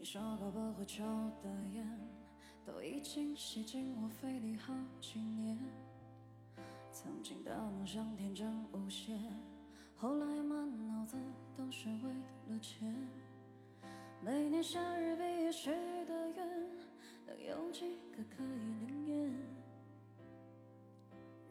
[0.00, 1.04] 你说过不会抽
[1.42, 1.86] 的烟，
[2.64, 5.58] 都已经吸进我肺里好几年。
[6.90, 9.14] 曾经的梦想天真无邪，
[9.98, 11.18] 后来满脑子
[11.54, 12.14] 都是为
[12.48, 12.96] 了钱。
[14.24, 16.48] 每年夏日毕业许的愿，
[17.26, 19.30] 能有几个可以灵验？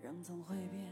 [0.02, 0.92] 人总会变，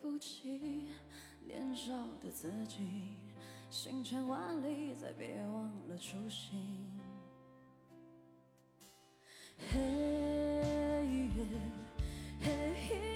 [0.00, 0.88] 对不起，
[1.46, 3.16] 年少的自己，
[3.70, 6.90] 行千万里，再别忘了初心。
[9.58, 11.36] 嘿耶，
[12.40, 13.13] 嘿，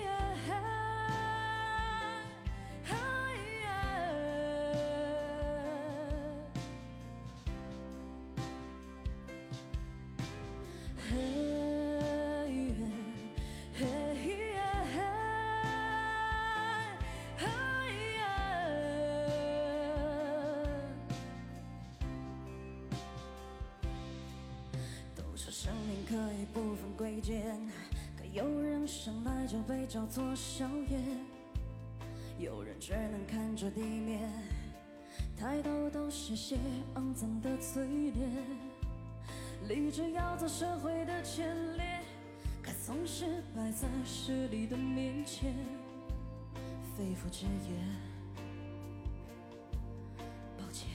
[32.69, 34.31] 人只能看着地面，
[35.39, 36.59] 抬头都是些
[36.97, 38.31] 肮脏的嘴脸。
[39.67, 42.01] 立志要做社会的前列，
[42.63, 45.55] 可总是摆在势力的面前，
[46.95, 47.97] 肺腑之言，
[50.59, 50.91] 抱歉。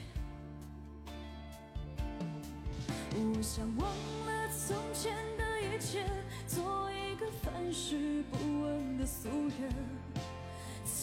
[3.16, 3.88] 我想忘
[4.26, 6.04] 了从前的一切，
[6.46, 9.93] 做一个凡事不问的俗人。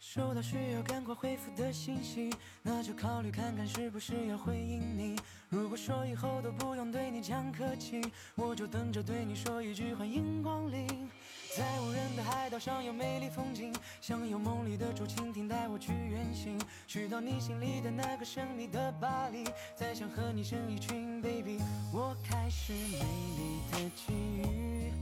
[0.00, 2.30] 收到需要赶快回复的信息，
[2.62, 5.16] 那就考虑看看是不是要回应你。
[5.48, 8.00] 如果说以后都不用对你讲客气，
[8.34, 11.08] 我就等着对你说一句欢迎光临。
[11.56, 21.58] 在无人的海岛上有美丽风景，想有梦里的竹蜻蜓带我去远行，去到你心里的那个神秘的巴黎，再想和你生一群 baby。
[21.92, 24.92] 我开始美丽的际遇，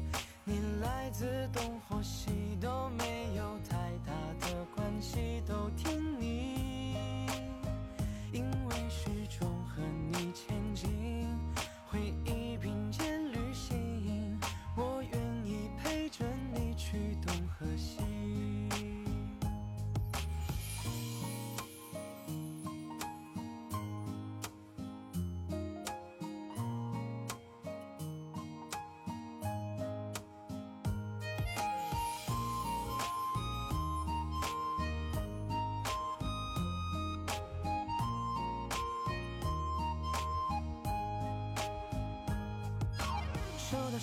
[0.45, 3.77] 你来自东或西都没有太
[4.07, 4.13] 大
[4.47, 6.06] 的关系，都听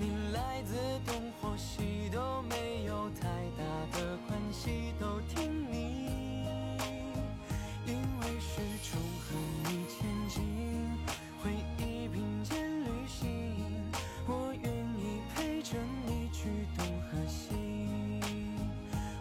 [0.00, 0.74] 你来自
[1.04, 3.62] 东或西都没有太大
[3.98, 6.08] 的关系，都听你，
[7.84, 10.42] 因为始终和你前进，
[11.44, 13.28] 回忆并肩旅行，
[14.26, 15.76] 我愿意陪着
[16.06, 16.48] 你去
[16.78, 17.52] 东和西。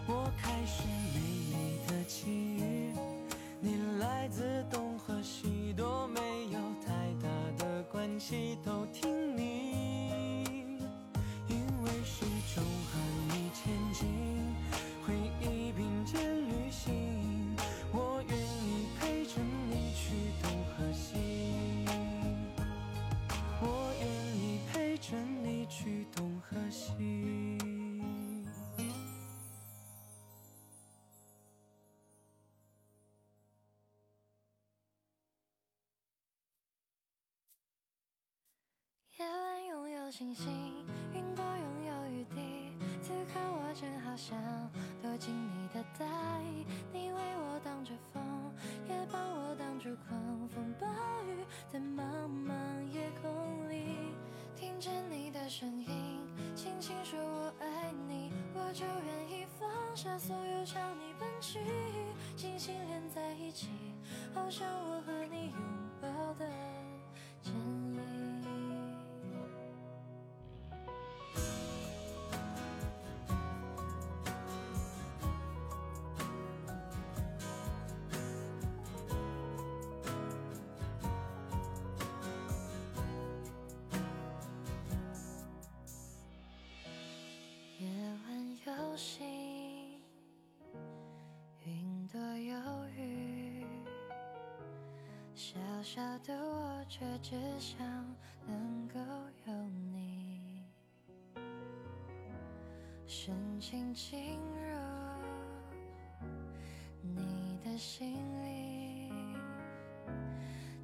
[0.08, 0.84] 我开始
[1.14, 1.20] 美
[1.52, 2.94] 丽的际遇，
[3.60, 7.28] 你来自东和西都没有太大
[7.66, 9.19] 的关系，都听
[40.20, 40.52] 星星，
[41.14, 42.74] 云朵拥有雨滴。
[43.02, 44.38] 此刻我正好想
[45.02, 46.06] 躲进你的大
[46.42, 48.22] 衣，你为我挡着风，
[48.90, 50.86] 也帮我挡住狂风暴
[51.24, 52.52] 雨，在茫茫
[52.92, 53.96] 夜空里，
[54.58, 56.20] 听见你的声音，
[56.54, 61.62] 轻轻说我爱你，我就愿意放下所有朝你奔去，
[62.36, 63.70] 星星连在一起，
[64.34, 65.62] 好像我和你拥
[66.02, 66.46] 抱的
[89.00, 89.26] 星，
[91.64, 93.66] 云朵有雨，
[95.34, 97.80] 小小的我却只想
[98.46, 99.00] 能够
[99.48, 99.54] 有
[99.94, 100.66] 你，
[103.08, 104.78] 深情进入
[107.02, 109.14] 你的心里，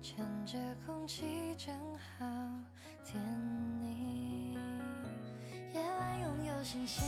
[0.01, 2.25] 趁着空气正好
[3.03, 3.21] 甜
[3.81, 4.57] 腻。
[5.73, 7.03] 夜晚拥有星星，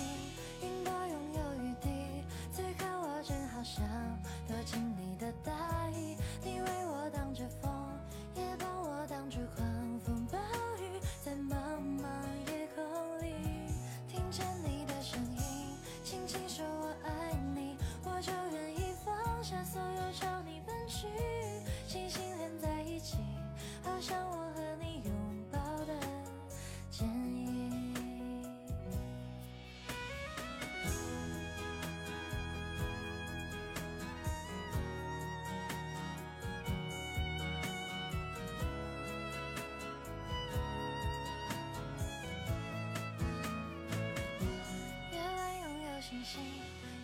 [46.10, 46.40] 星星，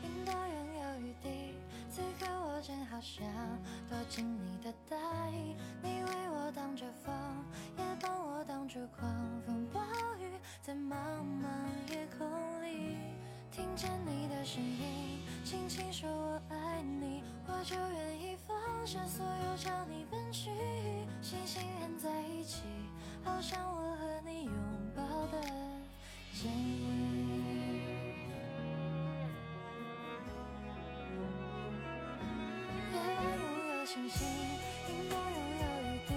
[0.02, 1.58] 云朵拥有雨滴。
[1.92, 3.26] 此刻我正好想
[3.90, 4.96] 躲进你的大
[5.30, 7.14] 衣，你为我挡着风，
[7.78, 9.12] 也帮我挡住狂
[9.46, 9.82] 风暴
[10.22, 10.32] 雨，
[10.62, 12.26] 在茫茫夜空
[12.64, 12.96] 里，
[13.52, 20.50] 听见你的声音，轻轻说我爱你，我就愿意放下所有朝你奔去，
[21.22, 22.62] 星星连在一起，
[33.94, 34.26] 星星，
[34.90, 36.16] 云朵拥有雨滴。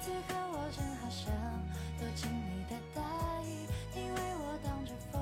[0.00, 1.34] 此刻我正好想
[1.98, 3.02] 躲进你的大
[3.42, 5.18] 衣，你为我挡着风，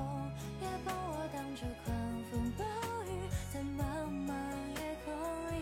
[0.61, 1.97] 也帮我挡住狂
[2.29, 2.63] 风暴
[3.09, 3.09] 雨，
[3.51, 3.81] 在茫
[4.29, 4.29] 茫
[4.77, 5.09] 夜空
[5.49, 5.57] 里，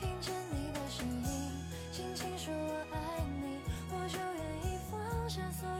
[0.00, 5.73] 听见你的声音，轻轻说我爱你，我就愿意放下所有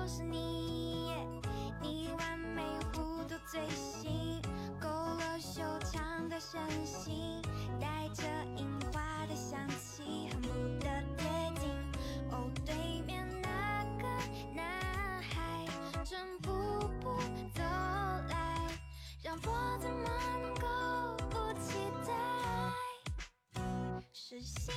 [0.00, 1.12] 就是你，
[1.82, 4.40] 你完美弧度最新，
[4.80, 7.42] 勾勒修长的身形，
[7.78, 8.24] 带着
[8.56, 10.48] 樱花的香气，恨不
[10.82, 10.88] 得
[11.18, 11.28] 贴
[11.60, 11.68] 近。
[12.30, 14.08] 哦，对面那个
[14.54, 15.66] 男孩
[16.02, 16.50] 正步
[17.02, 17.14] 步
[17.54, 18.66] 走来，
[19.22, 20.08] 让我怎么
[20.40, 20.66] 能够
[21.28, 21.76] 不期
[22.06, 23.60] 待？
[24.14, 24.72] 是心。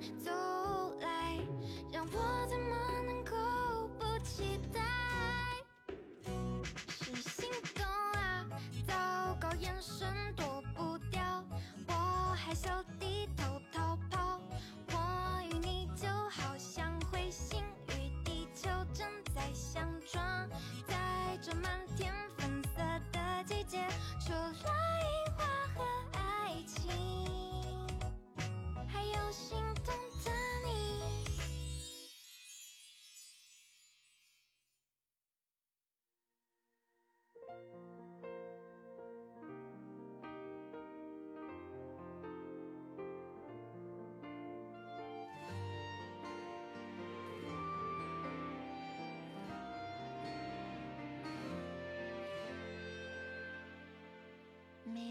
[0.00, 0.39] 新，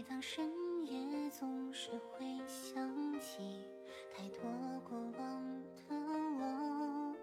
[0.00, 0.50] 每当深
[0.86, 3.62] 夜，总是会想起
[4.16, 4.40] 太多
[4.88, 7.14] 过往的我，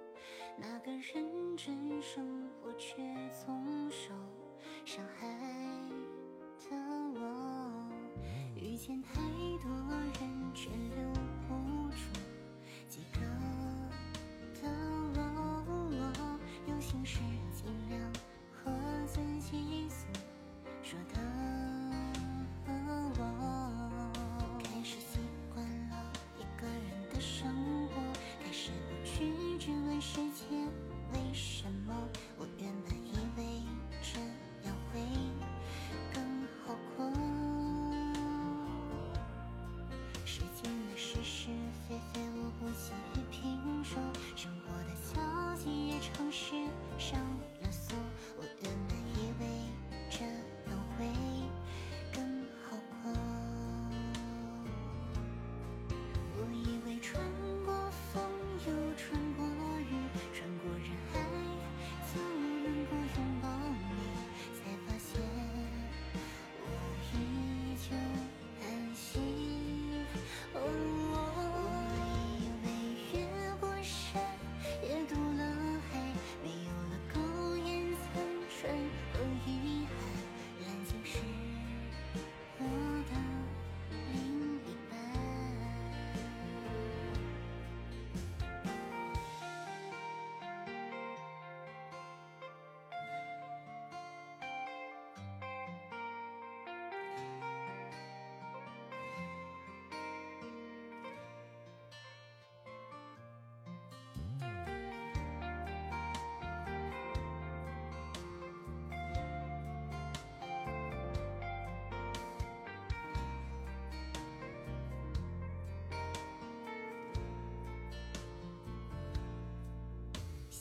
[0.60, 4.14] 那个认真生活却总受
[4.86, 5.28] 伤害
[6.70, 6.78] 的
[7.20, 7.90] 我，
[8.56, 9.27] 遇见太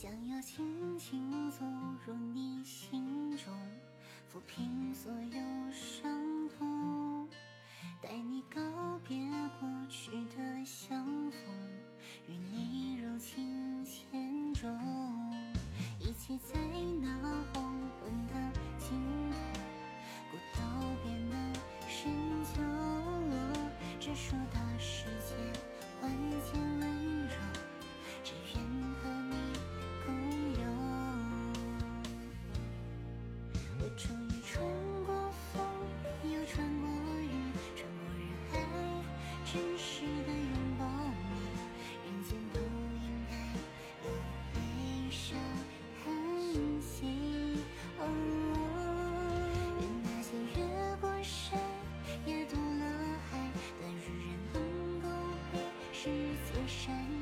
[0.07, 1.65] 想要轻轻走
[2.05, 3.53] 入你心中，
[4.31, 6.16] 抚平所有伤
[39.53, 41.29] 真实的拥抱你，
[42.03, 43.33] 人间不应该
[44.03, 44.07] 有
[44.53, 44.55] 悲
[45.09, 45.39] 伤
[46.03, 46.05] 痕
[46.81, 47.63] 迹。
[47.97, 48.01] 哦，
[49.79, 50.27] 愿那些
[50.59, 50.59] 越
[50.97, 51.57] 过山
[52.25, 52.83] 也渡了
[53.31, 53.31] 海
[53.79, 55.05] 的旅人，能够
[55.53, 55.55] 被
[55.93, 56.03] 世
[56.51, 57.16] 界善。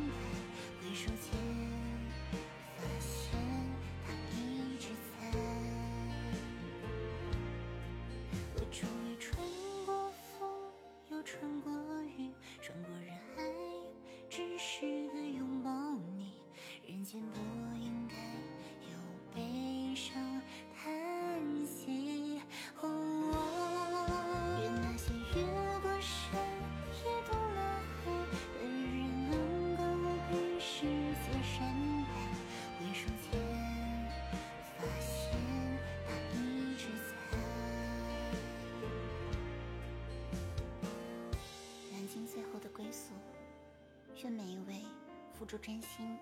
[45.47, 46.17] 祝真心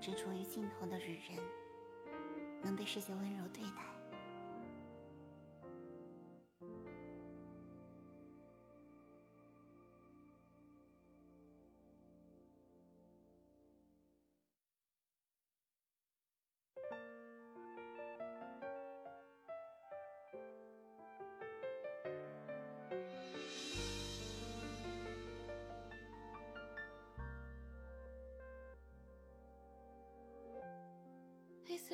[0.00, 1.38] 执着于尽头的女人
[2.62, 3.93] 能被世界温柔对待。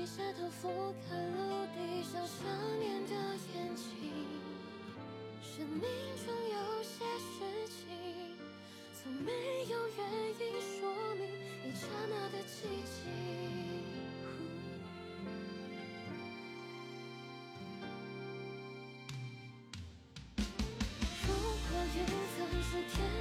[0.00, 2.46] 低下头俯瞰陆地上想
[2.80, 3.12] 念的
[3.52, 3.84] 眼睛
[5.42, 5.82] 生命
[6.24, 7.84] 中有些事情
[8.94, 9.30] 从没
[9.68, 10.00] 有原
[10.40, 11.26] 因说明
[11.68, 13.12] 一刹那的寂静
[21.26, 21.34] 如
[21.68, 22.06] 果云
[22.38, 23.19] 层是天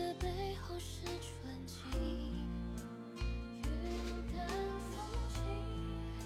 [0.00, 1.76] 的背后是纯净，
[3.62, 3.68] 云
[4.34, 4.48] 淡
[4.90, 4.96] 风
[5.28, 5.36] 轻，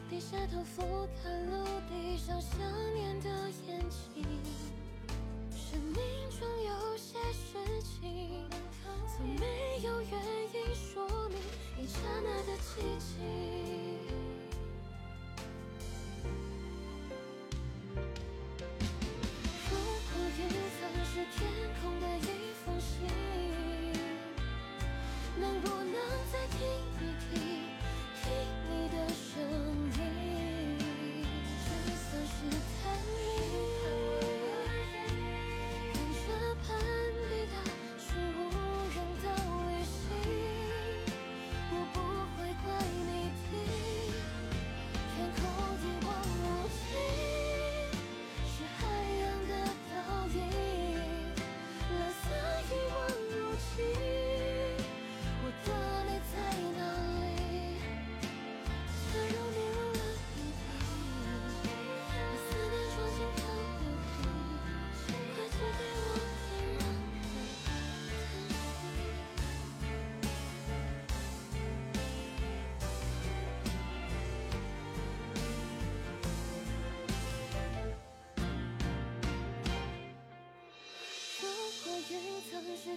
[0.08, 0.82] 低下头俯
[1.20, 2.60] 瞰陆地上想
[2.94, 3.28] 念的
[3.66, 4.24] 眼睛。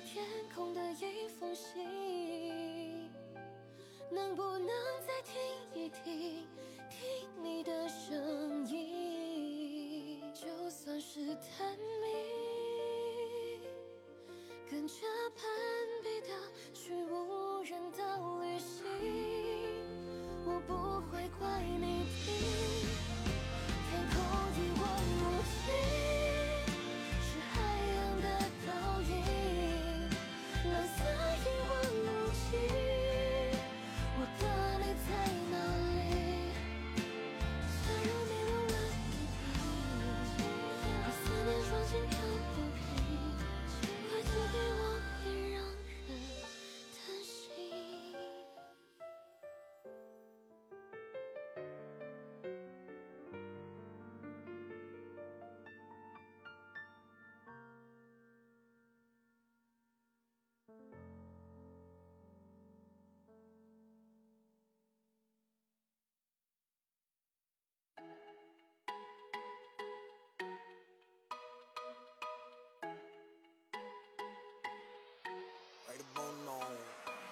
[0.01, 1.06] 天空的颜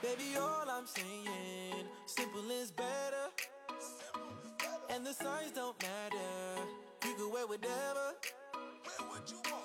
[0.01, 3.27] Baby, all I'm saying, simple is better.
[4.89, 6.61] And the signs don't matter.
[7.05, 8.13] You can wear whatever.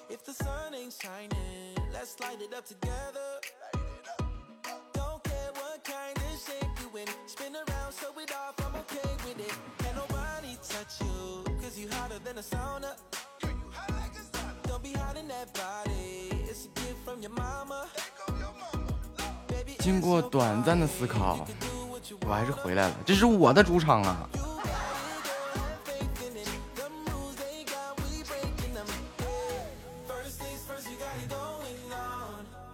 [0.08, 3.40] If the sun ain't shining, let's light it up together.
[4.94, 7.06] Don't care what kind of shape you in.
[7.26, 9.54] Spin around, show it off, I'm okay with it.
[9.78, 12.89] Can nobody touch you, cause you hotter than a sauna.
[20.10, 21.46] 过短暂的思考，
[22.26, 22.94] 我还是回来了。
[23.06, 24.28] 这是我的主场啊，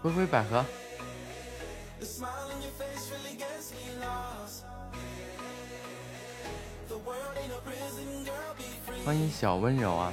[0.01, 0.65] 灰灰百合，
[9.05, 10.11] 欢迎小温柔啊。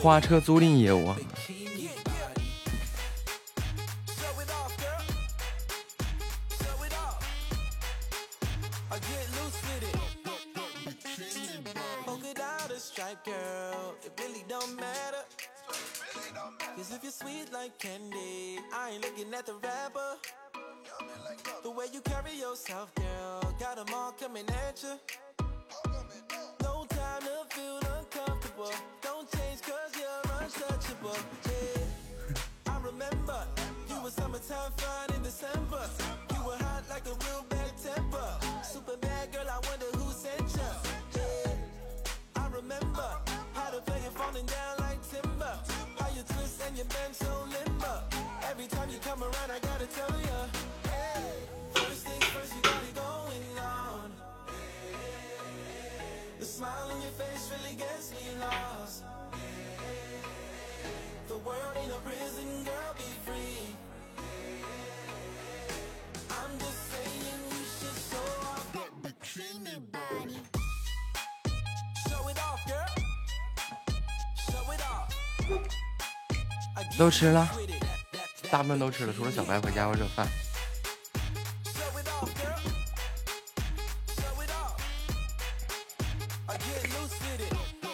[0.00, 1.12] 花车租赁业务，
[77.08, 77.50] 都吃了
[78.50, 80.28] 大部分都吃了，除了小白回家我热饭。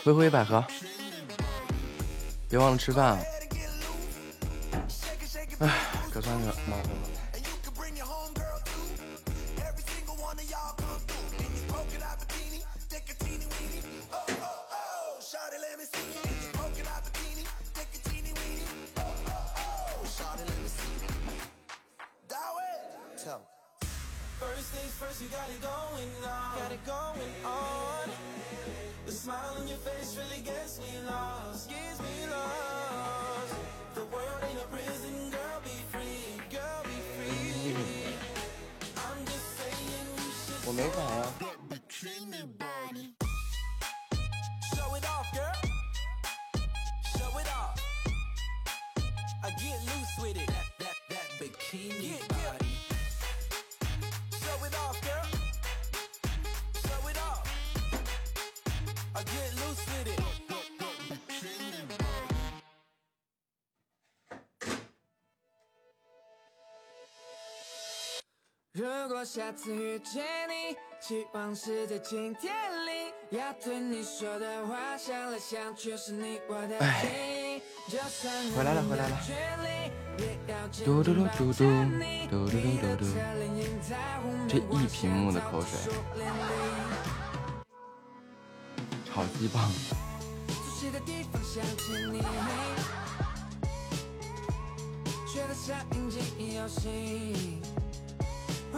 [0.02, 0.64] 灰灰百合，
[2.48, 3.18] 别忘了吃饭啊！
[69.34, 72.54] 下次遇见你，期望是在今天
[72.86, 77.60] 里，要对你说的话，想来想去是你我的记忆。
[77.90, 79.18] 就算回来了回来了。
[80.84, 81.64] 嘟嘟嘟嘟嘟嘟
[82.30, 83.04] 嘟嘟嘟嘟
[84.46, 85.80] 这一屏幕的口水。
[85.82, 86.30] 树林里
[89.04, 89.68] 炒鸡棒。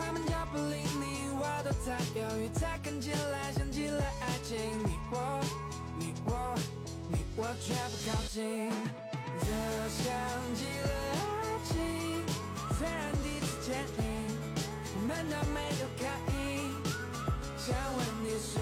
[0.06, 4.56] 快门脚步离你我都在犹豫，才看起来像极了爱情。
[4.84, 5.40] 你我，
[5.98, 6.54] 你我，
[7.08, 8.70] 你我却不靠近，
[9.40, 9.46] 这
[9.90, 10.06] 像
[10.54, 11.74] 极了爱情。
[12.78, 14.00] 虽然第一次见你，
[14.94, 16.70] 我们都没有刻意，
[17.58, 18.60] 想问你是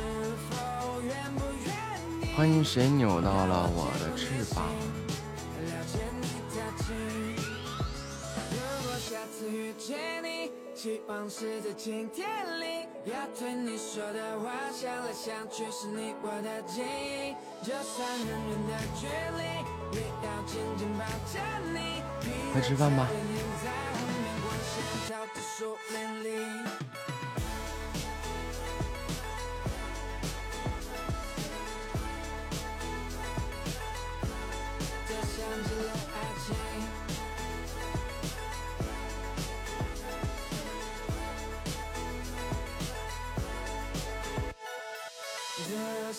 [0.48, 1.68] 否愿不愿
[2.22, 2.34] 意？
[2.34, 4.64] 欢迎谁扭到了我的翅膀？
[10.84, 12.28] 你，期望是在今天
[12.60, 17.34] 里，要对你说的话，想来想去是你我的记忆。
[17.64, 19.06] 就算很远的距
[19.38, 19.40] 离，
[19.96, 21.00] 也要紧紧抱
[21.32, 21.40] 着
[21.72, 22.04] 你。
[22.52, 23.08] 快吃饭吧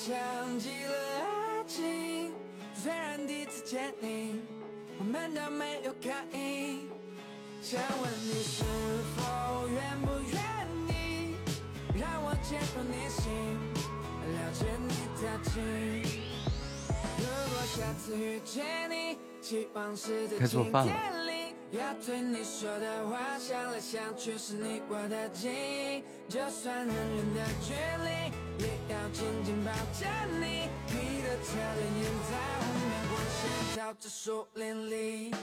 [0.05, 0.15] 像
[0.59, 2.31] 极了爱情
[2.75, 4.39] 虽然第一次见你
[4.99, 6.81] 我们都没有刻意
[7.59, 8.63] 想问你是
[9.15, 10.39] 否愿不愿
[10.89, 11.33] 意
[11.99, 13.33] 让我进入你心
[14.35, 15.53] 了解你的情
[17.17, 26.03] 如果下次遇见你希望是在晴天里要对你说的话，想来想去是你我的记忆。
[26.29, 27.73] 就算很远的距
[28.03, 28.09] 离，
[28.63, 30.07] 也要紧紧抱着
[30.39, 30.69] 你。
[30.87, 33.41] 你的侧脸映在湖面，光线
[33.75, 35.33] 照着树林里。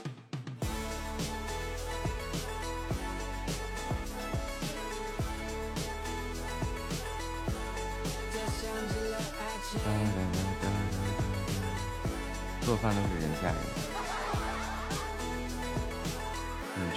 [8.31, 9.71] 这像极了爱情。
[12.65, 13.92] 做饭都是人吓人。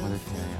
[0.00, 0.58] 我的天呀！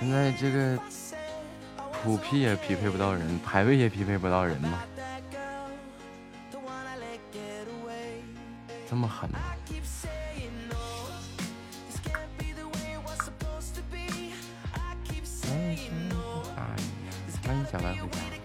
[0.00, 0.76] 现在这个
[2.02, 4.82] 普 P 也匹配不到人，排位也匹配不到人吗？
[8.90, 9.38] 这么狠吗？
[15.48, 15.90] 开心，
[16.56, 16.76] 哎，
[17.46, 18.37] 欢迎小白回家。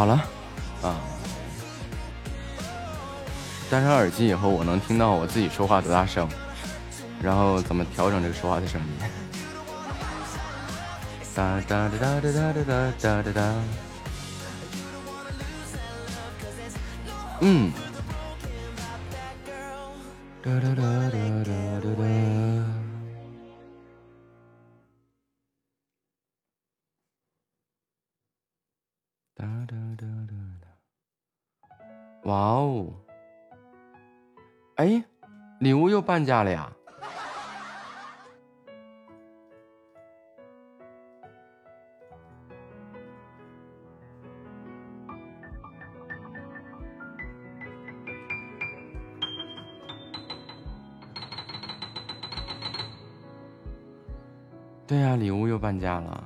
[0.00, 0.14] 好了
[0.80, 0.96] 啊。
[3.70, 6.26] 戴上耳机以后，我能听到我自己说话多大声，
[7.22, 8.86] 然后怎么调整这个说话的声音。
[11.34, 13.54] 哒哒哒哒哒哒哒哒哒哒。
[17.40, 17.70] 嗯。
[20.42, 20.82] 哒哒哒
[36.20, 36.70] 半价了呀！
[54.86, 56.19] 对呀、礼物又半价了。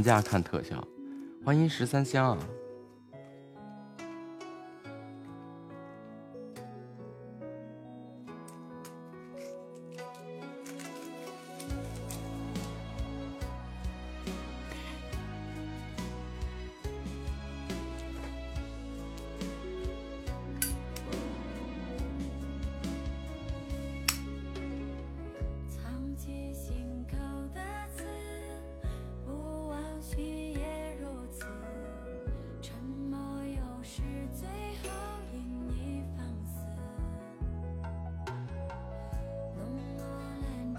[0.00, 0.82] 人家看特效。
[1.44, 2.38] 欢迎十三香，啊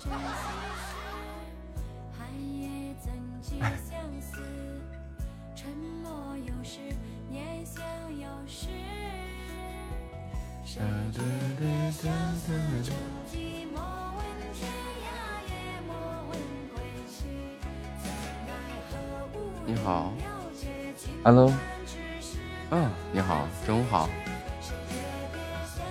[0.04, 0.10] 你
[19.84, 21.54] 好，了解情 Hello，
[22.72, 24.10] 嗯，你好，中午好。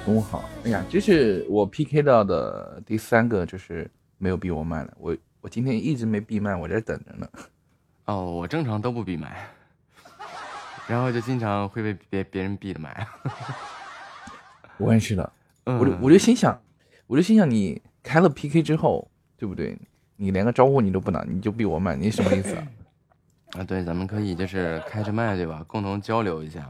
[0.04, 0.44] 中午好。
[0.64, 3.88] 哎呀，这是我 PK 到的第三个，就是
[4.20, 4.94] 没有闭我麦了。
[4.98, 7.26] 我我今天一直没闭麦，我在这等着呢。
[8.04, 9.48] 哦，我正常都不闭麦，
[10.86, 13.08] 然后就经常会被别别人闭的麦。
[14.76, 15.32] 我也是的，
[15.64, 16.60] 嗯，我就我就心想，
[17.06, 19.76] 我就心想，你开了 PK 之后，对不对？
[20.16, 22.66] 你连个招呼你都不打，你就闭我麦，你什么意思啊？
[23.56, 25.64] 啊，对，咱们可以就是开着麦，对吧？
[25.66, 26.68] 共同交流一下，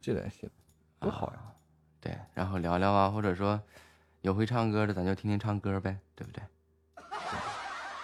[0.00, 0.52] 是的，是的，
[1.00, 1.38] 多好呀！
[2.00, 3.60] 对，然后聊聊啊，或者说
[4.22, 6.42] 有会唱歌的，咱就听听唱歌呗，对不对？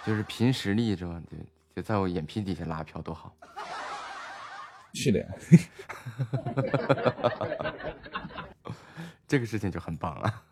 [0.05, 1.21] 就是凭实力是吧？
[1.29, 1.37] 就
[1.75, 3.35] 就在我眼皮底下拉票多好。
[4.93, 5.27] 是的呀，
[9.27, 10.43] 这个事情就很棒了。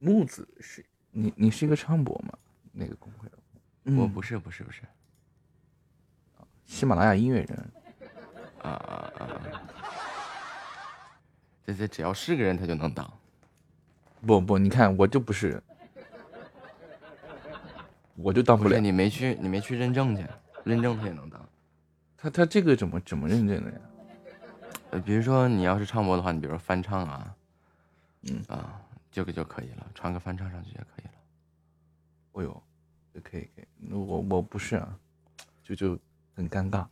[0.00, 2.32] 木子是你，你是一个唱播吗？
[2.72, 3.28] 那个公会
[3.96, 4.82] 我不是，不是，不是
[6.66, 7.72] 喜马拉雅音乐人，
[8.62, 9.62] 啊啊啊！
[11.64, 13.10] 这这只要是个人，他就能当。
[14.26, 15.62] 不不，你看我就不是，
[18.18, 18.82] 我就当不了不。
[18.82, 20.26] 你没去，你没去认证去，
[20.64, 21.48] 认证他也能当。
[22.16, 23.78] 他他这个怎么怎么认证的呀？
[24.90, 27.34] 呃，比如说你要是唱播的话，你比如说翻唱啊，
[28.22, 31.12] 嗯啊，这个就可以了，传个翻唱上去就可以了。
[32.32, 32.62] 哦呦，
[33.14, 34.98] 这可以可以，那我我不是啊，
[35.62, 35.98] 就就
[36.34, 36.86] 很尴尬。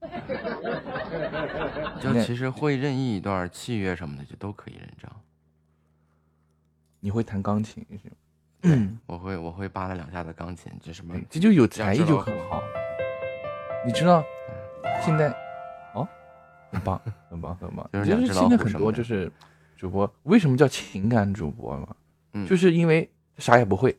[2.00, 5.10] 就其实会任意一段器乐什么的，就都可以认证。
[7.00, 8.16] 你会弹钢琴是吗？
[8.60, 12.62] 对，我会我会扒拉两下子钢琴，就什么哎这就有才艺就很好。
[13.86, 14.24] 你知道
[15.04, 15.28] 现在
[15.94, 16.06] 哦，
[16.72, 17.00] 很棒
[17.30, 17.88] 很棒很棒。
[17.92, 19.30] 就是现在很多就是
[19.76, 21.94] 主播为什么叫情感主播嘛？
[22.32, 23.96] 嗯就是因为啥也不会。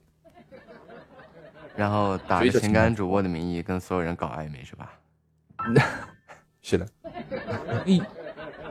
[1.75, 4.93] 然后打着情感主播的名义跟所有人搞暧昧是吧？
[6.61, 6.85] 是的，
[7.85, 8.03] 你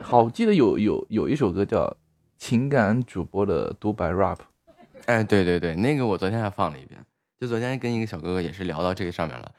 [0.01, 1.85] 好记得有有有一首歌叫
[2.37, 4.35] 《情感主播的独白 rap》，
[5.09, 7.03] 哎，对对对，那个我昨天还放了一遍，
[7.39, 9.51] 就昨天跟一个小哥哥也是聊到这个上面了。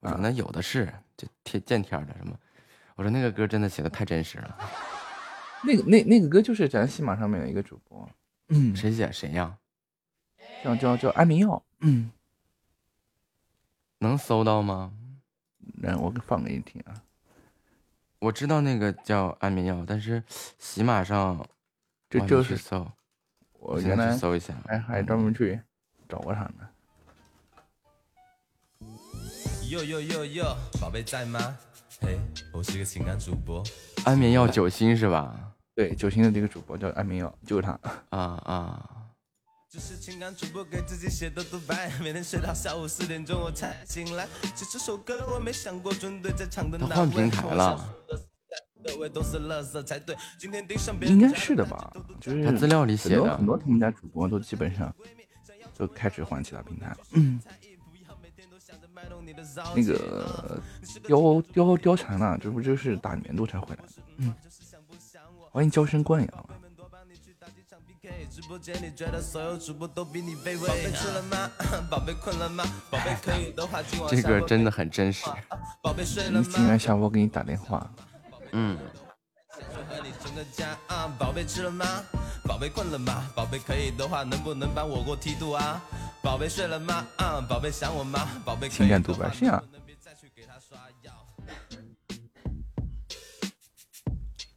[0.00, 2.38] 我说啊那有的是，就贴见天的什么。
[2.94, 4.58] 我说那个歌真的写的太真实了，
[5.64, 8.06] 那个那那个歌就是咱喜马上面的一个主播，
[8.48, 9.56] 嗯，谁写谁呀？
[10.62, 12.10] 叫叫叫安眠药，嗯，
[14.00, 14.92] 能搜到吗？
[15.80, 16.92] 让我放给你听啊。
[18.18, 20.22] 我知道那个叫安眠药，但是
[20.58, 21.46] 喜马上
[22.10, 22.90] 这就是去搜，
[23.58, 24.54] 我原来搜一下。
[24.66, 25.60] 还还专门去
[26.08, 26.68] 找过他呢。
[29.68, 31.58] 哟哟哟哟，宝贝在吗？
[32.00, 32.18] 嘿，
[32.52, 33.62] 我是个情感主播。
[34.04, 35.36] 安眠药九星是吧？
[35.74, 37.78] 对，九星的这个主播叫安眠药，就是他。
[38.08, 38.90] 啊啊，
[39.68, 44.26] 这是情感主播给自己写的独白，每天睡到下午四点钟我才醒来。
[44.54, 47.94] 写这首歌我没想过针对在场的他那位换平台了。
[51.06, 51.92] 应该是的吧？
[52.20, 54.94] 就是他资料里写的很多他们家主播都基本上
[55.76, 56.98] 都开始换其他平台了。
[57.12, 57.40] 嗯，
[59.74, 60.60] 那个
[61.04, 63.88] 貂貂貂蝉啊，这不就是打年度才回来的？
[64.18, 64.34] 嗯，
[65.50, 66.46] 欢迎娇生惯养啊。
[68.30, 70.68] 直播间里觉得所有主播都比你卑微。
[70.68, 71.50] 宝贝吃了吗？
[71.90, 72.64] 宝贝困了吗？
[72.88, 75.26] 宝贝可以的话，今晚这个真的很真实。
[75.82, 76.44] 宝贝睡了吗？
[76.46, 77.90] 你竟然下播给你打电话，
[78.52, 78.78] 嗯，
[79.50, 81.06] 和你成个家啊！
[81.18, 81.84] 宝贝吃了吗？
[82.44, 83.30] 宝贝困了吗？
[83.34, 85.82] 宝贝可以的话，能不能帮我过梯度啊？
[86.22, 87.06] 宝贝睡了吗？
[87.16, 87.40] 啊！
[87.48, 88.26] 宝贝想我吗？
[88.44, 89.62] 宝贝情感独白是啊，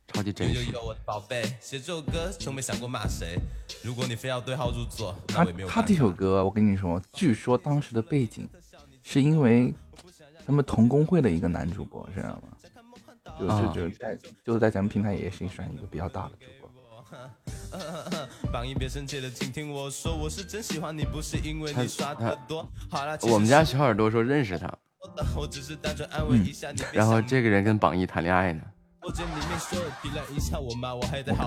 [0.08, 0.72] 超级真实。
[0.72, 3.40] 有我的宝贝，写这首歌从没想过骂谁。
[3.84, 6.12] 如果你非要对号入座，他他这首。
[6.12, 8.48] 歌，我跟你说，据说当时的背景
[9.02, 9.74] 是因为
[10.46, 12.50] 他们同工会的一个男主播，知道吗？
[13.42, 16.70] 就是就就在就是在咱们平台也是算一个比较大的主播。
[18.52, 22.70] 榜一别生气的，请听我说，我是真喜欢你，不是因为你刷的多。
[22.90, 24.72] 好了，我们家小耳朵说认识他，
[25.36, 26.78] 我只是单纯安慰一下你。
[26.78, 28.62] 别然后这个人跟榜一谈恋爱呢。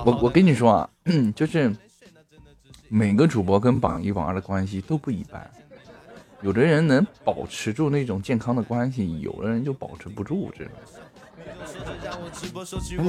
[0.04, 0.90] 我我跟你说啊，
[1.36, 1.72] 就是
[2.88, 5.48] 每个主播跟榜一榜二的关系都不一般，
[6.42, 10.74] 有的人能保持住那种健康的关系，有的人就保持不住这种。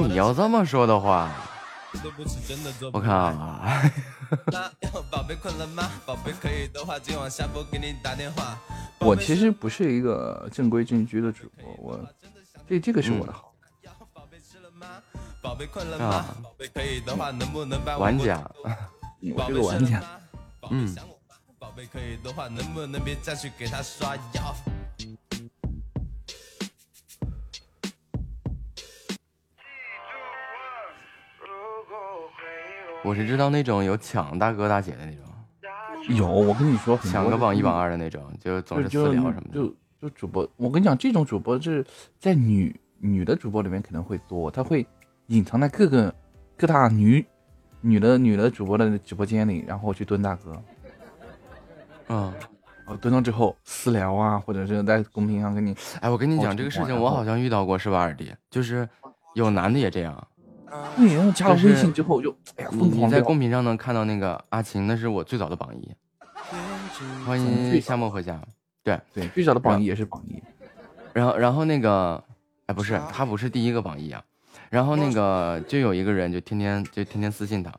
[0.08, 1.30] 你要这么说的话，
[2.92, 3.82] 我看啊，
[5.10, 5.90] 宝贝困了吗？
[6.04, 8.58] 宝贝可以的话，今晚下播给你打电话。
[8.98, 12.00] 我其实不是一个正规正矩的主播，我
[12.68, 13.52] 这这个是我的好。
[15.42, 16.06] 宝贝困了吗？
[16.06, 16.36] 啊？
[16.42, 18.50] 宝贝可以的话，能不能帮我过 玩家，
[19.34, 20.02] 我这个玩家，
[20.70, 20.94] 嗯，
[33.06, 39.54] 我是知道那种有抢大哥大姐的那种，有我跟你说，抢个榜一榜二的那种，就总是私聊什么的。
[39.54, 41.86] 就就主播，我跟你讲，这种主播是
[42.18, 44.84] 在女女的主播里面可能会多，他会
[45.28, 46.12] 隐藏在各个
[46.56, 47.24] 各大女
[47.80, 50.60] 女的女的主播的直播间里，然后去蹲大哥，
[52.08, 52.32] 嗯，
[52.86, 58.34] 哦，蹲到之后私聊啊，或者是在公屏上跟你，哎，我跟你哦讲这个事情，我好像遇到过，是吧，二弟？
[58.50, 58.88] 就是
[59.34, 60.26] 有男的也这样。
[60.96, 65.94] 对，然后加了微信之后就，哎呀，你你在疯狂聊公屏上能看到那个阿晴，那是我最早的榜一。
[67.24, 68.40] 欢迎夏末回家。
[68.82, 70.42] 对对，最早的榜一也是榜一。
[71.12, 72.22] 然后然后那个，
[72.66, 74.22] 哎，不是，他不是第一个榜一啊。
[74.70, 77.72] 然后那个就有一个人就天天就天天私信他，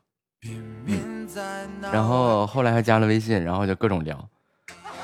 [1.91, 4.29] 然后后来还加了微信，然后就各种聊。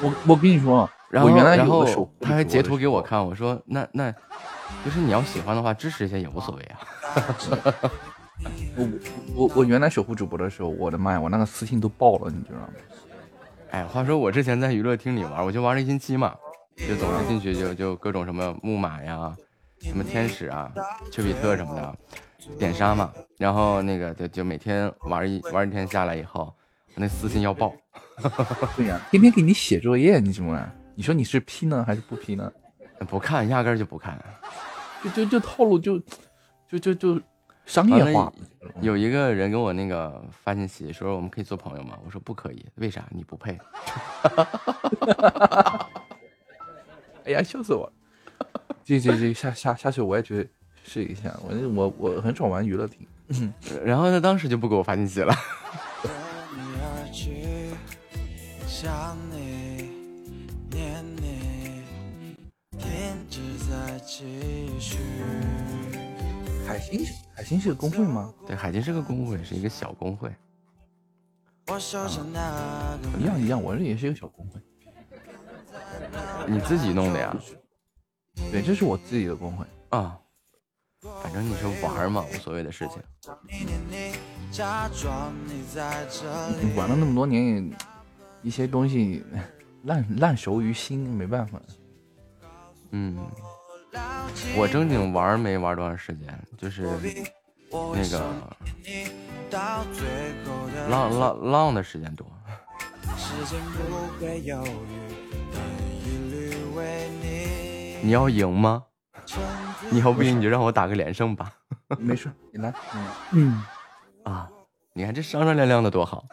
[0.01, 1.85] 我我跟你说，然后我原来然后
[2.19, 3.01] 他还截图给我。
[3.01, 4.13] 看，我说那那，
[4.83, 6.79] 就是你要喜欢的话，支持一下也无所谓啊。
[8.75, 8.89] 我
[9.35, 12.69] 我我原来守护主播的时候，我的妈呀，我那个私信都爆了，你知道吗？
[13.71, 16.35] 哎，话说我之前在娱乐厅里玩，我就玩了一星期嘛，
[16.75, 19.33] 就总是进去就就各种什么木马呀、
[19.81, 20.71] 什么天使啊、
[21.11, 21.95] 丘比特什么的，
[22.59, 23.11] 点杀嘛。
[23.37, 26.53] 然后那个就就每天玩一玩一天下来以后，
[26.89, 27.73] 我那私信要爆。
[28.75, 30.61] 对呀、天天给你写作业，你怎么？
[30.95, 32.51] 你说你是批呢还是不批呢？
[33.07, 34.17] 不看，压根儿就不看。
[35.03, 35.99] 就就就套路就
[36.67, 37.21] 就就就
[37.65, 38.31] 商业化。
[38.81, 41.97] 有一个人跟我那个发信息说我们可以做朋友吗？
[42.05, 43.05] 我说不可以，为啥？
[43.11, 43.57] 你不配。
[47.25, 47.93] 哎呀，笑死我了！
[48.83, 50.49] 这这这下下下去我也去
[50.83, 53.07] 试一下，我我我很少玩娱乐厅。
[53.83, 55.33] 然后他当时就不给我发信息了。
[64.05, 64.97] 继续。
[66.67, 68.33] 海星是海星是个公会吗？
[68.47, 70.31] 对，海星是个工会，是一个小工会。
[71.67, 74.59] 我手上那个一样一样，我这也是一个小公会。
[76.47, 77.35] 你自己弄的呀？
[78.51, 79.65] 对，这是我自己的公会。
[79.89, 80.19] 啊，
[81.21, 83.01] 反正你是玩嘛，无所谓的事情。
[83.47, 84.13] 你。
[86.75, 87.73] 玩了那么多年，也
[88.43, 89.23] 一些东西
[89.85, 91.59] 烂烂熟于心，没办法。
[92.91, 93.17] 嗯，
[94.55, 96.87] 我正经玩儿没玩多长时间，就是
[97.71, 98.21] 那个
[100.89, 102.25] 浪浪浪的时间多。
[107.21, 107.97] 你。
[108.01, 108.83] 你要赢吗？
[109.89, 111.51] 你要不赢你就让我打个连胜吧。
[111.97, 112.73] 没事，你来。
[113.31, 113.63] 嗯
[114.23, 114.49] 啊，
[114.93, 116.25] 你看这商商量量的多好。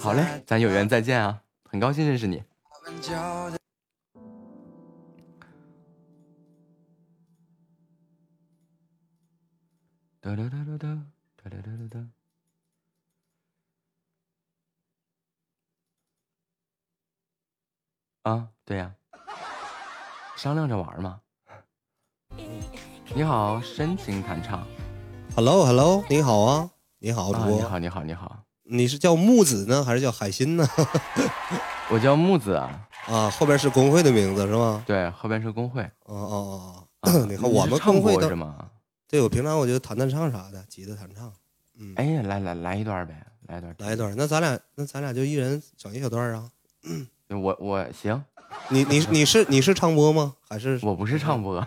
[0.00, 1.40] 好嘞，咱有缘再见啊！
[1.70, 2.42] 很高兴认识你。
[10.26, 10.88] 哒哒哒哒哒
[11.36, 12.06] 哒哒哒哒哒。
[18.22, 18.92] 啊，对呀、
[20.36, 21.20] 商量着玩嘛。
[23.14, 24.66] 你好，深情弹唱。
[25.36, 30.66] Hello Hello，你好啊，你好主啊，播，你好，你好，你好，你是叫木子呢，还是叫海鑫呢？
[31.88, 32.88] 我叫木子啊。
[33.06, 34.82] 啊，后边是工会的名字是吗？
[34.88, 35.82] 对，后边是工会。
[36.06, 38.72] 哦哦啊哦，你看我们工会都是吗？
[39.08, 41.32] 对我平常我就弹弹唱啥的，吉他弹唱。
[41.78, 43.74] 嗯，哎呀，来来来一段呗，来一段。
[43.78, 46.50] 来一段，那咱俩那咱俩就一人整一小段啊。
[47.28, 48.24] 我我行，
[48.68, 50.34] 你你你是你是唱播吗？
[50.48, 51.64] 还是我不是唱播，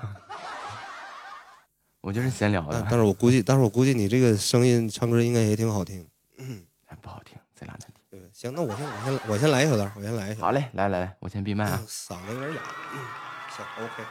[2.02, 2.80] 我就是闲聊的。
[2.82, 6.08] 但但是我估计，但是我估计你这个声音唱歌应该也挺好听。
[6.88, 7.94] 哎不好听，咱俩难听。
[8.10, 10.48] 对，行，那我先我先我先来一小段，我先来一小段。
[10.48, 11.82] 好嘞，来来来，我先闭麦啊。
[11.88, 12.62] 嗓子有点哑。
[12.94, 13.00] 嗯，
[13.56, 14.04] 行，OK。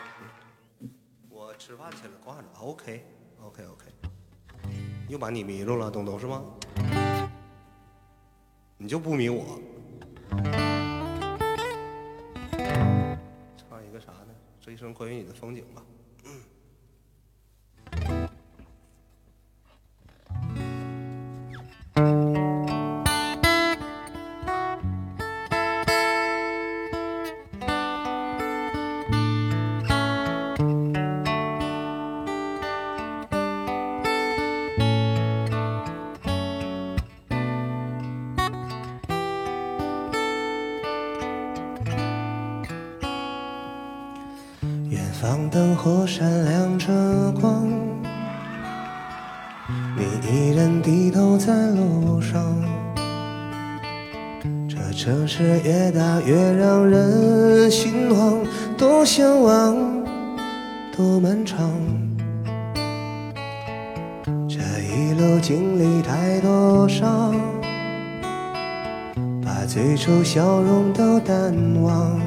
[1.28, 2.44] 我吃饭去了，挂着。
[2.60, 3.17] OK，OK，OK。
[5.08, 6.44] 又把你迷住了，东东是吗？
[8.76, 9.58] 你就不迷我？
[13.56, 14.34] 唱一个啥呢？
[14.60, 15.82] 这一生关于你的风景吧。
[55.38, 58.40] 城市越大越让人心慌，
[58.76, 59.76] 多向往，
[60.96, 61.70] 多漫长。
[64.48, 67.36] 这一路经历太多伤，
[69.44, 72.20] 把最初笑容都淡忘。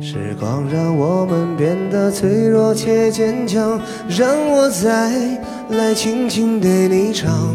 [0.00, 5.12] 时光让我们变得脆弱且坚强，让我再
[5.68, 7.54] 来轻轻对你唱。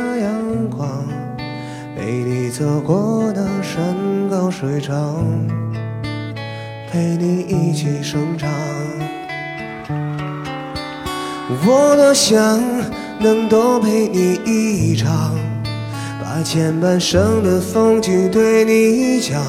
[2.51, 3.95] 走过的山
[4.29, 5.23] 高水长，
[6.91, 8.49] 陪你一起生长。
[11.65, 12.61] 我多想
[13.19, 15.33] 能多陪你一场，
[16.21, 19.41] 把前半生的风景对你讲。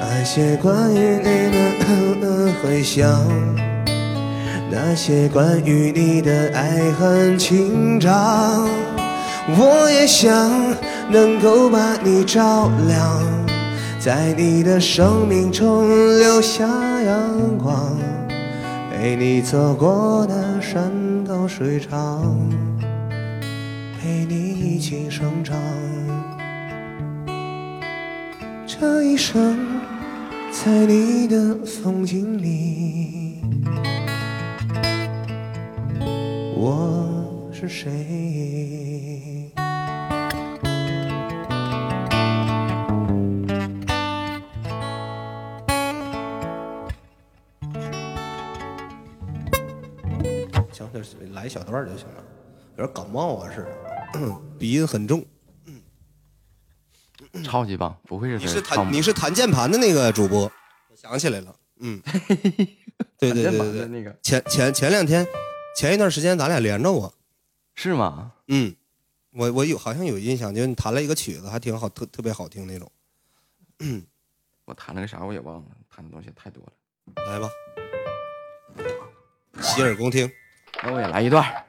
[0.00, 3.08] 那些关于你的回响，
[4.68, 8.68] 那些关于你的爱恨情长，
[9.56, 10.50] 我也想
[11.12, 13.20] 能够把你照亮，
[13.98, 15.88] 在你的生命中
[16.20, 16.64] 留下
[17.02, 17.98] 阳光，
[18.92, 20.92] 陪你走过的山
[21.26, 22.38] 高水长，
[24.00, 25.56] 陪你一起生长。
[28.64, 29.58] 这一生，
[30.52, 33.42] 在你的风景里，
[36.56, 38.89] 我是谁？
[50.86, 52.24] 行，就是来一小段就行了，
[52.76, 53.66] 有点感冒啊是，
[54.58, 55.24] 鼻音很重。
[57.44, 60.50] 超级棒，不愧是你是弹你是弹键盘的那个主播，
[60.90, 62.00] 我想起来了，嗯，
[63.18, 65.24] 对对对对对，那个前前前两天，
[65.76, 67.14] 前一段时间咱俩连着我，
[67.74, 68.32] 是吗？
[68.48, 68.74] 嗯，
[69.32, 72.90] 我我有好像有印象，就是你弹了一个曲子，还挺好，特特别好听那种。
[74.64, 76.72] 我弹了个啥我也忘了，弹的东西太多了。
[77.30, 77.48] 来吧，
[79.60, 80.28] 洗耳恭听。
[80.78, 81.64] 那我也来一段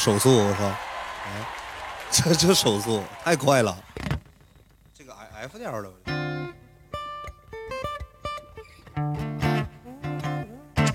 [0.00, 0.64] 手速我操！
[0.64, 1.46] 哎，
[2.10, 3.76] 这这手速太快了，
[4.94, 5.92] 这个 F 调的。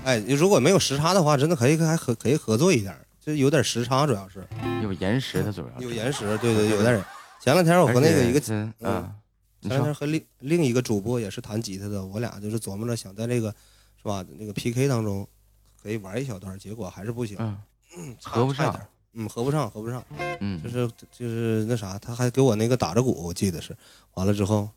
[0.04, 4.44] 哎，如果没有时差的话，真的可以还合可以合作一点，就有点时差，主要是。
[4.82, 7.00] 有延时的主要有延时，对对，有点。
[7.40, 8.40] 前两天我和那个一个
[8.80, 9.14] 嗯，
[9.60, 13.54] 前两天和另另一个主播也是弹吉他的，我俩就是琢磨着想在这个
[14.02, 14.24] 是吧？
[14.36, 15.24] 那个 PK 当中
[15.80, 17.36] 可以玩一小段，结果还是不行，
[17.96, 18.76] 嗯，合不上，
[19.16, 20.04] 嗯，合不上，合不上，
[20.40, 23.74] 嗯，就是就是那啥，他还给我那个打着鼓，我记得是，
[24.14, 24.68] 完了之后。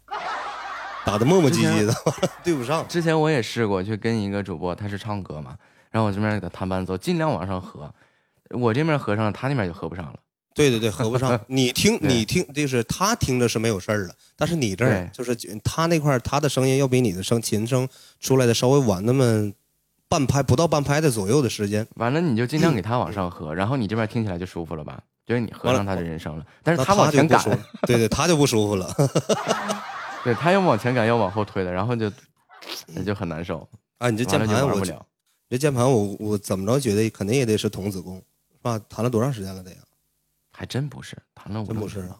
[1.05, 1.93] 打的磨磨唧唧的，
[2.43, 2.85] 对不上。
[2.87, 5.57] 之前我也试过，去跟一个主播，他是唱歌嘛，
[5.89, 7.91] 然后我这边给他弹伴奏，尽量往上合。
[8.51, 10.19] 我这边合上了，他那边就合不上了。
[10.53, 11.39] 对对对，合不上。
[11.47, 17.87] 你听，你听，就是他听着是没有事儿了，但是你这儿就是他那块他的声音要比你的声琴声
[18.19, 19.51] 出来的稍微晚那么
[20.09, 21.87] 半拍不到半拍的左右的时间。
[21.95, 25.01] 完了，你就尽量给他往上合，然后你这边听起来就舒服了吧？
[25.25, 27.39] 就是你合上他的人声了，但是他往前赶，
[27.83, 28.91] 对对，他就不舒服了。
[30.25, 32.11] 对他要往前赶，要往后推的，然后就
[32.87, 33.65] 那就很难受
[33.99, 34.09] 啊！
[34.09, 34.83] 你这键盘我，
[35.47, 38.17] 这键盘我我怎么着觉得肯定也得是童子功，
[38.51, 38.79] 是吧？
[38.89, 39.77] 弹了多长时间了得呀？
[40.51, 42.19] 还真不是，弹了五真不是啊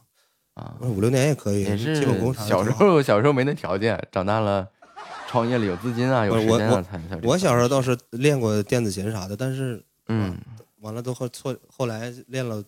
[0.54, 0.76] 啊！
[0.82, 4.66] 五六年也可以，也是小时候小时候没那条件，长大了
[5.30, 10.36] 创业了有资金啊，有时间啊才我小时候倒是练过电子琴啥的，但是嗯，
[10.80, 12.64] 完了都后错后来练了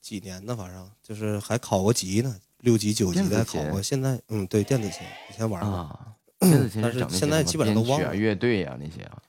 [0.00, 2.34] 几年呢，反正就是还考过级呢。
[2.60, 5.98] 六级九级的考过，现在嗯对电子琴以前玩过，
[6.40, 9.22] 电子琴 但是现在基本上都忘了乐队呀那些啊。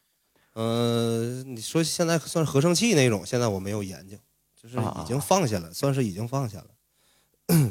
[0.53, 4.17] 呃，你说现在算合成器那种，现在我没有研究，
[4.55, 6.67] 就是已经放下了，算是已经放下了，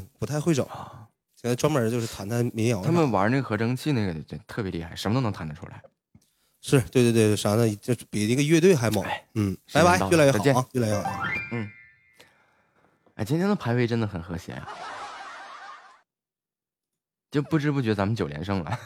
[0.18, 0.66] 不太会整。
[1.40, 2.82] 现在专门就是弹弹民谣。
[2.82, 5.82] 他们玩那个合成器那个就特别厉害，什么都能弹得出来。
[6.60, 9.02] 是对对对，啥呢就比那个乐队还猛。
[9.32, 11.10] 嗯，拜拜，越来越好啊，越来越好。
[11.52, 11.66] 嗯。
[13.14, 14.68] 哎，今天的排位真的很和谐啊。
[17.30, 18.78] 就不知不觉咱们九连胜了。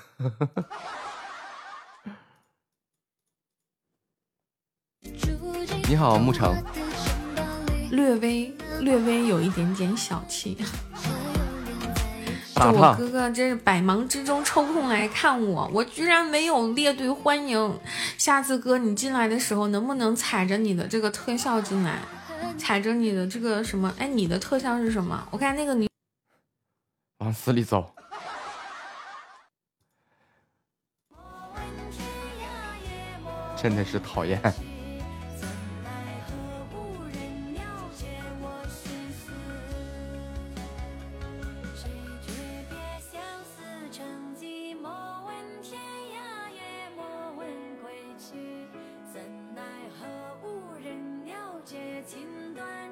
[5.89, 6.55] 你好，沐橙。
[7.91, 10.57] 略微略微有一点点小气。
[12.57, 17.81] 我哥哥真是百忙之中抽空来看我，我居然没有列队欢迎。
[18.17, 21.99] 下次哥你进来的时候，能不能踩着你的这个特效进来？
[22.57, 23.93] 踩着你的这个什么？
[23.99, 25.27] 哎，你的特效是什么？
[25.31, 25.89] 我看那个你
[27.19, 27.91] 往死里走。
[33.61, 34.41] 真的是讨厌。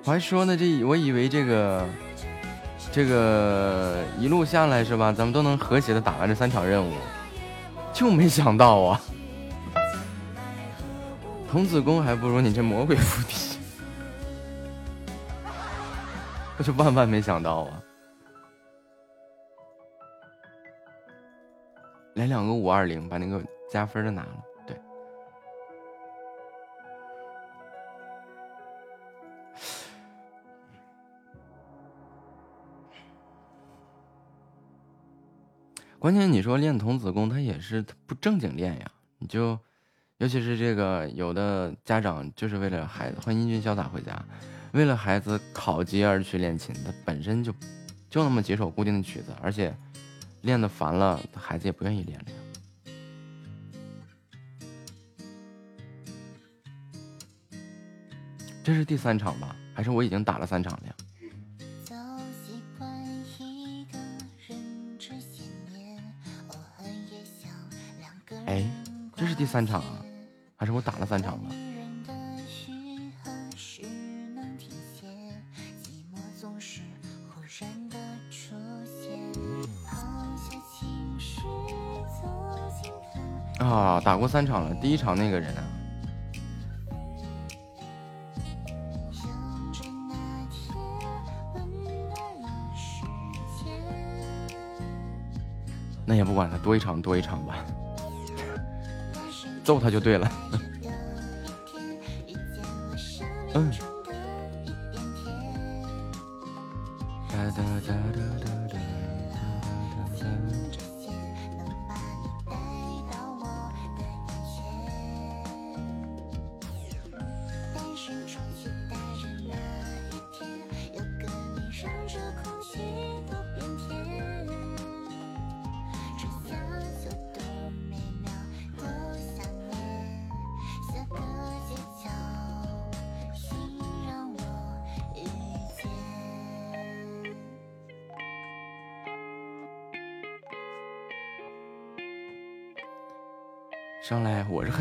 [0.05, 1.87] 我还说呢，这我以为这个
[2.91, 6.93] 这个一路下来是吧，咱们都能和谐的打完这三场任务，
[7.93, 9.01] 就没想到啊。
[11.49, 13.59] 童子功还不如你这魔鬼附体，
[16.59, 17.83] 我就万万没想到啊！
[22.15, 23.41] 来两个五二零，把那个
[23.71, 24.52] 加分的拿了。
[36.03, 38.91] 关键你说练童子功，他也是不正经练呀，
[39.21, 39.57] 你就。
[40.19, 44.21] 尤其是这个，有的家长就是为了孩子，欢迎英俊潇洒回家，
[44.73, 47.55] 为了孩子考级而去练琴，他本身就
[48.11, 49.73] 就那么几首固定的曲子，而且
[50.41, 52.27] 练的烦了，孩子也不愿意练了。
[58.65, 59.55] 这是第三场吧？
[59.73, 60.95] 还是我已经打了三场了呀？
[69.33, 70.05] 是第三场啊！
[70.57, 71.51] 还是我打了三场了。
[83.59, 84.75] 啊，打过三场了。
[84.75, 85.65] 第一场那个人啊，
[96.05, 97.65] 那也不管他，多一场多一场吧。
[99.65, 100.31] 揍他就对了。
[103.55, 103.92] 嗯。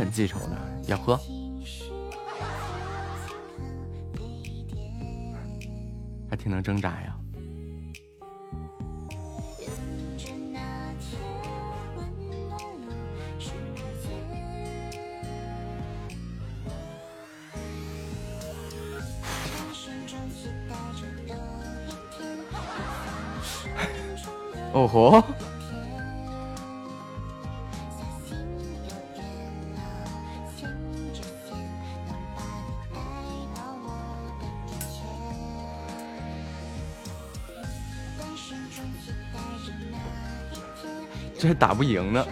[0.02, 1.16] 很记仇的，要喝。
[6.28, 7.16] 还挺能挣扎呀。
[24.74, 25.24] 哦吼！
[41.62, 42.26] 打不赢呢。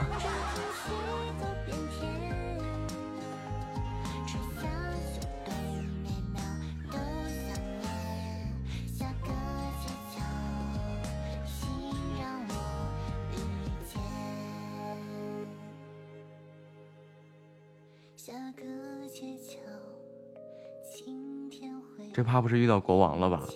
[22.12, 23.48] 这怕不是遇到国王了吧？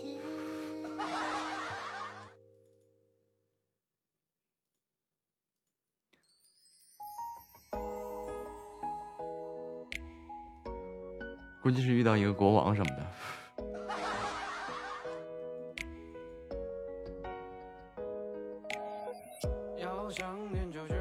[12.23, 13.03] 一个国王什么的。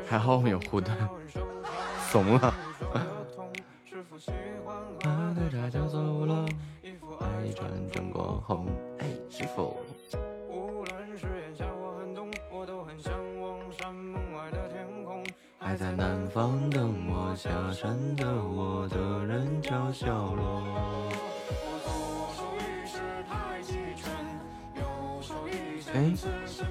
[0.05, 0.97] 还好没有护盾，
[2.11, 2.55] 怂了。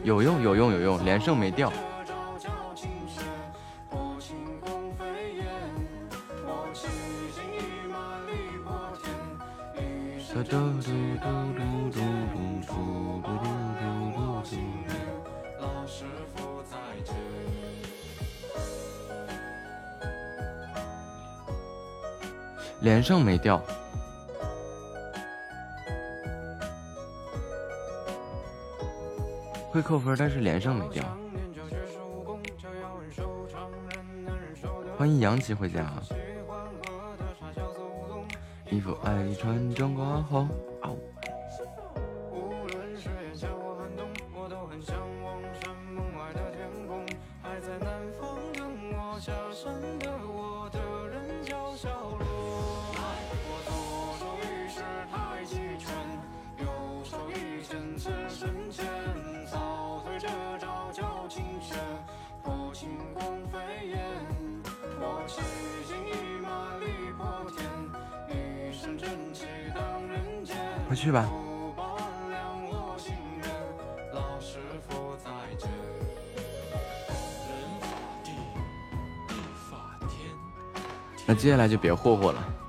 [0.03, 1.71] 有用有用有用，连胜没掉。
[22.81, 23.61] 连胜没掉。
[29.82, 31.03] 会扣分，但是连胜没掉。
[34.95, 35.91] 欢迎杨琪回家。
[38.69, 40.47] 衣服爱穿中挂后。
[81.41, 82.61] 接下来就别霍霍了。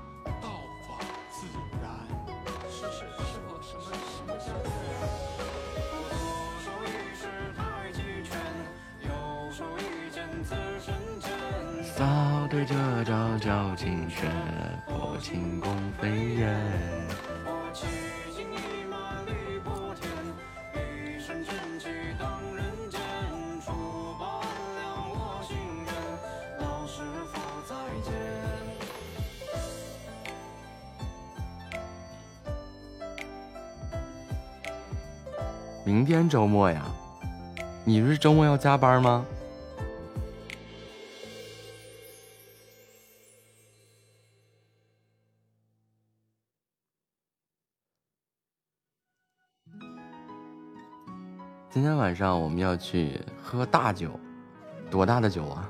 [38.23, 39.25] 周末要加班吗？
[51.69, 54.17] 今天晚上我们要去喝大酒，
[54.89, 55.69] 多大的酒啊？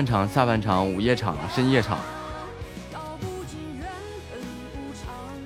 [0.00, 1.98] 半场、下半场、午夜场、深夜场。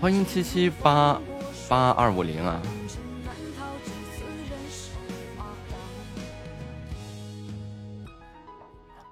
[0.01, 1.21] 欢迎七七八
[1.69, 2.63] 八二五零啊！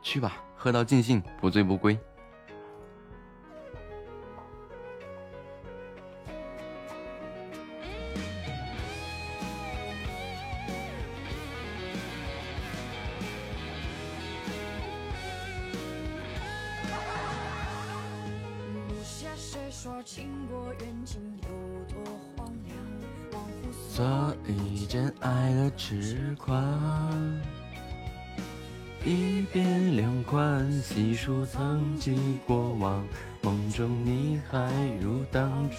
[0.00, 1.98] 去吧，喝到尽兴，不醉不归。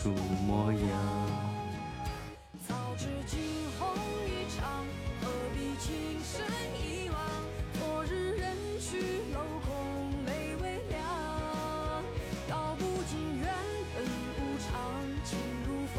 [0.02, 0.10] 主
[0.46, 0.82] 模样。
[2.68, 3.40] 早知惊
[3.80, 3.88] 鸿
[4.26, 4.84] 一场，
[5.22, 6.44] 何必情深
[6.76, 7.18] 一往？
[7.80, 9.72] 昨日人去楼空，
[10.26, 11.00] 泪微凉。
[12.50, 13.48] 道不尽缘
[13.94, 14.04] 分
[14.38, 14.72] 无常，
[15.24, 15.96] 情如风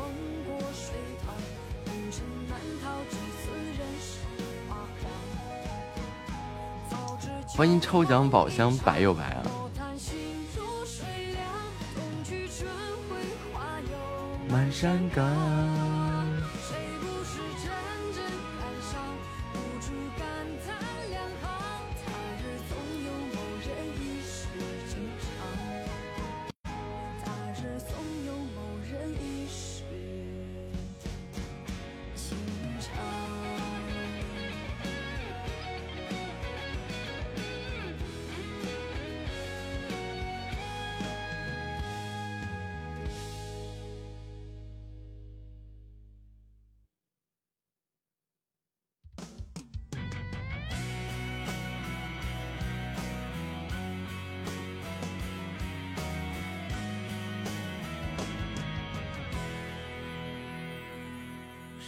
[0.46, 1.34] 过水淌，
[1.86, 3.42] 红尘难逃几次
[3.78, 4.08] 人世
[4.68, 4.70] 花
[5.00, 5.04] 黄。
[7.48, 9.42] 欢迎抽奖宝箱白又白啊！
[14.84, 15.83] 尴尬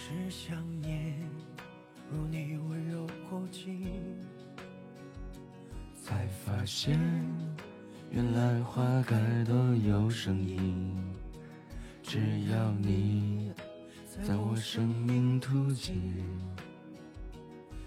[0.09, 1.19] 是想念，
[2.13, 3.91] 如你温柔过境，
[6.01, 6.97] 才发现，
[8.13, 10.97] 原来花开都有声音。
[12.05, 13.53] 只要你
[14.25, 16.25] 在我生命途径，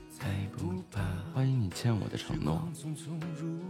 [0.09, 1.01] 才不怕。
[1.34, 2.67] 欢迎你欠我的承诺。
[2.76, 3.61] 匆匆如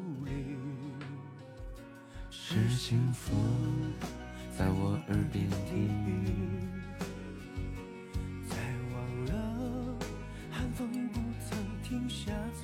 [2.32, 3.32] 是幸福
[4.58, 6.78] 在我耳边低语。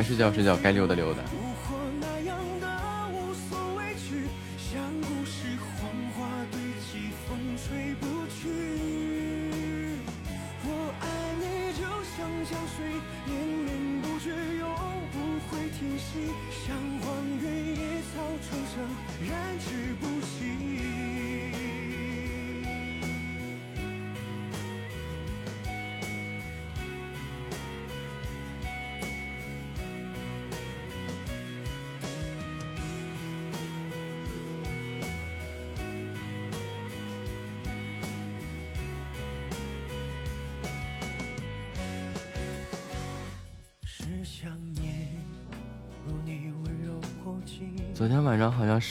[0.00, 1.22] 该睡觉睡觉，该溜达溜达。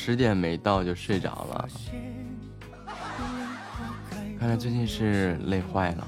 [0.01, 1.67] 十点没到就睡着了，
[4.39, 6.07] 看来最近是累坏了。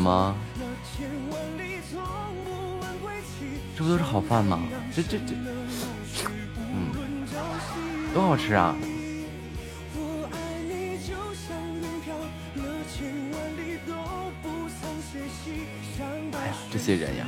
[0.00, 0.34] 挺好的吗？
[3.76, 4.60] 这不都是好饭吗？
[4.94, 5.34] 这这这，
[6.56, 6.92] 嗯，
[8.14, 8.74] 多好吃啊！
[16.32, 17.26] 哎呀，这些人呀！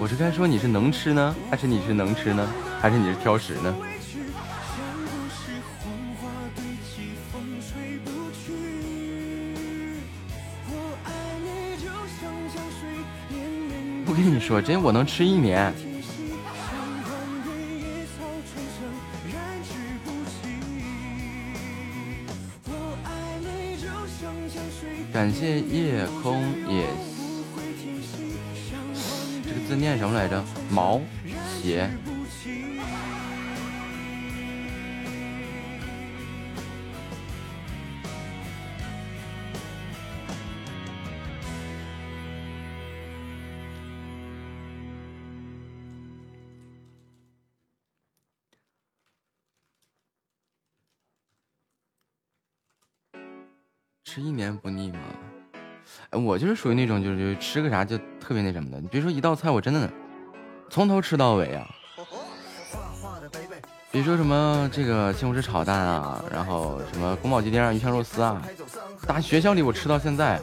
[0.00, 2.46] 我是该说你是能吃呢，还是你是能吃呢，
[2.80, 3.74] 还是你是挑食呢？
[14.54, 15.74] 说，真我能吃一年。
[25.12, 26.86] 感谢夜空也。
[29.66, 30.44] 字念什么来着？
[30.70, 31.00] 毛
[31.60, 31.90] 鞋。
[56.64, 58.80] 属于那种，就是吃个啥就特别那什么的。
[58.80, 59.86] 你别说一道菜，我真的
[60.70, 61.68] 从头吃到尾啊。
[63.90, 68.40] 别说什么这个西红柿炒蛋啊，然后什么宫保鸡丁啊、鱼香肉丝啊，
[69.06, 70.40] 大学校里我吃到现在。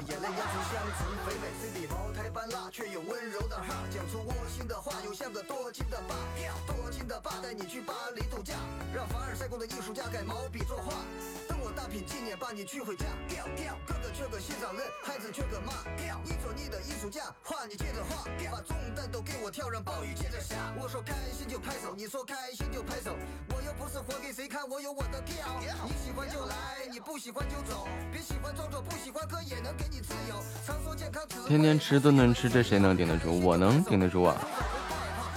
[31.91, 33.41] 吃顿顿吃，这谁能顶得住？
[33.41, 34.33] 我能顶得住啊！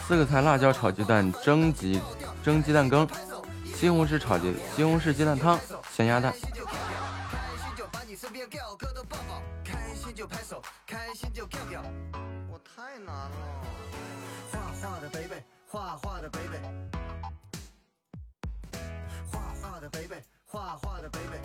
[0.06, 2.00] 四个菜：辣椒炒鸡蛋、蒸鸡
[2.44, 3.08] 蒸鸡蛋羹、
[3.74, 5.58] 西红柿炒鸡西红柿鸡蛋汤、
[5.90, 6.32] 咸鸭蛋。
[12.48, 13.30] 我太难了。
[14.52, 16.60] 画画的贝贝，画画的贝贝，
[19.28, 21.40] 画画的贝贝，画画的贝贝，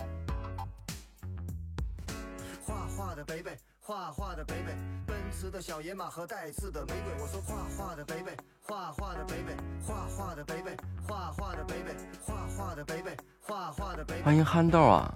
[2.64, 3.58] 画画的贝贝，
[3.90, 4.76] 画画的贝贝，
[5.08, 7.24] 奔驰的小野马和带刺的玫瑰。
[7.24, 10.78] 我说画画的贝贝，画画的贝贝，画画的贝贝，
[11.08, 14.22] 画画的贝贝，画画的贝贝，画画的贝贝。
[14.22, 15.12] 欢迎憨豆啊！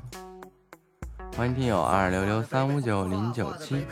[1.38, 3.86] 欢迎听友二六六三五九零九七。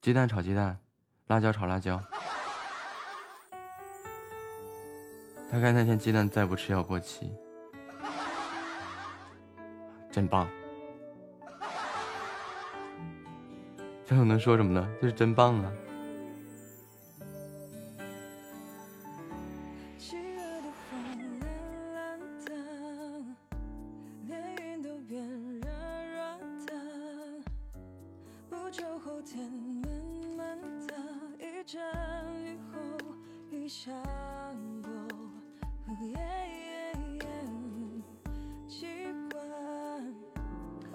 [0.00, 0.78] 鸡蛋炒鸡蛋，
[1.26, 2.02] 辣椒炒辣椒。
[5.52, 7.30] 大概那天鸡蛋再不吃要过期，
[10.10, 10.48] 真棒！
[14.08, 14.88] 这我能说什么呢？
[15.02, 15.70] 这是真棒啊！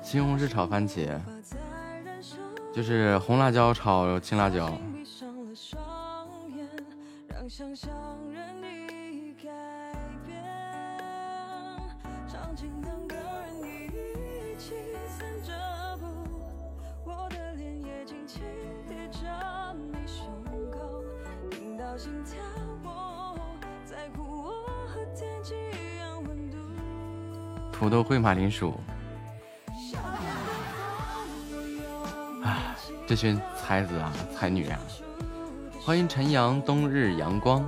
[0.02, 1.20] 西红柿炒番茄，
[2.74, 4.68] 就是红辣椒炒青辣椒。
[27.72, 28.74] 土豆烩马铃薯。
[33.06, 34.80] 这群才子啊，才女啊！
[35.82, 37.66] 欢迎晨阳冬日阳光。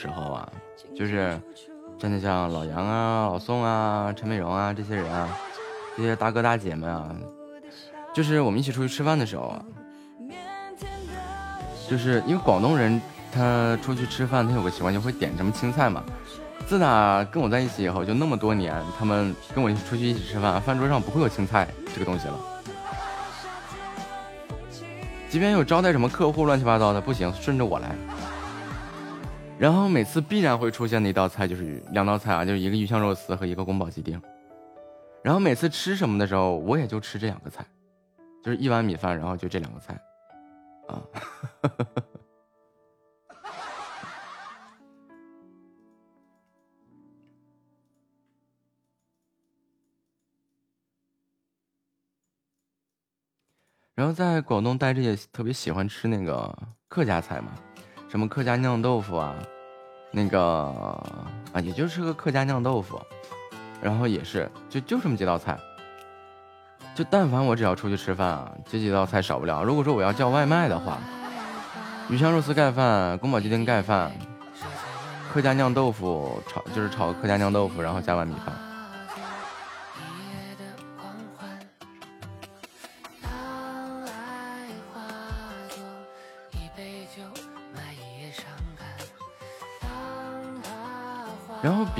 [0.00, 0.48] 时候啊，
[0.96, 1.38] 就是
[1.98, 5.28] 真的像老杨啊、老宋啊、陈美容啊这些人啊，
[5.94, 7.14] 这些大哥大姐们啊。
[8.14, 9.62] 就是我们一起出去吃饭的时候啊，
[11.88, 13.00] 就是因为广东人
[13.30, 16.02] 他出去吃饭，他有个习惯就会点什么青菜嘛。
[16.66, 22.34] 自打跟我在一起以后，就那么多年，他们跟我一起出去一起吃饭，饭桌上不会有青菜这个东西了。
[25.28, 27.94] 即便有招待什么客户乱七八糟的，不行，顺着我来。
[29.60, 34.18] 然后每次必然会出现的一道菜就是两道菜啊，就是一个鱼香肉丝和一个宫保鸡丁。
[35.22, 37.62] 然后每次吃什么的时候，我也就吃这两个菜。
[38.42, 40.00] 就是一碗米饭，然后就这两个菜，
[40.88, 41.02] 啊，
[53.94, 56.58] 然后在广东待着也特别喜欢吃那个
[56.88, 57.52] 客家菜嘛，
[58.10, 59.36] 什么客家酿豆腐啊，
[60.10, 60.40] 那个
[61.52, 63.00] 啊，也就是个客家酿豆腐，
[63.80, 65.56] 然后也是就就这么几道菜。
[66.92, 69.62] 就但凡我只要出去吃饭啊，这几道菜少不了。
[69.62, 70.98] 如果说我要叫外卖的话，
[72.08, 74.10] 鱼香肉丝盖饭、宫保鸡丁盖饭、
[75.32, 78.69] 客家酿豆腐炒，就是炒客家酿豆腐，然后加碗米饭。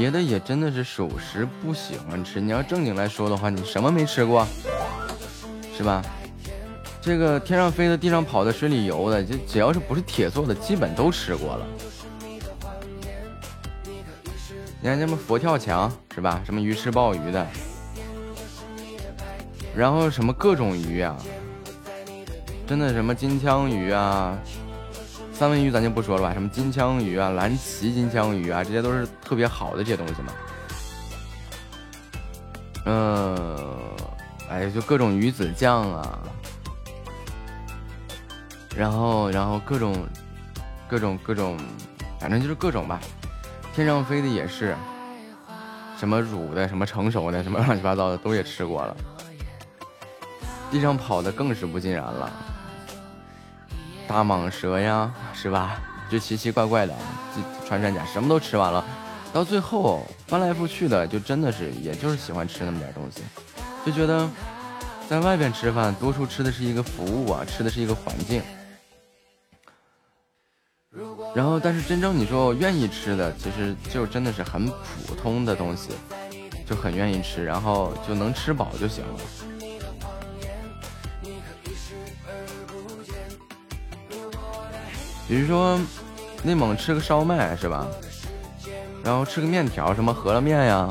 [0.00, 2.40] 别的也真的是属实不喜欢吃。
[2.40, 4.46] 你要正经来说的话，你什么没吃过？
[5.76, 6.02] 是吧？
[7.02, 11.66] 这个天上飞的、地上跑的、水里游的，就只要是不是铁做的，基本都吃过了。
[14.80, 16.40] 你看什么佛跳墙是吧？
[16.46, 17.46] 什么鱼翅鲍鱼的，
[19.76, 21.14] 然后什么各种鱼啊，
[22.66, 24.38] 真的什么金枪鱼啊，
[25.40, 30.32] 三文鱼咱就不说了吧，什么金枪鱼啊、蓝鳍金枪鱼啊，这些都是特别好的这些东西嘛。
[32.84, 33.58] 嗯。
[34.50, 36.18] 哎，就各种鱼子酱啊，
[38.76, 39.96] 然后，然后各种，
[40.86, 41.56] 各种各种，
[42.18, 43.00] 反正就是各种吧。
[43.74, 44.76] 天上飞的也是，
[45.96, 48.94] 什么卤的，什么成熟的，什么乱七八糟的都也吃过了。
[50.70, 52.30] 地上跑的更是不尽然了，
[54.10, 55.80] 大蟒蛇呀，是吧？
[56.10, 56.92] 就奇奇怪怪的，
[57.64, 58.84] 穿山甲什么都吃完了，
[59.32, 63.22] 到最后翻来覆去的，就真的是，也就是喜欢吃那么点东西。
[63.86, 64.28] 就觉得
[65.08, 68.42] 在外边吃饭，多数吃的是一个服务啊，吃的是一个环境。
[71.32, 75.90] 然后，但是真正你说我愿意吃的，其实就真的是很普通的东西，
[76.66, 79.20] 就很愿意吃，然后就能吃饱就行了。
[85.30, 85.78] 比如说
[86.42, 87.86] 内蒙吃个烧麦是吧？
[89.04, 90.88] 然后吃个面条，什么饸饹面呀。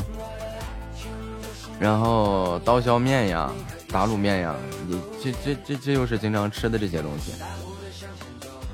[1.77, 3.51] 然后刀削面呀，
[3.91, 4.55] 打卤面呀，
[4.87, 7.33] 你这这这这又是经常吃的这些东西。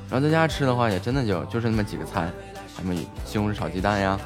[0.07, 2.31] 然后在家吃的话，也真的就就是那么几个菜，
[2.75, 2.93] 什么
[3.25, 4.19] 西红柿炒鸡蛋呀，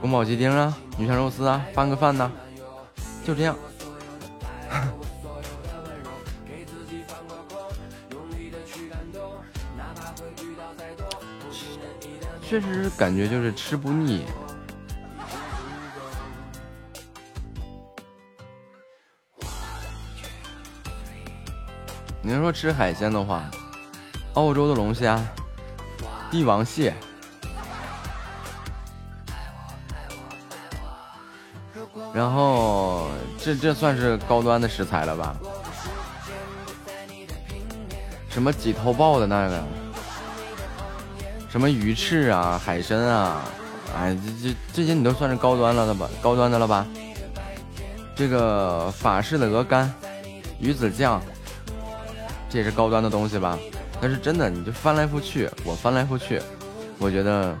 [0.00, 2.32] 宫保鸡丁啊，鱼香肉丝啊，拌个饭呐，
[3.22, 3.54] 就这样。
[12.52, 14.26] 确实感觉就是吃不腻。
[22.20, 23.50] 你要说吃海鲜的话，
[24.34, 25.18] 澳洲的龙虾、
[26.30, 26.92] 帝王蟹，
[32.12, 33.08] 然后
[33.38, 35.34] 这这算是高端的食材了吧？
[38.28, 39.64] 什么几头鲍的那个，
[41.52, 43.42] 什么鱼翅啊、海参啊，
[43.94, 46.08] 哎，这这这些你都算是高端了的吧？
[46.22, 46.86] 高端的了吧？
[48.16, 49.92] 这个法式的鹅肝、
[50.58, 51.20] 鱼子酱，
[52.48, 53.58] 这也是高端的东西吧？
[54.00, 56.40] 但是真的，你就翻来覆去，我翻来覆去，
[56.96, 57.54] 我觉得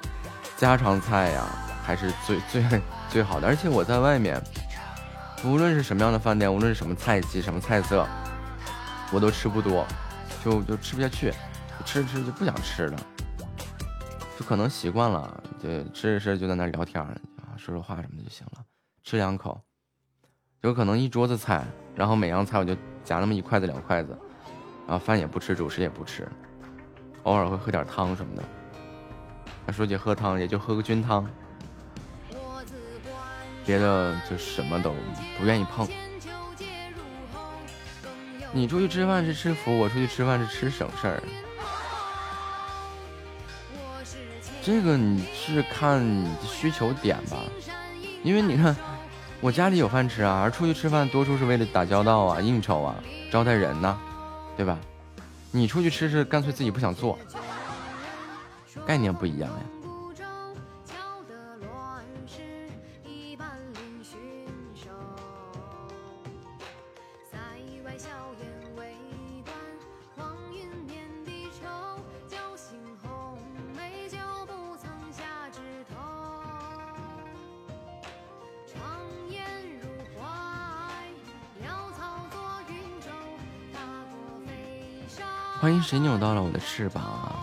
[0.56, 1.44] 家常菜呀
[1.84, 2.64] 还是最最
[3.10, 3.46] 最好的。
[3.46, 4.42] 而且我在外面，
[5.44, 8.08] 无论是什么样的饭店，无论是什么菜系、什么菜色，
[9.12, 9.86] 我都吃不多，
[10.42, 11.30] 就就吃不下去，
[11.84, 12.98] 吃着吃着就不想吃了，
[14.42, 17.02] 可能习惯了，就吃着吃着就在那聊天
[17.56, 18.64] 说说话什么的就行了，
[19.04, 19.60] 吃两口。
[20.62, 21.64] 有可能一桌子菜，
[21.94, 24.16] 然后每样菜我就夹那么一筷子两筷子，
[24.86, 26.28] 然后饭也不吃，主食也不吃，
[27.22, 28.42] 偶尔会喝点汤什么的。
[29.72, 31.28] 说起喝汤，也就喝个菌汤，
[33.64, 34.94] 别的就什么都
[35.38, 35.88] 不愿意碰。
[38.52, 41.22] 你出去吃饭是吃福，我出去吃饭是吃省事儿。
[44.64, 46.00] 这个你是看
[46.44, 47.38] 需求点吧，
[48.22, 48.74] 因为你看。
[49.40, 52.94] 我家里有饭吃啊，而出去吃饭多数是为了打交道啊、应酬啊、
[53.28, 53.98] 招待人呢，
[54.56, 54.78] 对吧？
[55.50, 57.18] 你出去吃是干脆自己不想做，
[58.86, 59.81] 概念不一样呀。
[85.62, 87.38] 欢迎谁扭到了我的翅膀啊！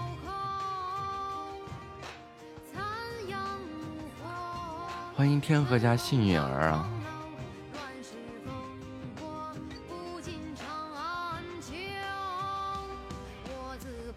[5.15, 6.89] 欢迎天河家幸运儿啊！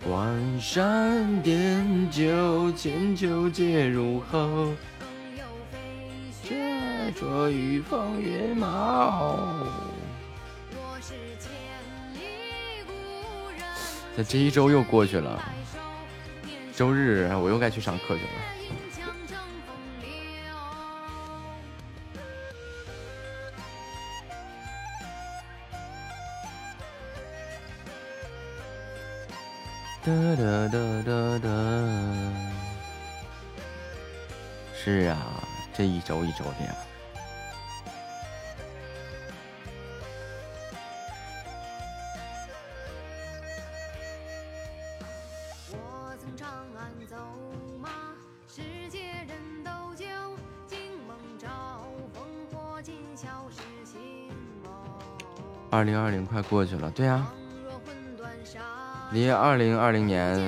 [0.04, 4.72] 关山点酒，千秋皆入喉。
[6.42, 9.38] 却说雨风云茂。
[14.16, 15.42] 这这一周又过去了，
[16.76, 18.30] 周日我又该去上课去了。
[30.04, 31.48] 哒哒哒哒哒，
[34.74, 35.16] 是啊，
[35.72, 36.74] 这一周一周的呀。
[55.72, 57.26] 二零二零快过去了，对呀，
[59.10, 60.38] 离二零二零年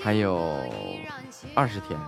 [0.00, 0.64] 还有
[1.52, 1.98] 二十天。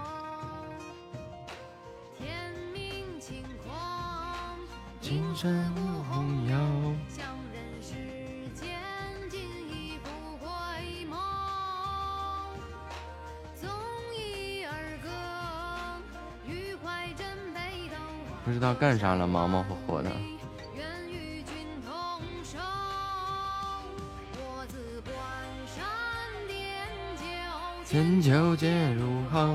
[18.44, 20.10] 不知道干啥了，忙忙活活的。
[27.86, 29.48] 千秋皆入喉。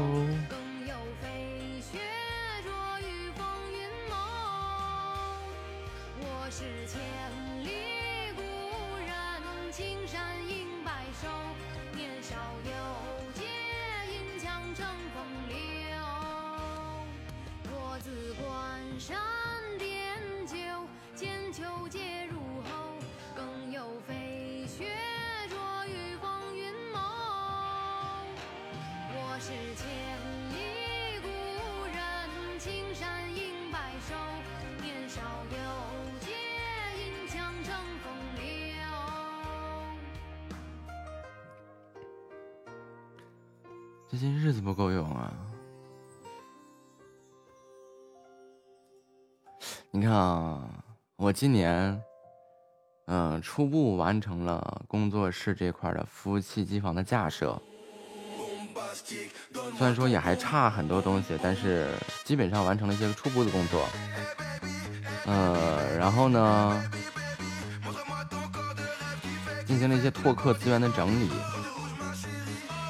[51.40, 52.04] 今年，
[53.06, 57.58] 嗯，初步完成了工作室这块的服务器机房的架设。
[59.78, 61.88] 虽然说也还差很多东西，但是
[62.26, 63.88] 基本上完成了一些初步的工作。
[65.28, 66.92] 呃，然后呢，
[69.66, 71.30] 进行了一些拓客资源的整理，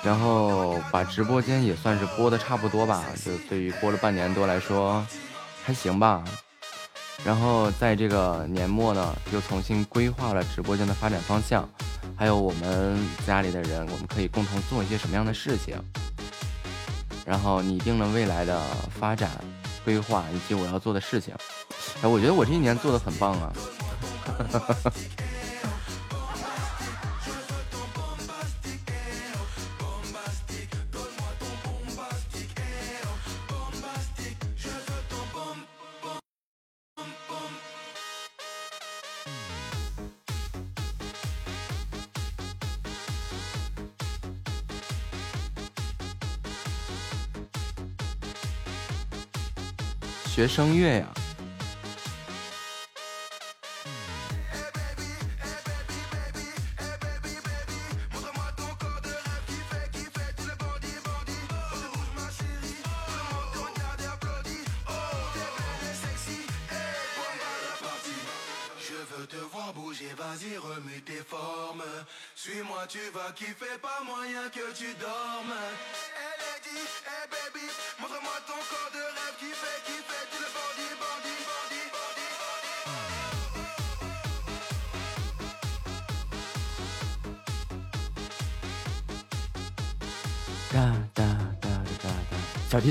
[0.03, 3.05] 然后把直播间也算是播的差不多吧。
[3.23, 5.05] 就对于播了半年多来说，
[5.63, 6.23] 还行吧。
[7.25, 11.67] 然后在这个年末呢，又重新规划了直播间的发展方向，
[12.15, 12.97] 还有我们
[13.27, 15.75] 家里的人，我们可以共同做一些什么样的事情。
[17.25, 18.59] 然后拟定了未来的
[18.99, 19.29] 发展
[19.85, 21.35] 规划以及我要做的事情。
[22.01, 23.53] 哎，我觉得我这一年做的很棒啊。
[50.39, 51.18] 学声乐呀。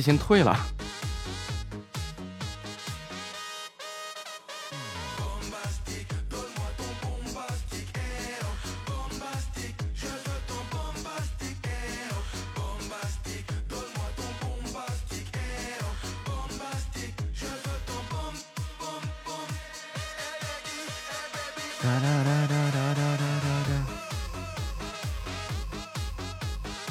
[0.01, 0.57] 先退了。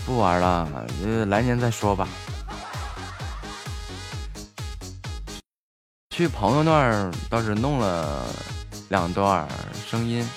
[0.06, 0.68] 不玩了，
[1.04, 2.08] 呃，来年再说吧。
[6.18, 8.26] 去朋友那儿倒是弄了
[8.90, 9.48] 两段
[9.88, 10.28] 声音。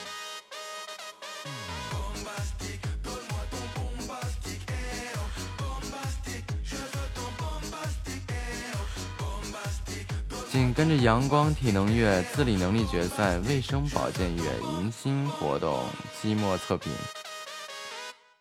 [10.50, 14.42] 紧跟着阳光体能月、自理能力决赛、卫生保健月、
[14.74, 15.86] 迎新活动、
[16.20, 16.92] 期末测评。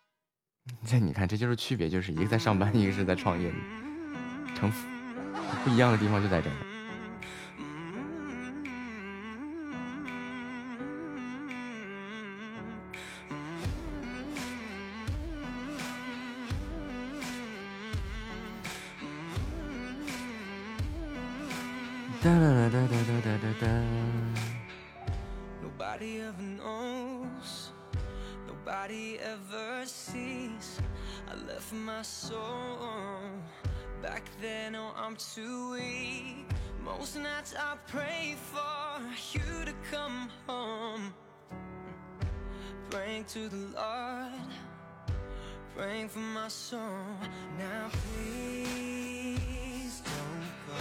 [0.86, 3.50] 这你看，这就是区别，就是一个在上班，一个是在创业，
[4.54, 4.70] 成
[5.64, 6.69] 不一样的地方就在这儿。
[35.20, 36.46] too weak
[36.84, 39.00] Most nights I pray for
[39.32, 41.12] you to come home.
[42.88, 44.50] Praying to the Lord
[45.76, 46.80] Praying for my soul.
[47.58, 50.78] Now please don't go.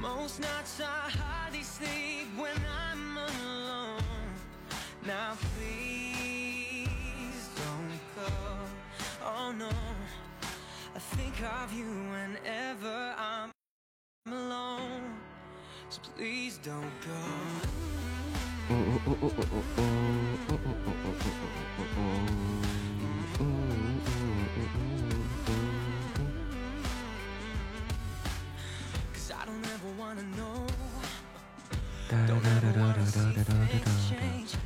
[0.00, 2.56] Most nights I hardly sleep when
[2.90, 4.02] I'm alone.
[5.06, 6.88] Now please
[7.56, 8.32] don't go.
[9.24, 9.85] Oh no.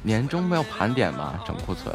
[0.02, 1.42] 年终不要盘点吗？
[1.44, 1.94] 整库存。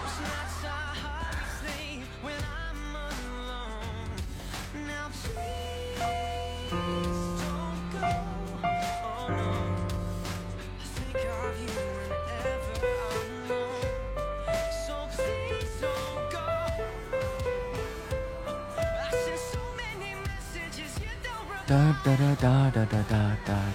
[22.03, 23.70] 哒哒哒哒哒哒哒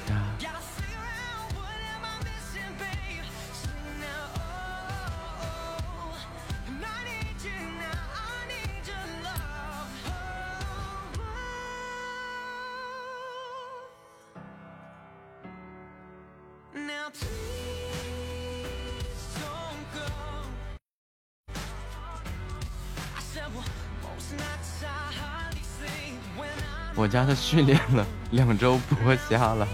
[27.07, 29.69] 我家的训练了两周，剥虾了。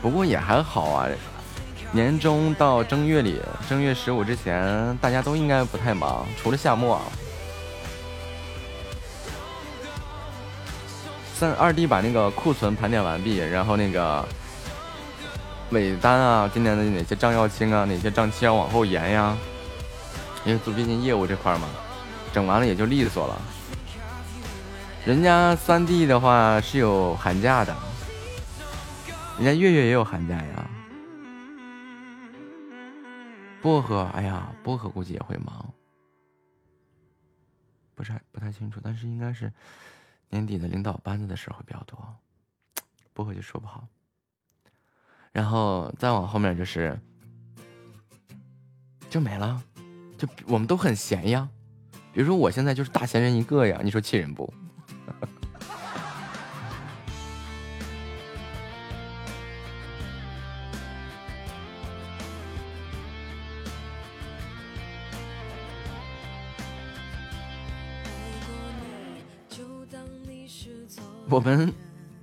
[0.00, 1.06] 不过也还好啊，
[1.92, 3.38] 年终到正月里，
[3.68, 6.98] 正月十五之前，大家都应该不太忙，除了夏末。
[11.34, 14.26] 三二弟把那个库存盘点完毕，然后那个
[15.68, 19.36] 尾单啊，今年的哪些账要清啊，哪些账期要往后延呀？
[20.46, 21.68] 因为做毕竟业务这块嘛，
[22.32, 23.40] 整完了也就利索了。
[25.06, 27.76] 人家三弟的话是有寒假的，
[29.36, 30.70] 人家月月也有寒假呀。
[33.62, 35.72] 薄荷，哎呀，薄荷估计也会忙，
[37.94, 39.52] 不是不太清楚，但是应该是
[40.30, 41.98] 年底的领导班子的事会比较多，
[43.12, 43.86] 薄荷就说不好。
[45.32, 46.98] 然后再往后面就是
[49.10, 49.62] 就没了，
[50.16, 51.48] 就我们都很闲呀。
[52.12, 54.52] 比如说我现在就是大闲人一个呀，你说气人不？
[71.28, 71.72] 我们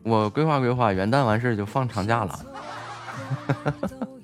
[0.03, 2.45] 我规划规划，元旦完事就放长假了。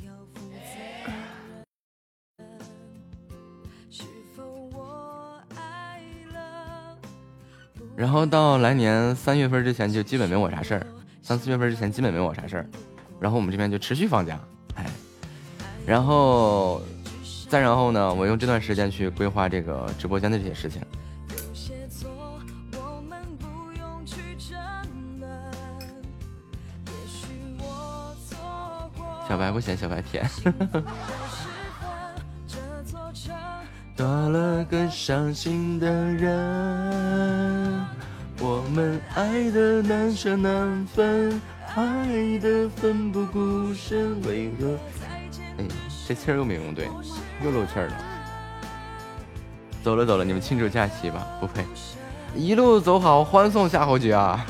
[7.95, 10.85] 然后到来年三月份之前就基本没我啥事儿，
[11.21, 12.69] 三四月份之前基本没我啥事儿，
[13.19, 14.39] 然后我们这边就持续放假，
[14.75, 14.85] 哎，
[15.85, 16.81] 然后
[17.47, 20.81] 再然后呢，我用这段时间去规划这个直播间的这些事情。
[29.29, 30.29] 小白不嫌小白甜。
[33.95, 37.85] 多了个伤心的人，
[38.39, 41.39] 我们爱的难舍难分，
[41.75, 44.75] 爱的奋不顾身，为何？
[45.59, 45.65] 哎，
[46.07, 46.89] 这气儿又没用对，
[47.43, 47.93] 又漏气儿了。
[49.83, 51.63] 走了走了，你们庆祝假期吧，不配。
[52.35, 54.43] 一路走好，欢送夏侯爵啊！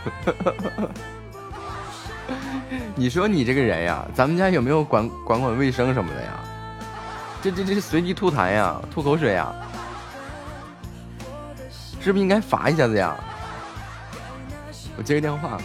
[2.94, 6.38] 你说你这个人呀，咱们家有没有管管管卫生什么的呀？
[7.42, 9.50] 这这这随地吐痰呀，吐口水呀，
[12.00, 13.16] 是不是应该罚一下子呀？
[14.96, 15.58] 我接个电话。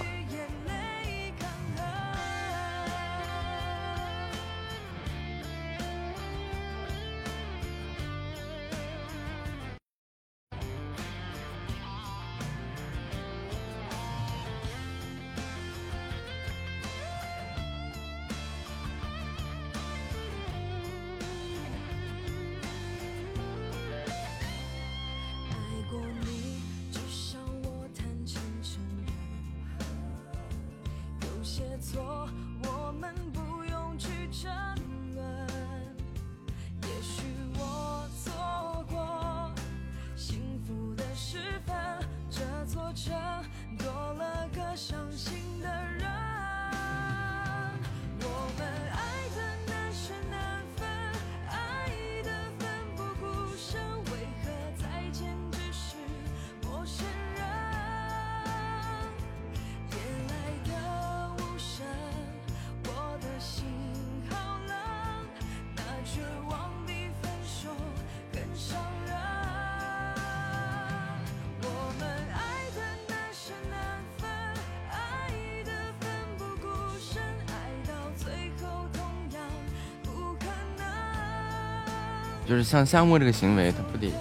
[82.66, 84.12] 像夏末这个行为，他不得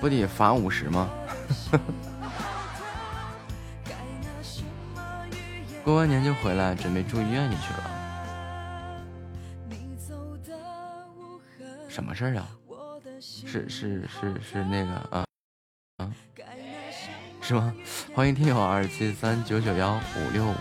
[0.00, 1.08] 不得罚五十吗？
[5.82, 7.90] 过完年就回来，准备住医院里去了。
[11.88, 12.46] 什么事儿啊？
[13.20, 15.24] 是是是是那个啊
[15.96, 16.12] 啊？
[17.40, 17.74] 是吗？
[18.14, 20.54] 欢迎听友二七三九九幺五六五。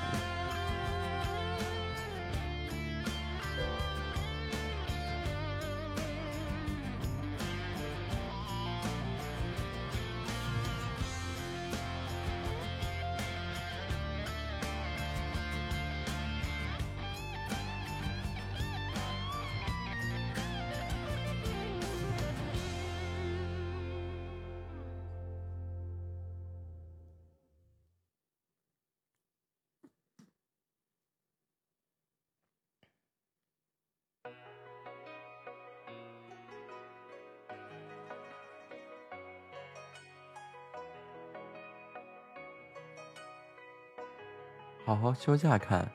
[45.24, 45.88] 休假看，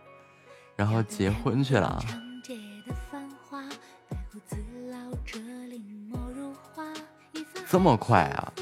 [0.76, 2.00] 然后结婚去了。
[7.68, 8.52] 这么快啊！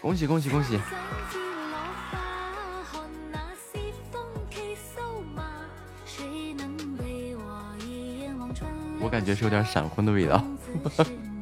[0.00, 0.78] 恭喜恭喜恭喜！
[9.24, 10.44] 感觉是有点闪婚的味道。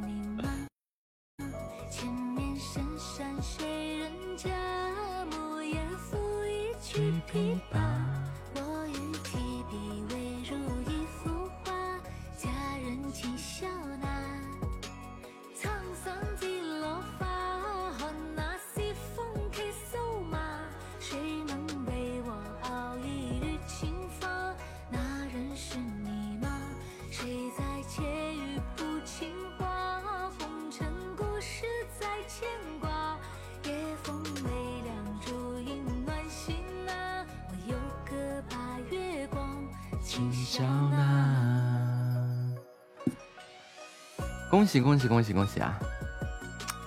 [44.83, 45.79] 恭喜恭喜恭喜啊！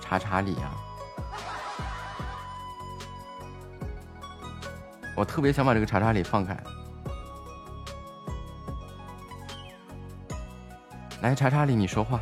[0.00, 0.70] 查查理啊！
[5.16, 6.56] 我特别想把这个查查理放开。
[11.22, 12.20] 来，查查理，你说话。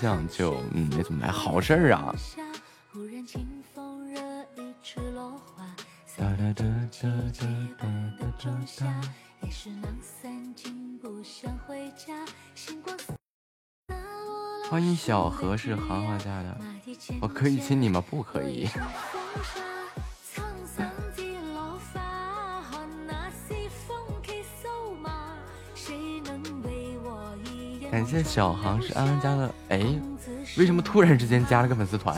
[0.00, 1.30] 象，就嗯没怎么来。
[1.30, 2.14] 好事儿啊！
[14.70, 16.58] 欢迎小何是行行家的，
[17.20, 18.00] 我可以亲你吗？
[18.00, 18.68] 不可以。
[27.90, 29.80] 感谢小航是安安家的，哎，
[30.58, 32.16] 为什么突然之间加了个粉丝团？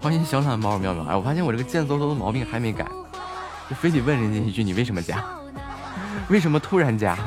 [0.00, 2.86] 欢迎小懒猫喵喵，哎，我发现我这个贱嗖嗖的毛病还没改，
[3.68, 5.24] 就非得问人家一句，你为什么加？
[6.30, 7.18] 为什么突然加？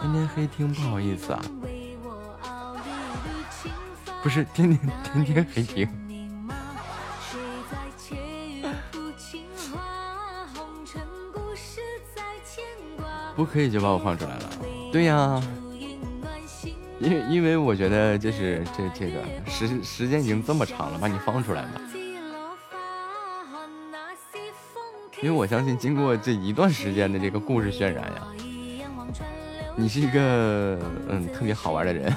[0.00, 1.42] 天天黑听不好意思啊，
[4.22, 6.05] 不是天天天天黑听。
[13.36, 14.50] 不可以就把我放出来了，
[14.90, 15.42] 对呀，
[16.98, 21.80] 因为因为我觉得就是这这个时时间已经这么长了，把你放出来吧。
[25.22, 28.26] 因为我相信经过这一段时间的这个故事渲染呀，
[29.76, 32.10] 你是一个嗯特别好玩的人。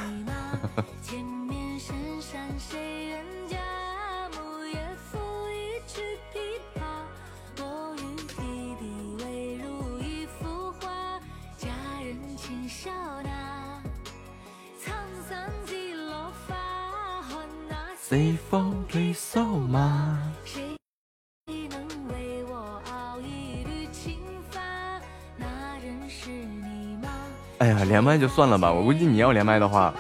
[28.10, 29.94] 麦就算了吧，我估计你要连麦的话，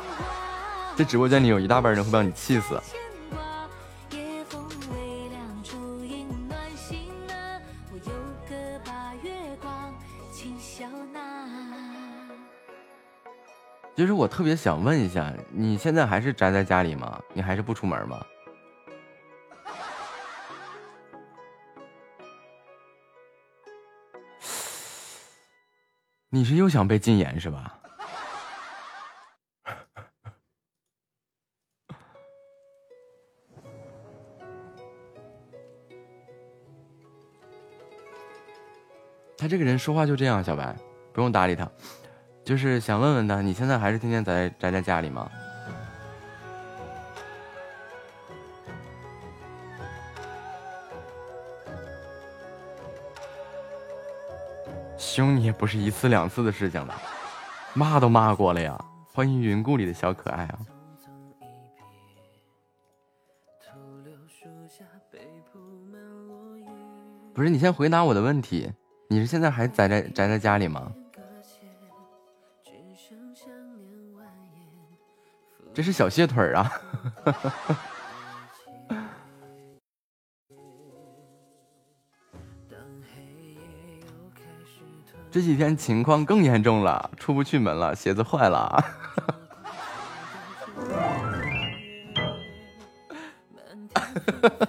[0.95, 2.81] 这直播间里有一大半人会把你气死。
[13.95, 17.21] 其实我特别想问一下，你现在还是宅在家里吗？
[17.31, 18.25] 你还是不出门吗？
[26.29, 27.78] 你是又想被禁言是吧？
[39.39, 40.75] 他这个人说话就这样，小白
[41.13, 41.65] 不用搭理他，
[42.43, 45.31] 就是想问问他，你现在还是天天宅宅在家里吗？
[54.97, 56.93] 凶你也不是一次两次的事情了，
[57.73, 58.77] 骂都骂过了呀！
[59.13, 60.59] 欢迎云故里的小可爱啊！
[67.33, 68.69] 不是你先回答我的问题，
[69.11, 70.93] 你是现在还宅在宅在家里吗？
[75.73, 76.71] 这是小蟹腿儿啊。
[85.31, 88.83] 这几天情况更严重了出不去门了鞋子坏了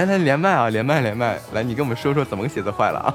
[0.00, 3.14] 来来来，连麦啊，连麦连麦，来，你跟我们说说怎么个鞋子坏了啊？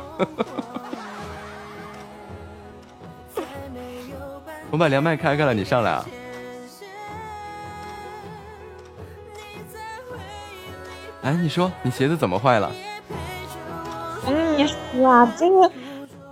[4.70, 6.06] 我把连麦开开了，你上来啊。
[11.24, 12.72] 哎，你说你鞋子怎么坏了？
[14.28, 15.72] 我跟你说啊，这个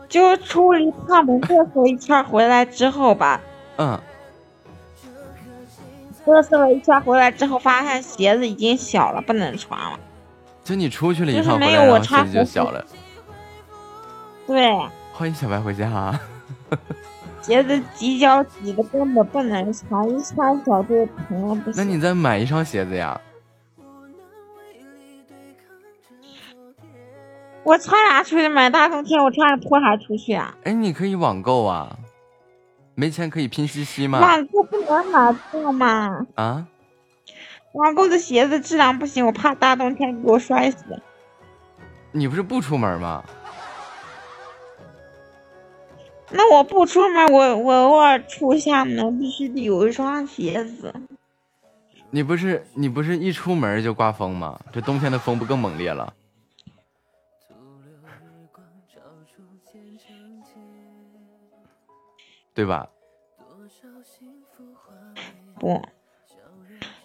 [0.07, 3.41] 就出了一趟门嘚瑟一圈回来之后吧，
[3.77, 3.99] 嗯，
[6.23, 9.99] 嘚瑟了一圈回来之后，发现鞋子已经小了，不能穿了。
[10.63, 12.85] 就你出去了一就是趟回来，没有我然后鞋子就小了。
[14.47, 14.71] 对，
[15.11, 16.19] 欢迎小白回家啊！
[17.41, 21.73] 鞋子挤脚挤的根本不能穿，一穿脚就疼了不行。
[21.75, 23.19] 那你再买一双鞋子呀？
[27.63, 28.69] 我穿啥出去买？
[28.69, 30.55] 大冬天我穿着拖鞋出去啊？
[30.63, 31.97] 哎，你可以网购啊，
[32.95, 34.19] 没钱可以拼夕夕吗。
[34.19, 36.25] 网购不能买到吗？
[36.35, 36.65] 啊，
[37.73, 41.01] 网购的鞋子质量不行，我怕大冬天给我摔死。
[42.11, 43.23] 你不是不出门吗？
[46.29, 50.93] 那我不出门，我我偶尔出一下门，必须得有一双鞋子。
[52.11, 54.59] 你不是你不是一出门就刮风吗？
[54.71, 56.13] 这冬天的风不更猛烈了？
[62.53, 62.87] 对吧？
[65.59, 65.81] 不，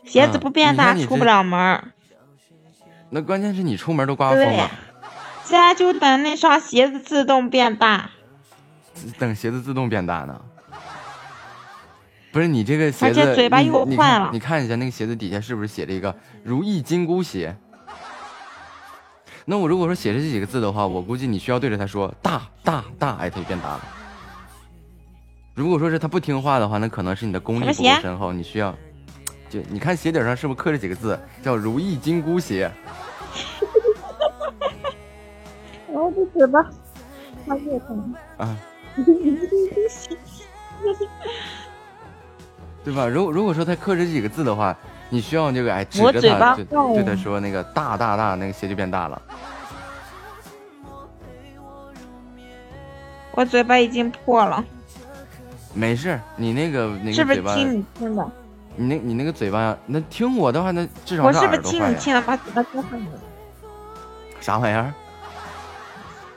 [0.08, 1.92] 鞋子不变大，出不了门。
[3.10, 4.70] 那关键是你出门都刮风对了，
[5.44, 8.10] 现在就等那双鞋子自动变大。
[9.18, 10.40] 等鞋子自动变大呢。
[12.30, 16.14] 不是你这个鞋子，而且嘴巴你又坏了你看一下那个鞋子底下是不是写着一个
[16.44, 17.56] “如意金箍鞋”？
[19.46, 23.80] 那我如果说写着这几个字的话，我估计你需要对着他说“大大大”，哎，它就变大了。
[25.54, 28.76] 如果说是他不听话的话，那可能是你的功力不够深厚，你需要
[29.48, 32.70] 就你看鞋底上是不是刻着几个字，叫“如意金箍鞋
[35.88, 36.64] 我的嘴巴，
[37.46, 38.56] 它越疼。”啊？
[42.84, 43.06] 对吧？
[43.06, 44.76] 如如果说他刻着这几个字的话，
[45.10, 46.64] 你需要这个哎指着他，对
[46.94, 49.20] 对他说那个大大大，那个鞋就变大了。
[53.32, 54.64] 我嘴巴已经破了，
[55.74, 58.30] 没事，你那个那是不是个嘴巴，听你听的？
[58.78, 61.98] 你那你那个嘴巴，那听我的话，那至少我是不是亲你朵坏呀。
[61.98, 63.06] 听的把嘴巴贴上了？
[64.40, 64.94] 啥玩意儿？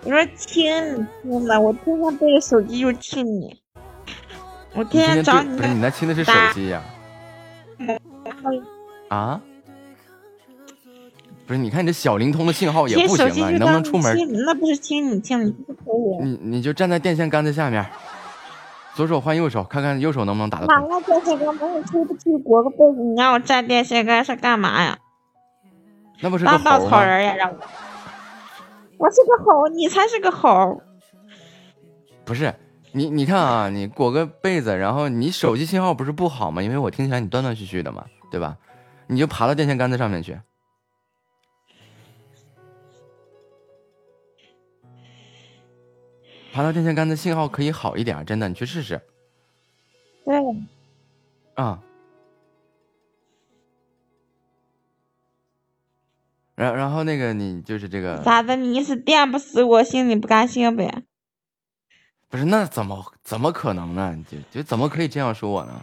[0.03, 0.65] 我说亲
[1.23, 3.55] 你听的，我天天背着手机就亲你，
[4.73, 6.81] 我天天天找你对不是你那亲的是手机呀？
[9.09, 9.39] 啊？
[11.45, 14.17] 不是，你看你这小灵通的信号也不行你能不能出门？
[14.17, 16.23] 听那不是亲你听的，你不是可以。
[16.23, 17.85] 你你就站在电线杆子下面，
[19.01, 20.87] 左手换右手，看看右手能不能打得哪通。
[20.87, 23.01] 个电线杆没有吹不吹裹个被子？
[23.01, 24.99] 你让我站电线杆是干嘛呀？
[26.19, 26.87] 那不是个当稻？
[26.87, 27.35] 草人呀？
[27.35, 27.57] 让我，
[28.99, 30.79] 我是个猴，你才是个猴。
[32.23, 32.53] 不是
[32.91, 36.61] 你，你看啊，你裹个被子，然后你手机信号不是不好吗？
[36.61, 38.55] 因为我听起来你断断续续的嘛，对吧？
[39.07, 40.39] 你就爬到电线杆子上面去。
[46.53, 49.01] 爬到电线杆子信号可以好一点，真的，你去试试
[50.25, 50.35] 对，
[51.55, 51.79] 啊。
[56.55, 58.55] 然然后那个你就是这个，咋的？
[58.55, 61.03] 你是电不死我，心里不甘心呗？
[62.29, 64.15] 不是那怎么怎么可能呢？
[64.29, 65.81] 就就怎么可以这样说我呢？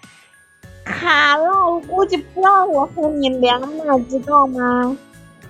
[0.85, 4.97] 卡了，我估计不让我和你连麦，知道吗？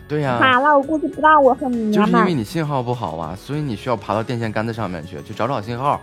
[0.09, 2.33] 对呀、卡了，我估计不到我很迷茫就是因为。
[2.33, 6.01] 你信号不好啊，所以你需要爬到电线杆子上面去，去找找信号，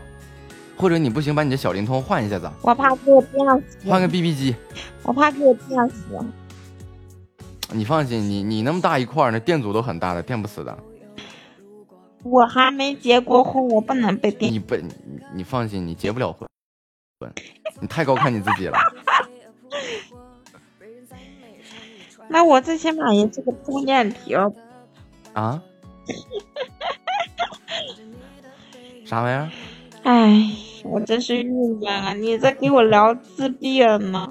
[0.77, 4.55] 或者你不行，把你的小灵通换一下子，我怕给我电死，换个 BB 机。
[5.01, 6.03] 我怕给我电死。
[7.71, 10.77] 你放心，你你那么大一块儿，那电阻都很大的，电不死的。
[12.21, 14.51] 我还没结过婚，我不能被电。
[14.53, 14.93] 你不，你
[15.33, 16.47] 你放心，你结不了婚，
[17.79, 18.77] 你太高看你自己了。
[22.27, 24.51] 那我最起码也是个中间体哦。
[25.33, 25.61] 啊？
[29.05, 29.49] 啥玩意儿？
[30.03, 30.49] 哎，
[30.83, 32.13] 我真是郁闷啊！
[32.13, 34.29] 你在给我聊自闭了吗？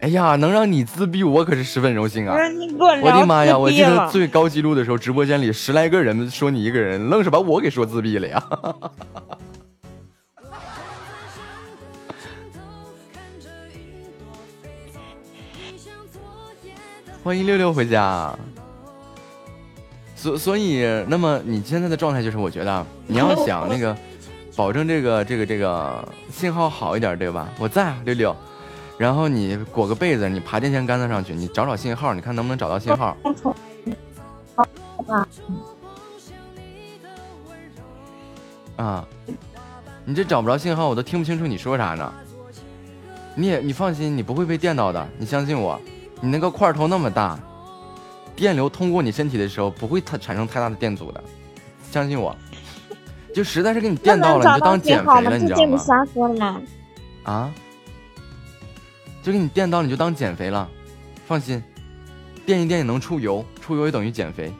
[0.00, 2.36] 哎呀，能让你自闭，我可是十分荣幸啊！
[2.78, 3.56] 我我的妈呀！
[3.58, 8.42] 我记得最高记录的时候，直播间里十来个人说你一个人，愣是把我给说自闭了呀！
[17.24, 18.36] 欢迎六六回家。
[20.14, 23.96] 所所以，那么你现在的状态就是，我觉得你要想那个，
[24.54, 27.48] 保证这个这个这个信号好一点，对吧？
[27.58, 28.36] 我在啊，六六。
[28.98, 33.16] 然后你裹个被子，你爬电线杆子上去，你找找信号，你看能不能找到信号。
[38.76, 39.08] 啊，
[40.04, 42.12] 你这找不着信号，我都听不清楚你说啥呢。
[43.34, 45.80] 你也你放心，你不会被电到的，你相信我。
[46.24, 47.38] 你那个块头那么大，
[48.34, 51.22] 电流通过你身体的时候不会太产生太大的电阻的，
[51.90, 52.34] 相信我。
[53.34, 55.66] 就实在是给你电到了，你就当减肥了，你知道
[56.38, 56.62] 吗？
[57.24, 57.52] 啊？
[59.22, 60.66] 就给你电到，你就当减肥了，
[61.26, 61.62] 放心，
[62.46, 64.50] 电一电也能出油，出油也等于减肥。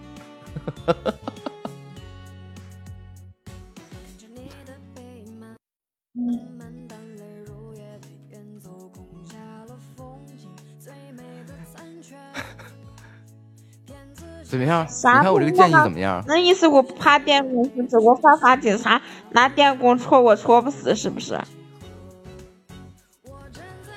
[14.55, 14.87] 怎么样？
[14.87, 16.23] 你看我这个建议怎么样？
[16.29, 19.01] 那意思我不怕电工，是指我犯法警察
[19.31, 21.39] 拿电工戳我戳不死，是不是？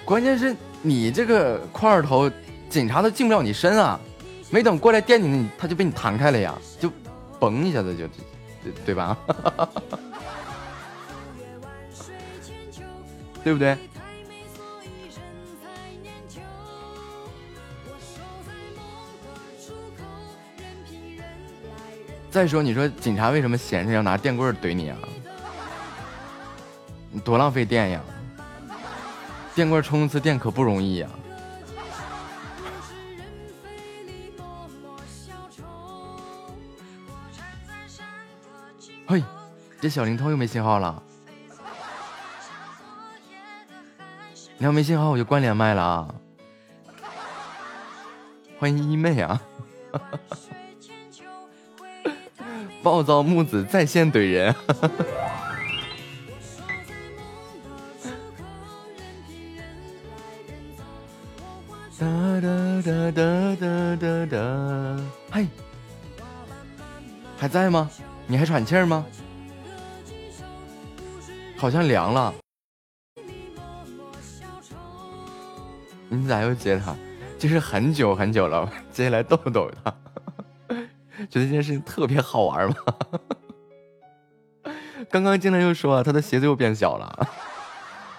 [0.04, 2.32] 关键是你这个块头，
[2.70, 4.00] 警察都进不了你身啊！
[4.50, 6.90] 没等过来电你，你他就被你弹开了呀，就
[7.40, 8.08] 嘣一下子就，
[8.64, 9.16] 对对吧？
[13.44, 13.78] 对不对？
[22.38, 24.98] 再说，你说警察为什么闲着要拿电棍怼你啊？
[27.10, 28.02] 你多浪费电呀！
[29.56, 31.10] 电棍充一次电可不容易呀！
[39.08, 39.24] 嘿，
[39.82, 41.02] 这小灵通又没信号了。
[44.60, 46.14] 你要没信号，我就关连麦了啊！
[48.60, 49.42] 欢迎一妹啊！
[52.88, 54.56] 暴躁木子在线怼人。
[62.00, 62.08] 哒
[62.40, 62.48] 哒
[62.86, 65.04] 哒哒哒哒哒，
[65.34, 65.48] 嘿，
[67.38, 67.90] 还在吗？
[68.26, 69.06] 你还喘气儿吗？
[71.58, 72.34] 好像凉了。
[76.08, 76.96] 你咋又接他？
[77.38, 79.94] 就是很久很久了，接下来逗逗他，
[81.26, 82.76] 觉得这件事情特别好玩吗？
[85.10, 87.28] 刚刚进来又说啊他的鞋子又变小了。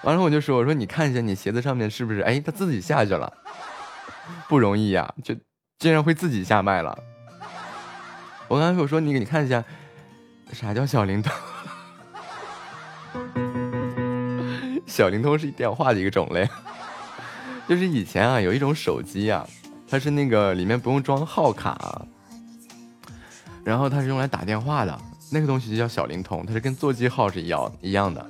[0.02, 2.20] 完了我就说，我说你看一下你鞋子上面是不是？
[2.20, 3.32] 哎，他自己下去了，
[4.48, 5.34] 不容易呀，就
[5.78, 6.96] 竟然会自己下麦了。
[8.46, 9.62] 我刚才我说你给，你看一下，
[10.52, 11.32] 啥叫小灵通？
[14.86, 16.48] 小灵通是电话的一个种类，
[17.68, 19.46] 就是以前啊有一种手机啊，
[19.88, 22.06] 它是那个里面不用装号卡，
[23.68, 24.98] 然后它是用来打电话的，
[25.30, 28.26] 那个东西就叫小灵通，它是跟座机号是一样一样的。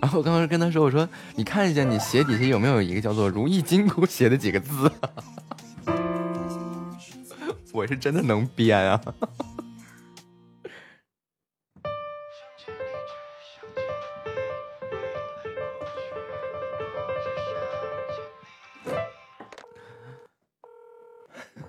[0.00, 4.90] 然后我刚刚跟他说：“我说你看一下你鞋底下有没有一个叫做‘如意金箍’写的几个字。
[7.72, 8.98] ”我是真的能编啊！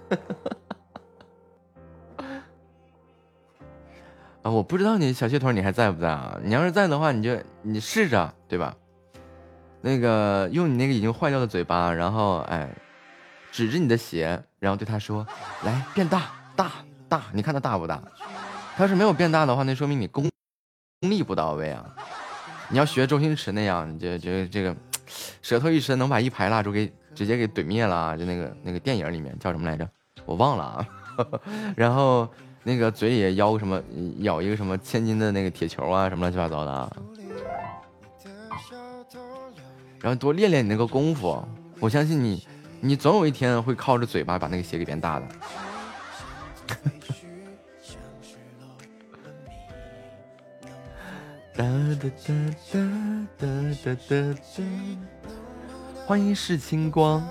[0.09, 0.55] 哈哈哈
[2.17, 2.41] 哈哈
[4.41, 6.39] 啊，我不知道你小蟹腿你还在不在啊？
[6.43, 8.75] 你要是在的话，你就你试着对吧？
[9.81, 12.69] 那个用你那个已经坏掉的嘴巴，然后哎，
[13.51, 15.25] 指着你的鞋，然后对他说
[15.63, 16.71] ：“来变大，大，
[17.07, 18.01] 大，你看它大不大？
[18.75, 20.29] 它要是没有变大的话，那说明你功
[21.01, 21.85] 功力不到位啊！
[22.69, 24.75] 你要学周星驰那样，你就就这个
[25.41, 29.89] 舌头一伸，能把一排蜡烛给直接给怼灭了，就那个那个电影里面叫什么来着？
[30.29, 30.87] 我忘了啊。
[31.75, 32.29] 然后。
[32.61, 33.81] 那个嘴里咬个什么，
[34.19, 36.91] 咬一个什么千斤的那个铁球啊，什么乱七八糟的，
[40.01, 41.41] 然后多练练你那个功夫，
[41.79, 42.45] 我相信你，
[42.81, 45.27] 你总有一天会靠着嘴巴把那个鞋给变大的。
[51.55, 52.33] 哒哒哒
[52.73, 52.77] 哒
[53.37, 53.47] 哒
[53.85, 54.15] 哒哒，
[56.05, 57.25] 欢迎视清光。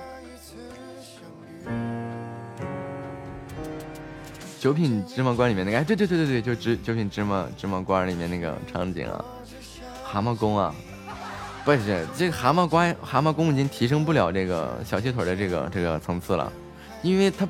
[4.60, 9.24] 九品芝麻官里面那个，哎，对对对对对，就九九品芝麻芝麻官里面那个场景啊，
[10.05, 10.74] 蛤蟆功啊，
[11.64, 16.52] 不是这个蛤蟆瓜蛤蟆功已经提升不了这个小细腿的这个这个层次了，
[17.02, 17.47] 因为它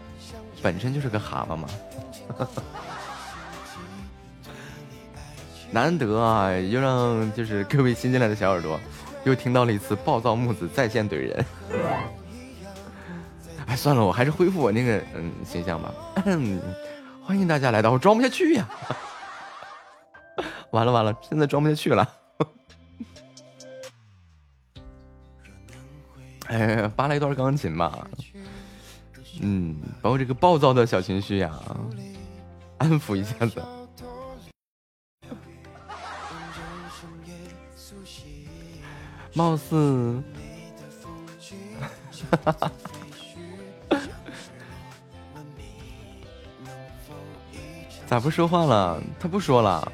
[0.63, 1.69] 本身就是个蛤蟆嘛。
[5.71, 8.81] 难得啊，又让就是各位新进来的小耳朵
[9.25, 11.45] 又听到了一次暴躁木子在线怼人。
[13.67, 15.93] 哎，算了，我还是恢复我那个嗯形象吧。
[17.29, 18.67] 欢迎大家来到，我装不下去呀！
[20.73, 22.11] 完了完了，现在装不下去了。
[26.49, 28.09] 哎，扒拉一段钢琴吧，
[29.43, 31.53] 嗯，把我这个暴躁的小情绪呀，
[32.79, 33.63] 安抚一下子。
[39.35, 40.23] 貌似，
[42.31, 42.73] 哈哈哈
[48.09, 48.99] 咋不说话了？
[49.21, 49.93] 他不说了。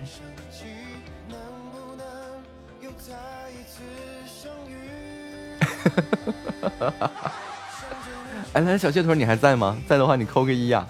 [8.55, 9.77] 哎，来小蟹腿，你还在吗？
[9.89, 10.87] 在的话，你扣个一呀。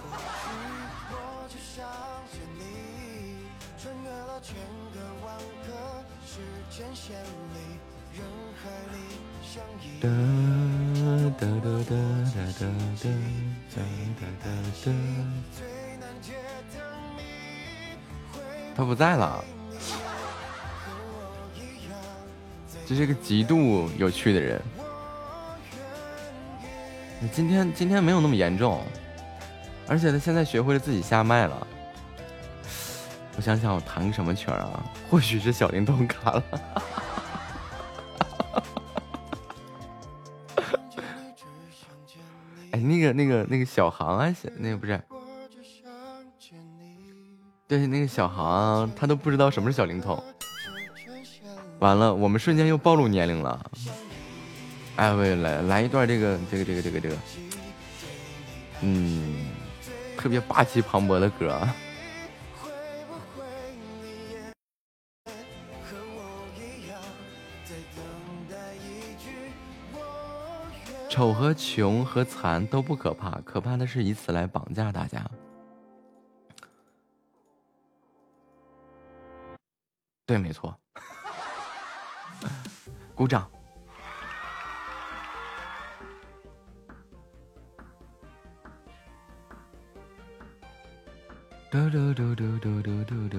[24.14, 24.62] 去的人。
[27.20, 28.82] 你今天今天没有那么严重，
[29.88, 31.66] 而且他现在学会了自己下麦了。
[33.36, 34.84] 我想想，我弹个什么曲儿啊？
[35.10, 36.42] 或许是小灵通卡了。
[42.70, 45.02] 哎，那个那个那个小航啊，那个不是？
[47.66, 50.22] 对，那个小航他都不知道什么是小灵通。
[51.80, 53.70] 完了，我们瞬间又暴露年龄了。
[54.96, 57.16] 哎喂，来来一段这个这个这个这个这个，
[58.82, 59.50] 嗯，
[60.16, 61.60] 特别霸气磅礴的歌。
[71.08, 75.24] 丑和穷和残都不可怕，可怕的是以此来绑架大家。
[80.26, 80.76] 对，没错。
[83.14, 83.48] 鼓掌。
[91.74, 93.36] 嘟嘟嘟嘟嘟嘟嘟嘟。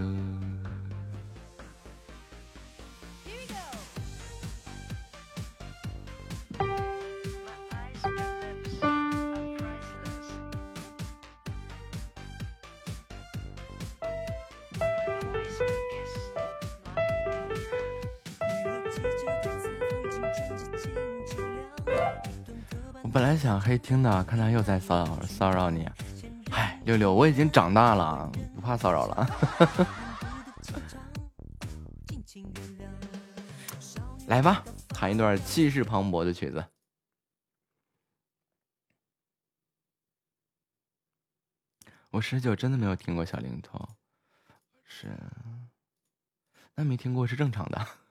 [23.02, 25.88] 我本来想黑听的，看他又在骚扰骚扰你。
[26.86, 29.28] 六六，我已经长大了，不怕骚扰了。
[34.28, 36.64] 来吧，弹一段气势磅礴的曲子。
[42.12, 43.80] 我十九真的没有听过小灵通，
[44.86, 45.12] 是，
[46.76, 48.05] 那没听过是正常的。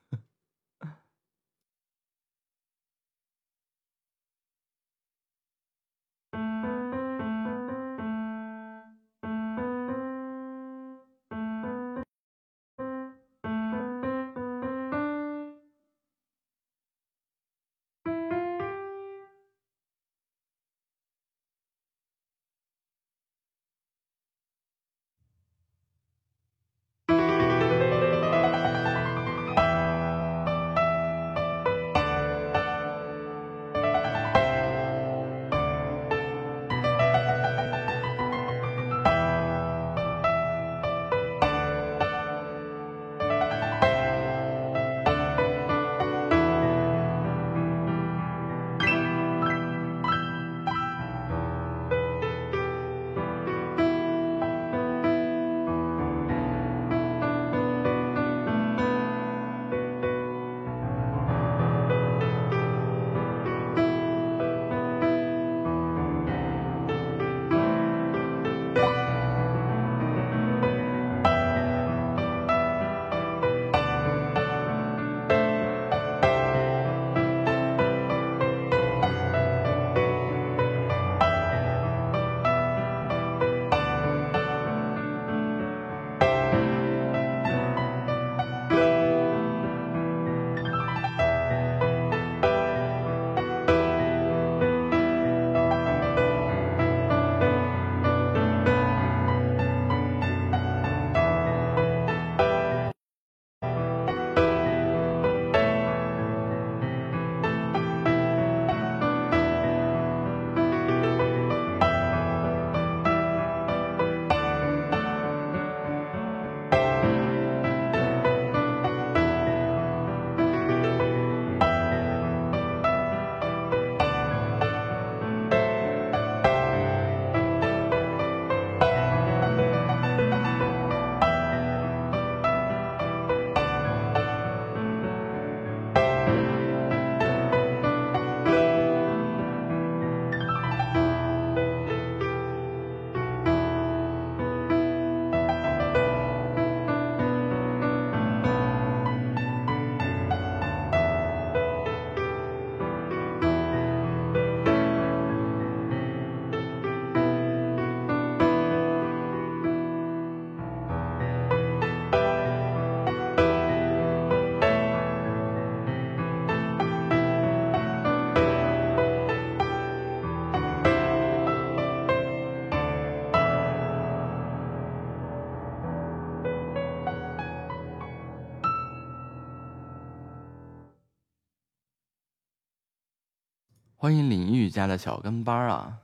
[184.05, 185.98] 欢迎林玉家的小跟班啊！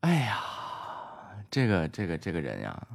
[0.00, 0.42] 哎呀，
[1.50, 2.86] 这个这个这个人呀。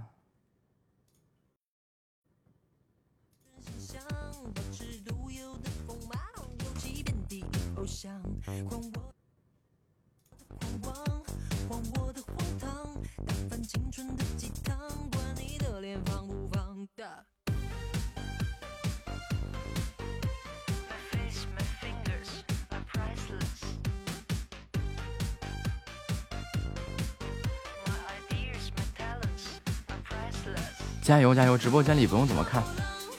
[31.42, 31.58] 加油！
[31.58, 32.62] 直播间里不用怎么看，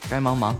[0.08, 0.54] 该忙忙。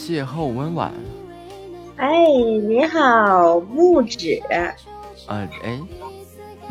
[0.00, 0.90] 邂逅温婉。
[1.96, 2.24] 哎，
[2.66, 4.42] 你好，木指。
[4.48, 4.72] 啊，
[5.26, 5.48] 哎，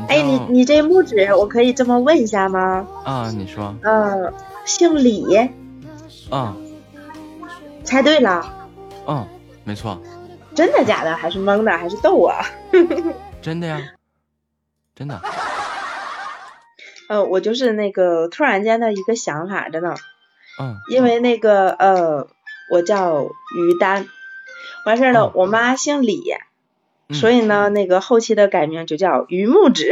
[0.07, 2.87] 哎，你你这木指，我可以这么问一下吗？
[3.05, 3.75] 啊，你说。
[3.83, 4.33] 呃，
[4.65, 5.23] 姓李。
[6.31, 6.55] 嗯。
[7.83, 8.67] 猜对了。
[9.05, 9.27] 嗯，
[9.63, 10.01] 没错。
[10.55, 11.13] 真的假的？
[11.13, 11.71] 还是蒙的？
[11.77, 12.33] 还是逗我？
[13.43, 13.79] 真的呀，
[14.95, 15.21] 真的。
[17.09, 19.95] 呃，我就是那个突然间的一个想法，真的。
[20.59, 20.75] 嗯。
[20.89, 22.27] 因为那个呃，
[22.69, 24.07] 我叫于丹，
[24.85, 26.21] 完事儿了，我妈姓李，
[27.13, 29.91] 所以呢，那个后期的改名就叫于木子，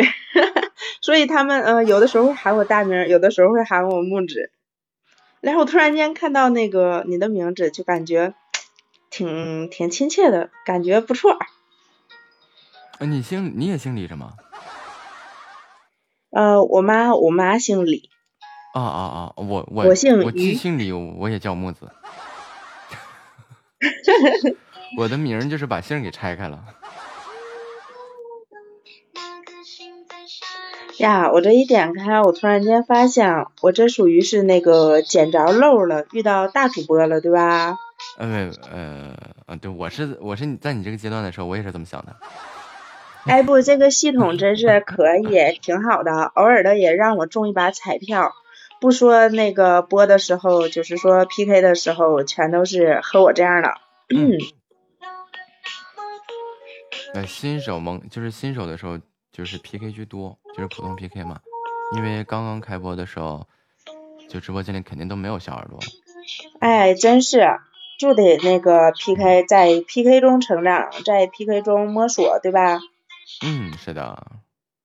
[1.02, 4.52] 所以他们呃有的时候会喊我大名，有的时候会喊我木子。
[5.42, 8.34] 然后突然间看到那个你的名字，就感觉
[9.10, 11.38] 挺挺亲切的，感觉不错。
[13.00, 14.34] 呃，你姓你也姓李是吗？
[16.32, 18.10] 呃，我妈我妈姓李。
[18.74, 19.34] 啊啊啊！
[19.38, 21.90] 我我我姓我既姓李，我也叫木子。
[24.98, 26.64] 我的名就是把姓给拆开了。
[30.98, 37.78] 呀，我这一点开，我突然间发现，我这属于是那个捡着漏了，遇到大主播了，对吧？
[38.18, 42.16] 呃呃呃，对，我是我是在你这个阶段的时候，我也是这么想的。
[43.28, 48.34] 哎不，这个系统真是可以，挺好的，偶尔的也让我中一把彩票。
[48.80, 53.74] 不说那个播的时候，就是说 PK 的时候，全都是和我这样的。
[54.16, 54.38] 嗯。
[57.14, 59.00] 呃，新手蒙就是新手的时候，
[59.32, 61.40] 就是 PK 居多，就是普通 PK 嘛。
[61.96, 63.48] 因为刚刚开播的时候，
[64.30, 65.80] 就直播间里肯定都没有小耳朵，
[66.60, 67.60] 哎，真是，
[67.98, 72.80] 就得那个 PK，在 PK 中成长，在 PK 中摸索，对吧？
[73.46, 74.22] 嗯，是的。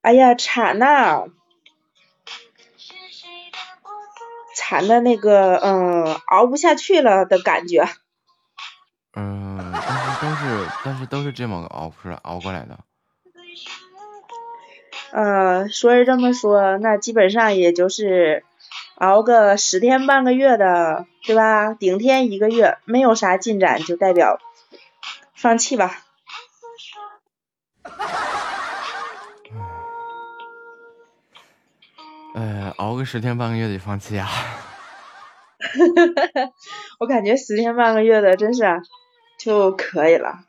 [0.01, 1.25] 哎呀，惨呐！
[4.55, 7.89] 惨的那个，嗯，熬不下去了的感觉。
[9.15, 12.79] 嗯，但是都是，但是都是这么熬出来、熬过来的。
[15.13, 18.45] 嗯，说是这么说，那基本上也就是
[18.95, 21.75] 熬个十天半个月的，对吧？
[21.75, 24.39] 顶天一个月，没有啥进展，就代表
[25.35, 26.02] 放弃吧。
[32.35, 34.29] 呃，熬个十天半个月得放弃啊。
[36.99, 38.83] 我感觉十天半个月的真是
[39.39, 40.41] 就可以了。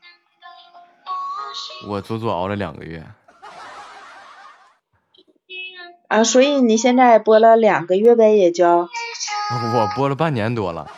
[1.88, 3.06] 我足足熬了两个月。
[6.08, 8.66] 啊，所以你现在播了两个月呗，也就。
[8.68, 10.90] 我播了半年多了，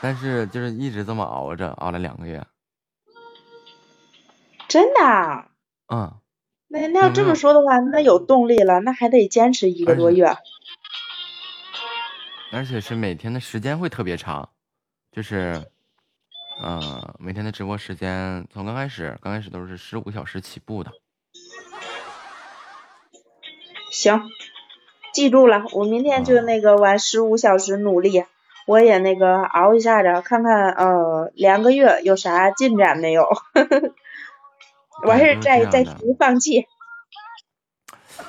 [0.00, 2.46] 但是就是一直这么熬着，熬了两个月。
[4.68, 5.44] 真的？
[5.92, 6.19] 嗯。
[6.72, 10.36] 那那要这么说的话，那有动力了，那还得坚持一个多月。
[12.52, 14.48] 而且是每天的时间会特别长，
[15.10, 15.66] 就是，
[16.62, 20.92] 嗯，每天的直播时间从刚开始，刚开始都是十五个小时起步的。
[23.90, 24.22] 行，
[25.12, 28.24] 记住了，我明天就那个玩十五小时努力，
[28.68, 33.26] 我也那个熬一下子，看看呃两个月有啥进展没有。
[35.04, 36.66] 完事儿再再提放弃。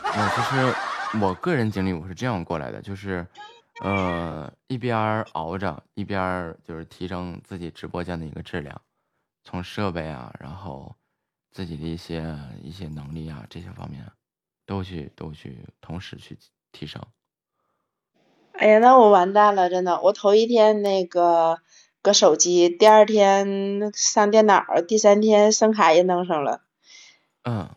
[0.03, 0.73] 嗯，其实
[1.21, 3.25] 我个人经历我是这样过来的，就是，
[3.83, 8.81] 呃，一边熬着，一边就是提升自己直播间的一个质量，
[9.43, 10.95] 从设备啊，然后
[11.51, 14.05] 自己的一些一些能力啊这些方面，
[14.65, 16.37] 都去都去同时去
[16.71, 17.01] 提升。
[18.53, 21.59] 哎呀，那我完蛋了，真的，我头一天那个。
[22.01, 26.61] 搁手机，第二天上电脑，第三天声卡也弄上了。
[27.43, 27.69] 嗯。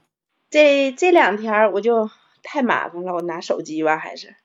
[0.50, 2.08] 这这两天我就
[2.42, 4.36] 太麻烦了，我拿手机吧还是。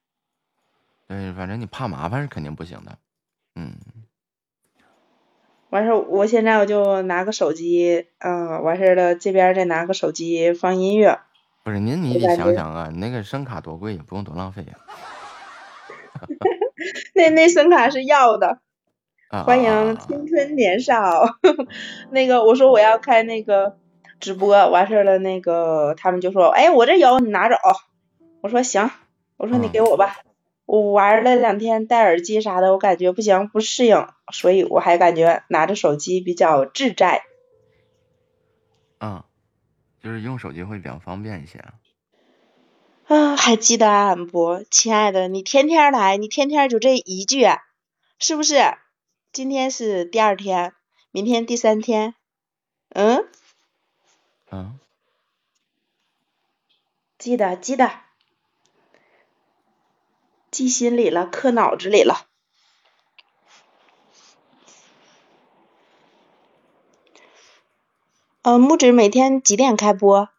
[1.07, 2.97] 对，反正你怕麻烦是肯定不行的。
[3.55, 3.75] 嗯。
[5.69, 11.21] 完事儿，我现在我就拿个手机，嗯，完事儿了，这边再拿个手机放音乐。
[11.63, 14.73] 不是，您你得想想啊，你那个声卡多贵，也不用多浪费呀。
[17.13, 18.61] 那那声卡是要的。
[19.29, 21.37] 欢迎青春年少，
[22.09, 23.77] 那个我说我要开那个
[24.19, 27.55] 直播，完事儿了，那个他们就说，哎，我这有，你拿走。
[28.41, 28.89] 我说行，
[29.37, 30.17] 我说你给我吧，
[30.65, 37.21] 我玩了两天戴耳机啥的，我感觉不行，不适应，所以我还感觉拿着手机比较自在。
[38.99, 39.23] 嗯，
[40.01, 41.63] 就是用手机会比较方便一些。
[43.05, 47.45] 啊，还记得俺不，亲爱的，你天天来，你天天就这一句，
[48.17, 48.55] 是不是？
[49.31, 50.73] 今天是第二天，
[51.11, 52.15] 明天第三天，
[52.89, 53.29] 嗯？
[54.49, 54.79] 嗯。
[57.19, 57.91] 记得记得，
[60.49, 62.27] 记心里了，刻脑子里了。
[68.41, 70.29] 呃，木子每天几点开播？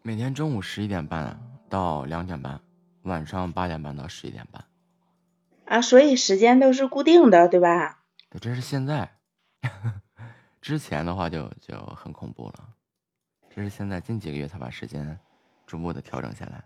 [0.00, 1.38] 每天中午十一点半
[1.68, 2.62] 到两点半，
[3.02, 4.64] 晚上八点半到十一点半。
[5.66, 8.00] 啊，所以时间都是固定的，对吧？
[8.30, 9.16] 对这是现在，
[10.60, 12.68] 之前的话就就很恐怖了。
[13.54, 15.18] 这是现在近几个月才把时间
[15.66, 16.64] 逐步的调整下来。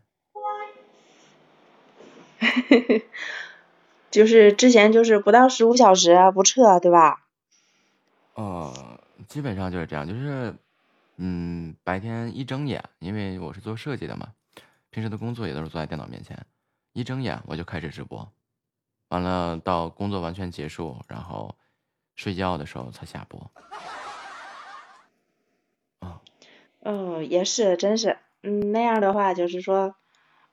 [4.10, 7.26] 就是之前就是不到十五小时不撤，对吧？
[8.34, 10.54] 呃，基本上就是这样，就是
[11.16, 14.28] 嗯，白天一睁眼，因为我是做设计的嘛，
[14.90, 16.46] 平时的工作也都是坐在电脑面前，
[16.94, 18.32] 一睁眼我就开始直播。
[19.08, 21.54] 完了，到工作完全结束，然后
[22.14, 23.50] 睡觉的时候才下播。
[26.00, 26.20] 啊，
[26.80, 29.94] 嗯，也是，真是，嗯，那样的话就是说，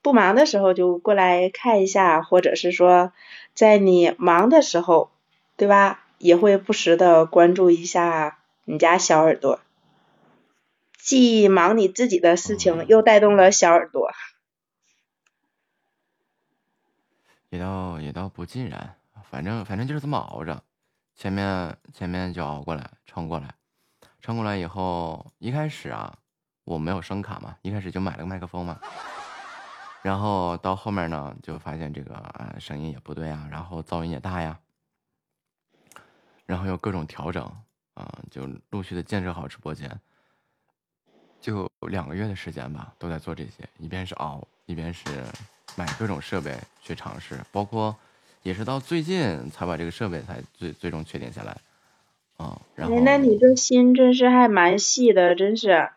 [0.01, 3.11] 不忙的时候就过来看一下，或者是说，
[3.53, 5.11] 在你忙的时候，
[5.57, 6.01] 对吧？
[6.17, 9.59] 也会不时的关注一下你家小耳朵，
[10.97, 14.11] 既忙你自己的事情，又带动了小耳朵。
[17.55, 18.95] 也倒也倒不尽然，
[19.31, 20.61] 反正反正就是这么熬着，
[21.15, 23.55] 前面前面就熬过来，撑过来，
[24.19, 26.17] 撑过来以后，一开始啊，
[26.65, 28.77] 我没有声卡嘛，一开始就买了个麦克风嘛，
[30.01, 34.59] 然后到后面呢，就发现这个声音也不对啊，然后噪音也大呀，
[36.45, 37.41] 然后又各种调整
[37.93, 39.97] 啊，就陆续的建设好直播间，
[41.39, 45.03] 就两个月的时间吧，都在做这些，一边是熬，一边是。
[45.75, 47.95] 买各种设备去尝试，包括
[48.43, 51.57] 也是到最近才把这个设备才最最终确定下来。
[52.37, 55.89] 啊，然后哎，那你这心真是还蛮细的，真是。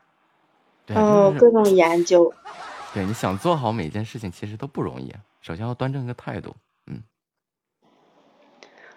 [0.87, 2.33] 对，哦，各种研究。
[2.95, 5.13] 对，你想做好每件事情，其实都不容易。
[5.41, 6.57] 首先要端正一个态度，
[6.87, 7.03] 嗯，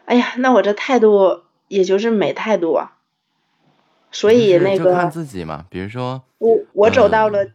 [0.06, 2.98] 哎呀，那我这态度也就是没态度啊。
[4.12, 5.66] 所以那个就看个自己嘛。
[5.70, 7.46] 比如说，我我走嗯到了，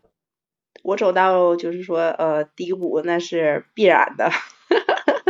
[0.87, 4.31] 我走到就是说呃低谷，那是必然的。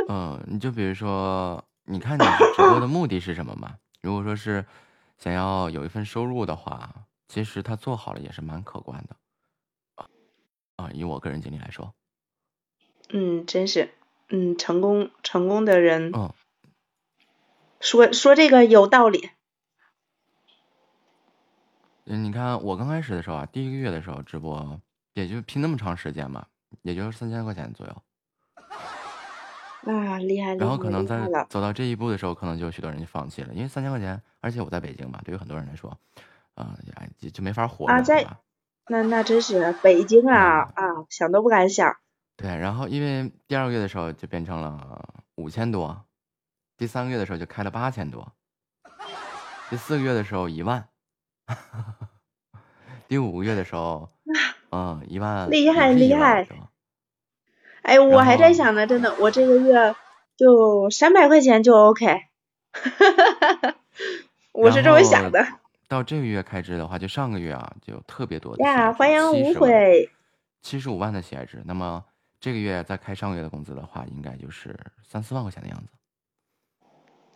[0.06, 2.24] 嗯，你就比如说，你看你
[2.54, 3.76] 直播的目的是什么嘛？
[4.02, 4.66] 如果说是
[5.16, 9.16] 想要有一份收入的话，其实他做好了也是蛮可观的。
[9.94, 10.08] 啊
[10.76, 11.94] 啊，以我个人经历来说，
[13.08, 13.94] 嗯，真是，
[14.28, 16.34] 嗯，成功成功的人，嗯，
[17.80, 19.30] 说说这个有道理。
[22.04, 24.80] 嗯，你看我刚开始的时候啊，第一个月的时候直播，
[25.16, 26.46] 也就拼那么长时间嘛，
[26.82, 28.02] 也就是三千块钱左右。
[29.90, 31.26] 啊，厉害厉害然后可能在。
[31.48, 35.98] 走到这一步的时候，可能就有许多人就放弃了，因为三千块钱，而且我在北京嘛，对于很多人来说，
[36.54, 38.26] 啊、也就就没法活啊，在？
[38.88, 41.96] 那那真是北京啊啊，想都不敢想。
[42.36, 46.04] 对，然后因为第二个月的时候就变成了五千多，
[46.76, 48.32] 第三个月的时候就开了八千多，
[49.70, 50.88] 第四个月的时候一万，
[53.08, 54.10] 第五个月的时候，
[54.70, 56.46] 嗯，一万，厉害厉害
[57.82, 59.94] 哎，我还在想呢，真的，我这个月
[60.36, 62.22] 就三百块钱就 OK，
[64.52, 65.46] 我是这么想的。
[65.88, 70.10] 到这个月开支的话，就上个月啊，就特别多的呀，欢迎无悔。
[70.62, 71.62] 七十五万的喜爱值。
[71.64, 72.04] 那么
[72.40, 75.92] 这个月再开上个月的工资的话，应该就是三四万块钱的样子。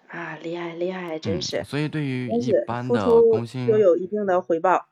[0.09, 1.63] 啊，厉害厉害，真嗯是。
[1.63, 4.89] 所以对于一般的工薪都有一定的回报。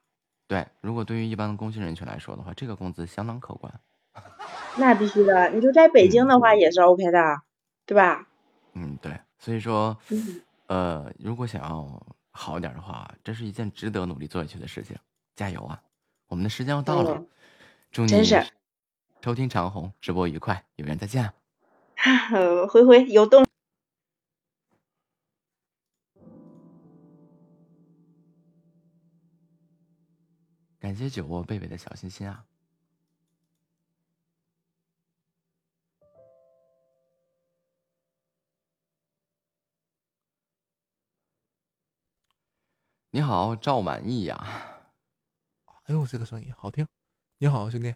[0.48, 3.72] 对，如果对于一般的工薪人群来说的话，这个工资相当可观。
[4.76, 7.42] 那必须的，你就在北京的话也是 OK 的，
[7.84, 8.26] 对吧？
[8.72, 14.96] 嗯，对，所以说，嗯呃，如果想要好一点的话，这是一件值得努力做下去的事情。
[15.36, 15.80] 加油啊！
[16.28, 17.26] 我们的时间要到了，嗯
[17.92, 18.42] 祝你真是
[19.22, 21.32] 收听长虹，直播愉快，有缘再见。
[22.32, 23.44] 呃回回有动。
[30.80, 32.44] 感谢酒窝贝贝的小心心啊！
[43.10, 44.36] 你好，赵满意呀、
[45.84, 46.86] 哎呦，这个声音好听！
[47.38, 47.92] 你好，兄弟，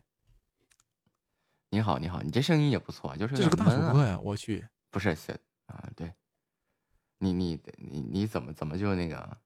[1.69, 3.57] 你好，你好，你这声音也不错，就是有这是个。
[3.59, 4.19] 大主播呀！
[4.19, 5.33] 我去，不是小
[5.67, 6.13] 啊，对，
[7.19, 9.39] 你你你你怎么怎么就那个，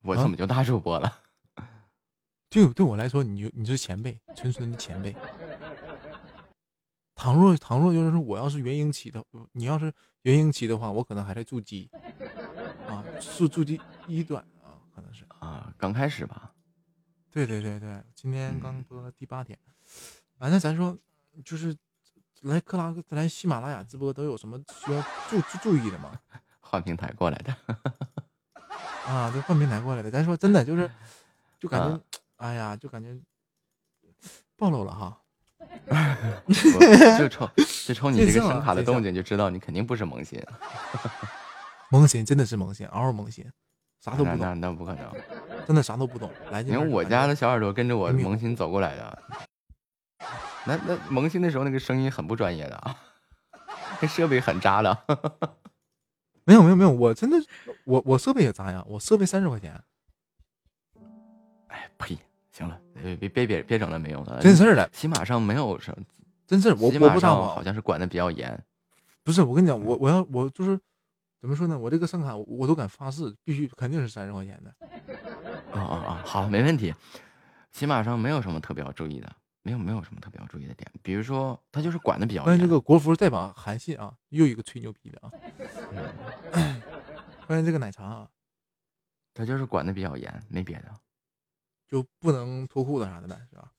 [0.00, 1.24] 我啊怎么就大主播了？
[2.50, 5.14] 对对我来说，你就你是前辈，纯纯的前辈。
[7.14, 11.88] 倘若倘若就是我要是元婴期的，你要是元婴期的话，我可能还在筑基
[12.88, 13.04] 啊，
[13.36, 16.52] 筑筑基一段啊，可能是啊，刚开始吧。
[17.30, 19.56] 对对对对，今天嗯刚播第八天。
[20.38, 20.98] 反正咱说，
[21.44, 21.76] 就是
[22.40, 26.18] 来克拉来喜马拉雅直播都有什么需要注注注意的吗？
[26.58, 27.54] 换平台过来的，
[29.06, 30.10] 啊，都换平台过来的。
[30.10, 30.90] 咱说真的，就是
[31.60, 32.00] 就感觉，啊
[32.40, 33.14] 哎呀，就感觉
[34.56, 35.20] 暴露了哈。
[37.18, 37.48] 就冲
[37.86, 40.42] 就冲你这个声卡的动静，就知道你肯定不是萌新。
[41.92, 43.44] 萌新真的是萌新，嗷嗷萌新，
[44.00, 45.12] 啥都不那那，那不可能，
[45.66, 46.30] 真的啥都不懂。
[46.50, 49.22] 来你看我家的小耳朵跟着我萌新走过来的。
[50.64, 52.96] 那那萌新的时候那个声音很不专业的啊，
[54.00, 54.98] 那设备很渣的。
[56.44, 57.36] 没有没有没有，我真的
[57.84, 59.78] 我我设备也渣呀，我设备三十块钱，
[61.68, 62.18] 哎呸！
[63.02, 66.04] 别别别别别整那没用的，真事儿的喜马上没有什么，
[66.46, 68.62] 真事儿我我不上网好像是管的比较严。
[69.22, 70.78] 不是我跟你讲，我我要我就是
[71.40, 71.78] 怎么说呢？
[71.78, 74.74] 我这个声卡我我都敢发誓，必须肯定是三十块钱的。
[75.72, 76.22] 啊啊啊！
[76.24, 76.92] 好，没问题。
[77.72, 79.30] 喜马上没有什么特别要注意的，
[79.62, 82.46] 没有没有什么特别要注意的点，比如说他就是管的比较严。
[82.46, 85.30] 欢迎这个国服再榜韩信啊，又一个吹牛逼的啊。
[87.46, 88.28] 欢迎这个奶茶啊，
[89.32, 90.92] 他就是管的比较严，没别的。
[91.90, 93.72] 就不能脱裤子啥的呗，是吧？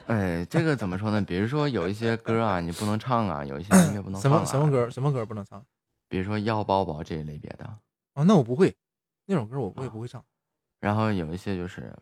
[0.06, 1.20] 哎，这个怎么说呢？
[1.20, 4.30] 比如说有一些歌啊，你不能唱啊，有一些音乐不能什。
[4.30, 4.88] 么什么歌？
[4.90, 5.64] 什么歌不能唱？
[6.08, 7.64] 比如说要抱抱这一类别的，
[8.14, 8.74] 啊，那我不会，
[9.26, 10.24] 那种歌我我也不会唱。
[10.80, 11.94] 然后有一些就是，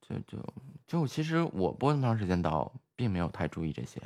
[0.00, 0.42] 就就
[0.86, 4.00] 就其实我播那么长时间到，并没有太注意这些。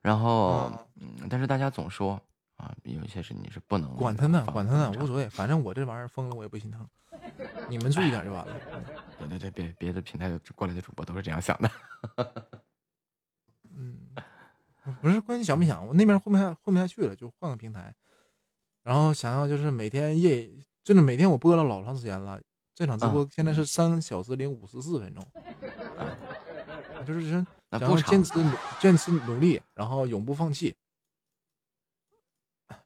[0.00, 0.70] 然后，
[1.00, 2.20] 嗯，但是大家总说
[2.56, 6.88] 啊，有些是你是不能管他呢，管他呢，无所谓，反正我这玩意儿封了我也不心疼。
[7.68, 8.54] 你们注意点就完了。
[9.18, 11.70] 对对对，别别的平台的过来的主播都是这样想的。
[13.74, 13.98] 嗯，
[14.82, 17.94] 不不是关键想不想，我那边混不下混不下去了，就换个平台。
[18.82, 20.48] 然后想要就是每天夜，
[20.84, 22.40] 真的每天我播了老长时间了。
[22.74, 25.26] 这场直播现在是三小时零五十四分钟，
[27.06, 28.32] 就是说然后坚持
[28.78, 30.74] 坚持努力，然后永不放弃。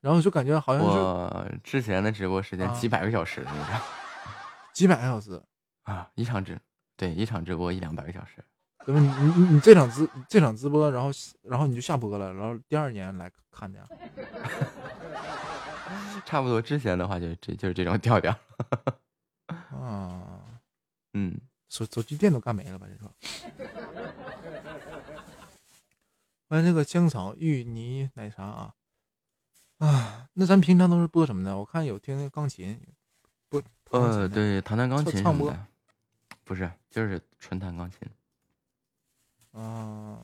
[0.00, 0.98] 然后就感觉好像是
[1.62, 3.64] 之前的直播时间几百个小时那种，
[4.74, 5.40] 几百个小时
[5.84, 6.08] 啊！
[6.14, 6.58] 一场直
[6.96, 8.44] 对一场直播一两百个小时。
[8.86, 11.10] 怎么你你你这场直这场直播，然后
[11.42, 13.86] 然后你就下播了，然后第二年来看的？
[16.24, 18.34] 差不多之前的话就这就是这种调调。
[19.72, 20.40] 啊，
[21.14, 21.36] 嗯，
[21.68, 22.86] 手手机电都干没了吧？
[22.90, 23.12] 你说。
[26.48, 28.74] 欢迎这个香草芋泥奶茶啊。
[29.80, 31.56] 啊，那咱平常都是播什么的？
[31.56, 32.78] 我看有听钢琴，
[33.48, 35.50] 播呃，对，弹弹钢琴唱播，
[36.44, 37.98] 不是，就是纯弹钢琴。
[39.52, 40.22] 啊，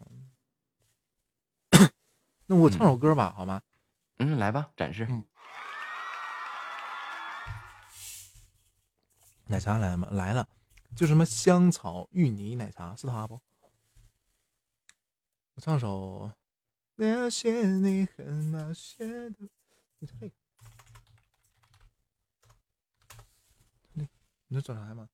[2.44, 3.62] 那我唱首歌吧，好吗？
[4.18, 5.08] 嗯，来吧，展示。
[9.46, 10.06] 奶茶来吗？
[10.10, 10.46] 来了，
[10.94, 13.40] 就什么香草芋泥奶茶，是他不？
[15.54, 16.30] 我唱首。
[16.98, 19.48] 那些你和那些的，
[19.98, 20.30] 你这个，
[23.92, 24.08] 你
[24.48, 25.08] 你这转啥吗？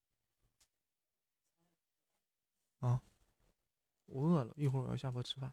[2.78, 3.02] 啊，
[4.06, 5.52] 我饿了，一会儿我要下播吃饭，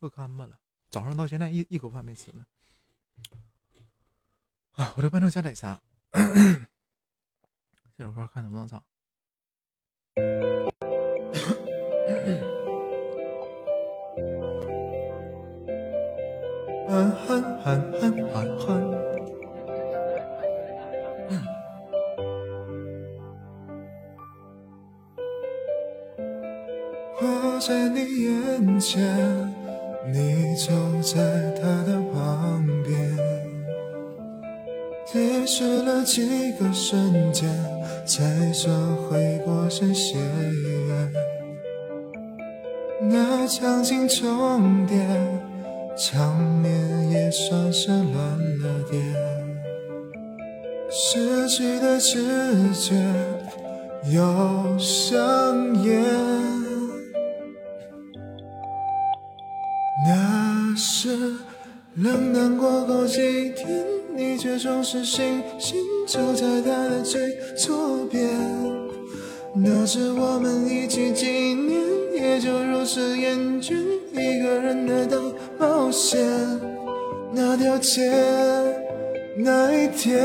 [0.00, 2.46] 饿干巴了，早上到现在一一口饭没吃呢。
[4.72, 5.80] 啊，我这伴奏加奶茶，
[7.96, 8.84] 这首歌看能不能唱。
[17.44, 19.04] 憨憨憨憨憨憨。
[27.20, 27.22] 我
[27.60, 29.00] 在你眼前，
[30.12, 30.68] 你就
[31.02, 31.14] 在
[31.52, 32.92] 他的旁边，
[35.12, 37.48] 跌失了几个瞬间，
[38.04, 41.12] 才算回过神，血缘，
[43.02, 44.98] 那场景重叠。
[45.96, 48.14] 场面也算是乱
[48.60, 49.00] 了点，
[50.90, 52.20] 失去的知
[52.74, 52.94] 觉
[54.12, 56.02] 又上演。
[60.04, 61.16] 那是
[61.94, 63.84] 冷淡过后几天，
[64.16, 68.28] 你却总是心心就在他的最左边。
[69.56, 71.80] 那是我们一起几年，
[72.12, 73.76] 也就如此厌倦
[74.10, 75.22] 一个人的当。
[75.58, 76.20] 冒险
[77.32, 78.10] 那条街，
[79.36, 80.22] 那一天，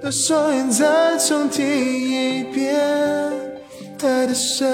[0.00, 2.74] 多少眼再重听一遍，
[4.02, 4.68] 爱的深，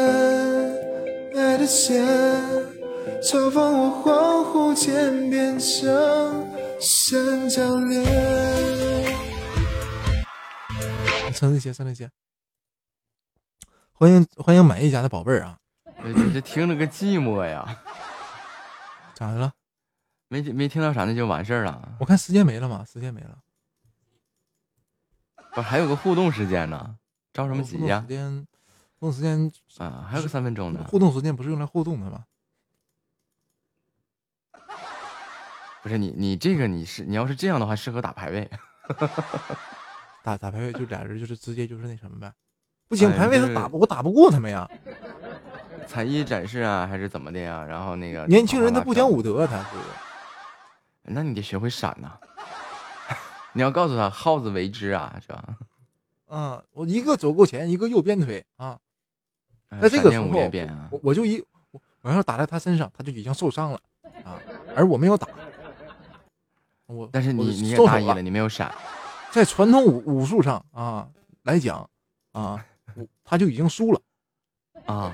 [1.37, 2.05] 爱的浅，
[3.23, 6.47] 嘲讽我恍惚间变成
[6.81, 8.05] 三角恋。
[11.33, 12.09] 陈立杰，陈立杰，
[13.93, 15.59] 欢迎欢迎满意家的宝贝儿啊！
[16.05, 17.79] 你这听着个寂寞呀。
[19.17, 19.55] 咋的了？
[20.29, 21.97] 没没听到啥，那就完事儿了。
[22.01, 23.39] 我看时间没了嘛，时间没了。
[25.55, 26.99] 不还有个互动时间呢？
[27.33, 28.03] 着什么急呀？
[28.03, 28.47] 时间，
[28.99, 30.85] 互动时间啊，还有个三分钟呢。
[30.87, 32.27] 互动时间不是用来互动的吗？
[35.83, 38.51] 不是你，你这个你是你要是这样的话，适合打排位。
[40.23, 42.35] 打打排位就俩人就是直接就是那什么呗。
[42.89, 44.69] 不行，排位他打不我打不过他们呀。
[45.87, 47.65] 才艺展示啊，还是怎么的呀？
[47.65, 49.77] 然后那个年轻人他不讲武德，他是。
[51.03, 52.19] 那你得学会闪呐！
[53.55, 55.45] 你要告诉他耗子为之啊，是吧？
[56.29, 58.77] 嗯，我一个走过前，一个右边腿啊。
[59.81, 60.27] 在这个时候，
[60.91, 61.43] 我我就一
[62.03, 63.81] 我要打在他身上，他就已经受伤了
[64.25, 64.39] 啊。
[64.75, 65.29] 而我没有打，
[66.87, 68.73] 我但是你你也大意了，你没有闪。
[69.31, 71.09] 在传统武武术上啊
[71.45, 71.89] 来讲
[72.33, 72.65] 啊，
[73.27, 74.01] 他就已经输了
[74.87, 75.13] 啊。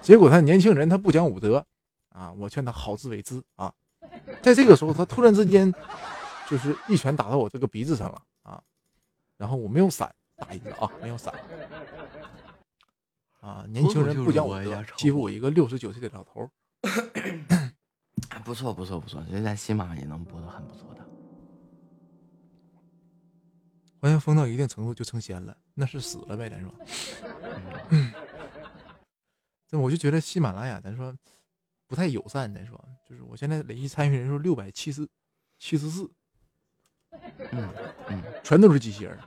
[0.00, 1.66] 结果他年轻人他不讲武德
[2.10, 3.74] 啊，我劝他好自为之啊。
[4.40, 5.74] 在这个时候，他突然之间
[6.48, 8.62] 就是一拳打到我这个鼻子上了啊，
[9.36, 11.34] 然后我没有闪，大意了啊，没有闪
[13.40, 13.64] 啊。
[13.68, 16.48] 年轻人不讲武德，欺负我一个六十九岁的老头。
[18.44, 21.07] 不错不错不错，人家喜马也能播的很不错的。
[24.00, 26.72] 欢迎疯到一定程度就成仙了，那是死了呗，咱说。
[27.90, 28.12] 嗯
[29.66, 31.14] 这我就觉得喜马拉雅，咱说
[31.86, 32.52] 不太友善。
[32.54, 35.06] 咱说，就是我现在累计参与人数六百七十
[35.58, 36.10] 七十四，
[37.52, 37.68] 嗯
[38.08, 39.18] 嗯，全都是机器人。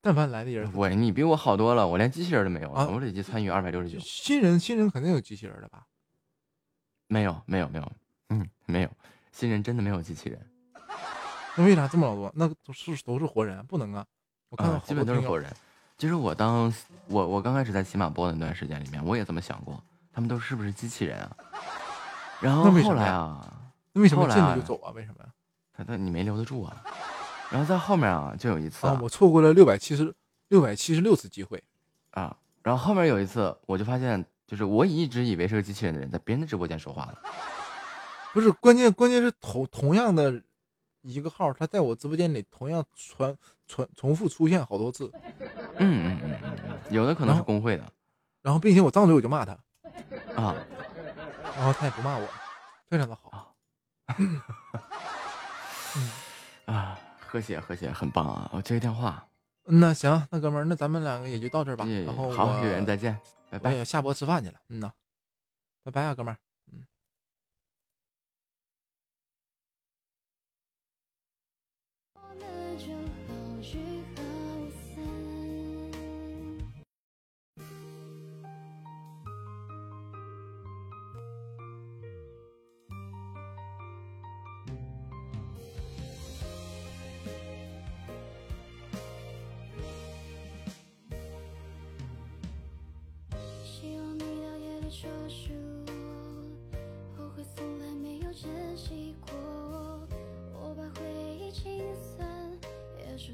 [0.00, 4.00] 但凡来的人，我你比我好多了，我连机器人都没有，啊我累计参与二百六十九。
[4.00, 5.86] 新人新人肯定有机器人的吧？
[7.06, 7.92] 没有没有没有，
[8.30, 8.90] 嗯，没有，
[9.30, 10.44] 新人真的没有机器人，
[11.56, 12.30] 那为啥这么老多？
[12.34, 14.04] 那都是都是活人，不能啊！
[14.50, 15.50] 我看到啊，基本都是活人。
[15.98, 16.72] 其实我当
[17.06, 21.36] 我我刚开始在喜马播的那段时间里面，我也这么想过，他们都是不是机器人啊？
[22.40, 23.50] 然后后来啊，
[23.92, 24.92] 那为什么后来啊进去就走啊？
[24.94, 25.30] 为什么呀？
[25.72, 26.84] 他他你没留得住啊。
[27.50, 30.14] 然后在后面啊，就有一次啊，我错过了六百七十
[30.48, 31.62] 六百七十六次机会
[32.10, 37.18] 啊，然后后面有一次，我就发现，就是我一直以为是个机器人的人，在别人的直播间说话了。
[38.34, 40.42] 不是关键，关键是同同样的
[41.06, 43.36] 一个号，他在我直播间里同样传
[43.68, 45.10] 传重复出现好多次，
[45.78, 47.84] 嗯嗯嗯嗯嗯，有的可能是公会的
[48.42, 49.52] 然后并且我张嘴我就骂他，
[50.34, 50.54] 啊，
[51.56, 52.28] 然后他也不骂我，
[52.88, 53.54] 非常的好。
[56.66, 58.50] 啊，和谐和谐，很棒啊！
[58.52, 59.24] 我接个电话，
[59.66, 61.84] 嗯那行，那哥们儿，那咱们两个也就到这儿吧。
[61.84, 63.16] 也然后好我有缘再见
[63.50, 64.58] 拜拜下播吃饭去了。
[64.68, 64.90] 嗯呐，
[65.84, 66.38] 拜拜啊，哥们儿。
[98.76, 99.32] 珍惜过。
[100.52, 101.06] 我把回
[101.40, 102.28] 忆清算，
[102.98, 103.32] 也是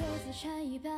[0.00, 0.90] 各自缠一半，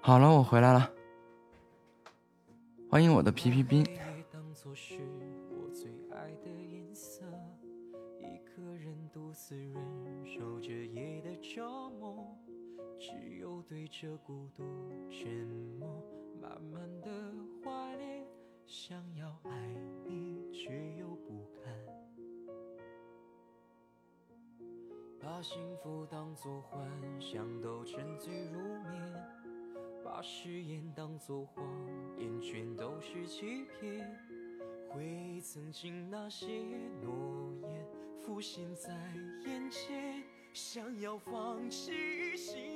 [0.00, 0.90] 好了，我回来了，
[2.88, 3.84] 欢迎我的皮皮兵。
[4.74, 4.98] 是
[5.48, 7.24] 我最爱的颜色，
[8.18, 10.05] 一个人独自忍
[13.68, 14.62] 对着孤独
[15.10, 15.28] 沉
[15.80, 16.02] 默，
[16.40, 17.10] 慢慢的
[17.64, 18.24] 怀念，
[18.64, 19.50] 想要爱
[20.06, 21.74] 你却又不敢。
[25.20, 26.88] 把幸福当作幻
[27.20, 29.12] 想，都沉醉入眠。
[30.04, 31.64] 把誓言当作谎
[32.16, 34.08] 言，全都是欺骗。
[34.90, 36.46] 回忆曾经那些
[37.02, 37.84] 诺言
[38.22, 38.92] 浮现在
[39.44, 40.22] 眼前，
[40.52, 42.75] 想要放弃心，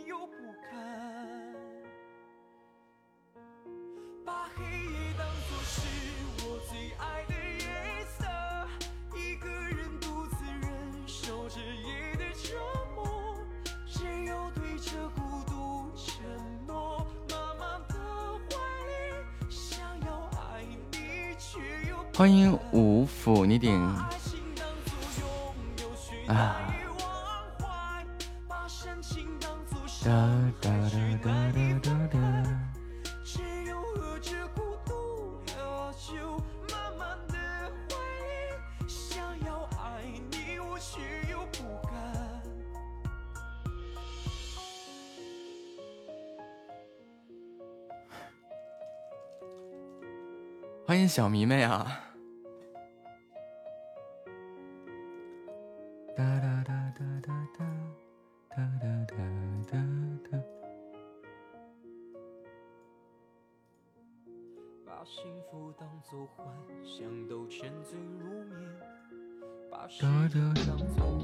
[22.21, 23.81] 欢迎五府你顶
[26.29, 26.61] 啊！
[50.87, 52.10] 欢迎小迷妹啊！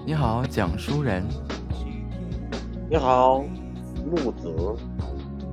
[0.06, 1.26] 你好，讲书人。
[2.88, 3.42] 你好，
[4.04, 4.54] 木子。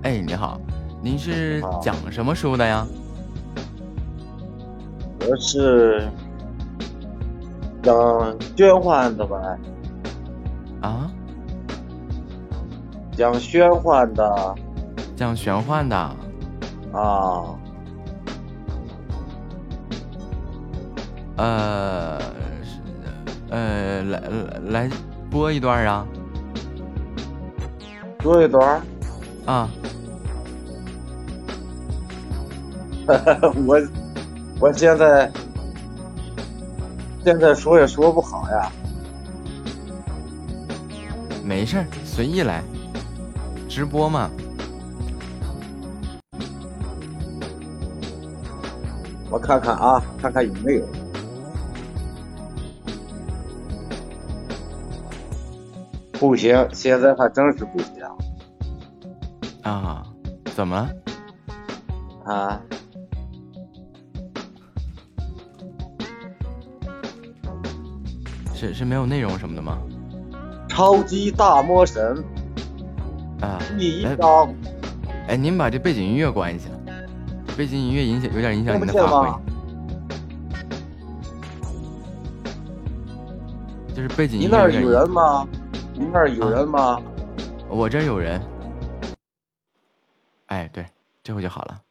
[0.03, 0.61] 哎，你好，
[1.01, 2.85] 您是讲什么书的呀？
[5.27, 6.07] 我是
[7.81, 9.57] 讲玄幻的吧？
[10.81, 11.11] 啊？
[13.13, 14.55] 讲玄幻的。
[15.15, 15.97] 讲玄幻的。
[16.93, 17.59] 啊。
[21.43, 22.19] 呃，
[22.63, 22.79] 是
[23.49, 24.89] 呃，来来来
[25.29, 26.07] 播一段啊。
[28.19, 28.81] 播一段。
[29.45, 29.69] 啊。
[33.67, 33.81] 我。
[34.59, 35.29] 我现在
[37.21, 38.71] 现在说也说不好呀，
[41.43, 42.63] 没事儿，随意来，
[43.67, 44.29] 直播嘛。
[49.29, 50.85] 我看看啊，看看有没有。
[56.13, 58.03] 不行，现在还真是不行。
[59.63, 60.03] 啊？
[60.55, 60.89] 怎么？
[62.25, 62.59] 啊？
[68.53, 69.77] 是是没有内容什么的吗？
[70.69, 72.23] 超级大魔神
[73.41, 74.53] 啊，第一章。
[75.27, 76.69] 哎，您把这背景音乐关一下，
[77.57, 79.29] 背景音乐影响有点影响您的发挥。
[83.93, 84.47] 就是背景音乐。
[84.47, 85.45] 你那儿有人吗？
[85.95, 86.99] 你那儿有人吗？
[87.69, 88.41] 我这有人。
[90.47, 90.89] 哎，对，
[91.23, 91.83] 这回就好了。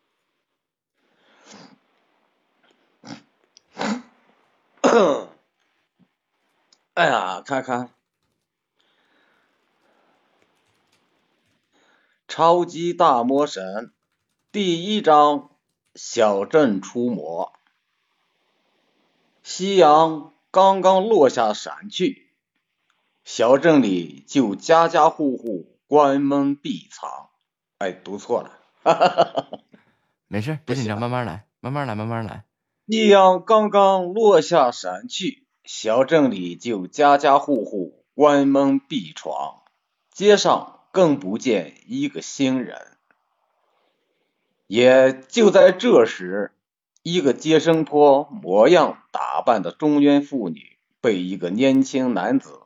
[6.95, 7.91] 哎呀，看看，
[12.27, 13.93] 超级大魔神
[14.51, 15.51] 第一章：
[15.95, 17.53] 小镇出没。
[19.45, 22.32] 夕阳刚刚落下闪去，
[23.25, 27.29] 小镇里就家家户户关门闭藏。
[27.79, 28.51] 哎，读错了，
[28.83, 29.59] 哈哈哈哈
[30.29, 32.45] 没事，别紧张，慢慢来，慢慢来，慢慢来。
[32.89, 35.47] 夕阳刚刚落下山去。
[35.65, 39.63] 小镇里就家家户户关门闭窗，
[40.13, 42.79] 街上更不见一个行人。
[44.67, 46.51] 也就在这时，
[47.05, 52.62] 一个接生婆模样打扮的中年妇女被一个年轻男子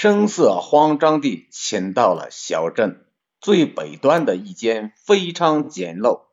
[0.00, 3.04] 声色慌张地请到了小镇
[3.40, 6.26] 最北端的一间非常简陋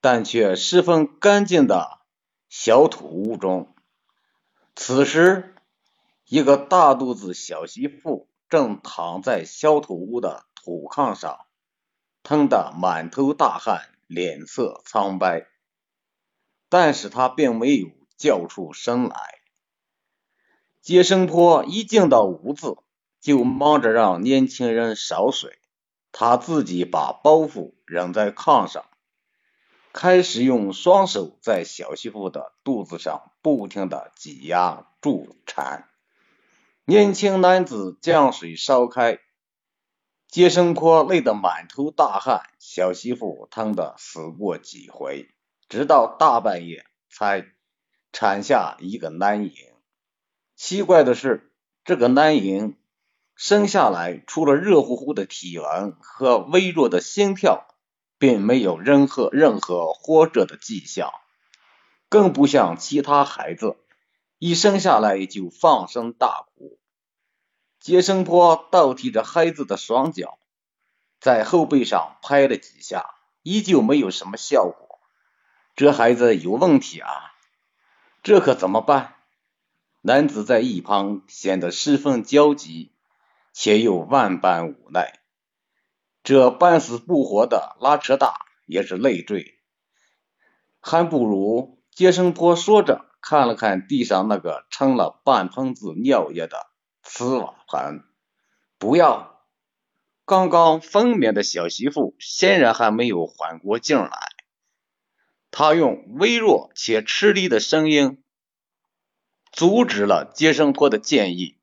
[0.00, 2.00] 但却十分干净的
[2.48, 3.76] 小土屋中。
[4.74, 5.54] 此时，
[6.26, 11.46] 一个大肚子小媳妇正躺在小土屋的土炕上，
[12.24, 15.46] 疼得满头大汗，脸色苍白。
[16.68, 17.86] 但是她并没有
[18.16, 19.39] 叫出声来。
[20.90, 22.76] 接生婆一进到屋子，
[23.20, 25.60] 就忙着让年轻人烧水，
[26.10, 28.84] 她自己把包袱扔在炕上。
[29.92, 35.88] 开始用双手在小媳妇的肚子上不停的挤压助产。
[36.84, 39.20] 年轻男子将水烧开，
[40.26, 45.28] 接生婆累得满头大汗，小媳妇疼得死过几回，
[45.68, 47.46] 直到大半夜才
[48.10, 49.69] 产下一个男婴。
[50.62, 51.50] 奇怪的是，
[51.84, 52.76] 这个男婴
[53.34, 57.66] 生下来除了热乎乎的体温和微弱的心跳。
[58.18, 61.10] 并没有任何任何活着的迹象，
[62.10, 63.78] 更不像其他孩子
[64.36, 66.78] 一生下来就放声大哭。
[67.78, 70.38] 接生婆倒提着孩子的双脚，
[71.18, 73.06] 在后背上拍了几下，
[73.42, 75.00] 依旧没有什么效果。
[75.74, 77.32] 这孩子有问题啊！
[78.22, 79.14] 这可怎么办？
[80.02, 82.92] 男子在一旁显得十分焦急，
[83.52, 85.20] 且又万般无奈。
[86.22, 88.34] 这半死不活的拉扯大
[88.66, 89.58] 也是累赘，
[90.80, 96.66] 还不如接生婆说着，看了看地上那个盛了半盆子尿液的
[97.02, 98.04] 瓷瓦盆，
[98.78, 99.44] 不要。
[100.24, 104.10] 刚刚分娩的小媳妇显然还没有缓过劲来，
[105.50, 108.22] 她用微弱且吃力的声音
[109.52, 111.56] 阻止了接生婆的建议。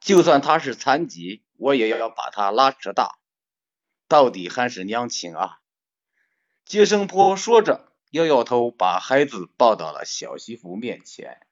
[0.00, 3.18] 就算她是残疾，我也要把她拉扯大。
[4.08, 5.60] 到底还是娘亲啊！
[6.64, 11.46] 接生婆说着，摇摇头，把孩子抱到了小媳妇面前。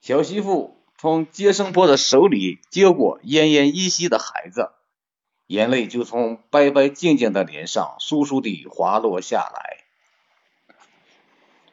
[0.00, 4.72] 小媳妇从接生婆的手里接过奄奄一息的孩子。
[5.46, 9.84] 眼泪就从白白净净的脸上簌簌地滑落下来，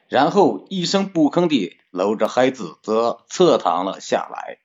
[0.08, 4.59] 然后一声不吭地搂着孩子则侧躺了下来。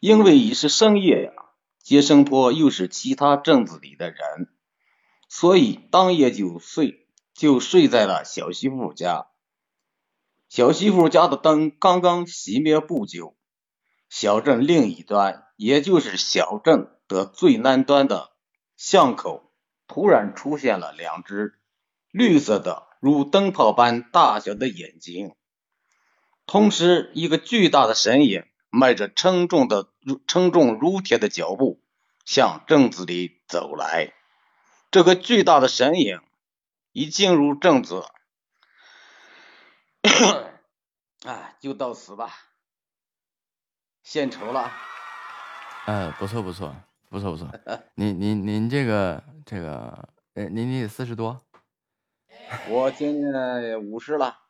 [0.00, 1.32] 因为已是深夜呀，
[1.82, 4.48] 接生婆又是其他镇子里的人，
[5.28, 9.28] 所以当夜就睡就睡在了小媳妇家。
[10.48, 13.36] 小媳妇家的灯刚刚熄灭不久，
[14.08, 16.90] 小镇另一端，也就是小镇。
[17.08, 18.32] 的最南端的
[18.76, 19.50] 巷口，
[19.86, 21.58] 突然出现了两只
[22.10, 25.34] 绿色的如灯泡般大小的眼睛，
[26.48, 29.90] 同时，一个巨大的身影迈着沉重的、
[30.26, 31.82] 沉重如铁的脚步
[32.24, 34.14] 向镇子里走来。
[34.90, 36.22] 这个巨大的身影
[36.92, 38.02] 一进入镇子，
[41.26, 42.30] 啊，就到此吧，
[44.02, 44.72] 献丑了。
[45.84, 46.74] 嗯，不错不错。
[47.10, 47.48] 不错不错，
[47.96, 51.42] 您您您这个这个，呃，您您四十多，
[52.68, 54.40] 我今年五十了。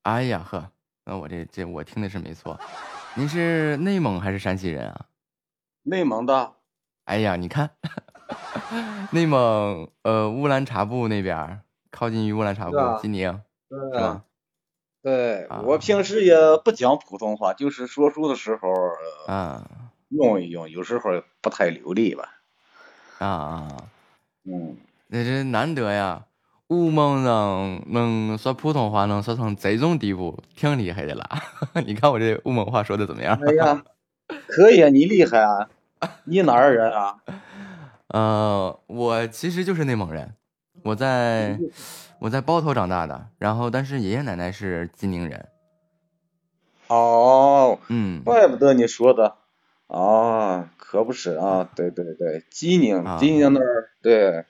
[0.00, 0.72] 哎呀呵，
[1.08, 2.58] 那我这这我听的是没错。
[3.14, 5.06] 您是内蒙还是山西人啊？
[5.84, 6.54] 内蒙的。
[7.04, 7.70] 哎呀，你看，
[9.12, 11.60] 内蒙呃乌兰察布那边，
[11.92, 14.24] 靠近于乌兰察布，吉宁，是吧？
[15.00, 18.68] 对，我平时也不讲普通话，就是说书的时候
[19.28, 19.62] 啊。
[20.08, 22.40] 用一用，有时候不太流利吧。
[23.18, 23.88] 啊啊，
[24.44, 24.76] 嗯，
[25.08, 26.26] 那这难得呀，
[26.68, 31.28] 乌蒙人能说普通话能说成这种地步，挺厉害的啦。
[31.86, 33.38] 你看我这乌蒙话说的怎么样？
[33.46, 33.84] 哎呀，
[34.48, 35.68] 可以啊，你厉害啊！
[36.24, 37.18] 你哪儿人啊？
[38.08, 40.34] 呃，我其实就是内蒙人，
[40.82, 41.58] 我在
[42.18, 45.48] 我在包头长大的，然后但是爷爷奶奶是济宁人。
[46.88, 49.36] 哦，嗯，怪不得你说的。
[49.86, 51.68] 啊，可不是啊！
[51.76, 54.44] 对对对，济宁，济宁那儿对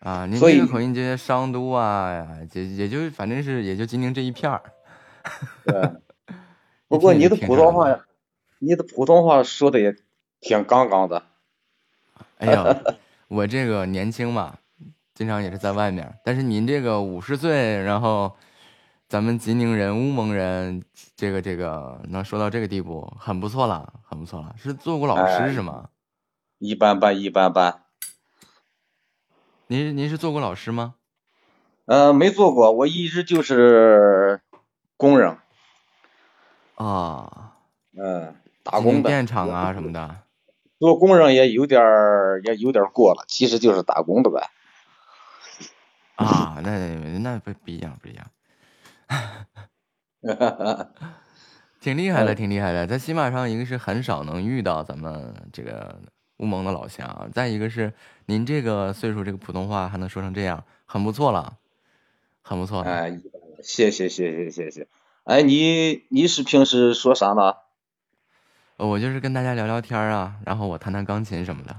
[0.00, 4.62] 啊，您这个口音这些商都啊，也也就反正是也就吉宁这一片儿。
[5.64, 5.92] 对，
[6.88, 8.00] 不过你的普通话，
[8.58, 9.94] 你的普通话说的也
[10.40, 11.22] 挺杠杠的。
[12.38, 12.80] 哎呀，
[13.28, 14.58] 我这个年轻嘛，
[15.14, 18.36] 经常也是在外面，但是您这个五十岁，然后。
[19.10, 20.84] 咱们吉宁人、乌蒙人，
[21.16, 24.54] 这个这个能说到这个地步，很不错了，很不错了。
[24.56, 25.88] 是做过老师是吗？
[26.58, 27.82] 一般般，一般般。
[29.70, 30.96] 您您是做过老师吗？
[31.86, 34.40] 呃，没做过，我一直就是
[34.96, 35.38] 工人。
[36.74, 37.54] 啊。
[37.96, 38.34] 嗯，
[38.64, 39.08] 打工的。
[39.08, 40.16] 电厂啊什么的。
[40.80, 44.50] 做工人也有点儿，也有点过了，其实就是打工的呗。
[46.16, 46.88] 啊，那
[47.20, 48.26] 那不不一样，不一样。
[51.80, 52.88] 挺厉害的，挺厉害的。
[52.88, 56.00] 在喜马上，一个是很少能遇到咱们这个
[56.40, 57.92] 乌蒙的老乡，再一个是
[58.24, 61.58] 您这个岁数，这个普通话还能说成这样，很不错了，
[62.40, 62.80] 很不错。
[62.80, 63.20] 哎，
[63.62, 64.88] 谢谢谢谢谢谢。
[65.24, 67.56] 哎，你你是平时说啥呢？
[68.78, 71.76] 我就是跟大家聊聊天啊，然后我弹弹钢琴什么的。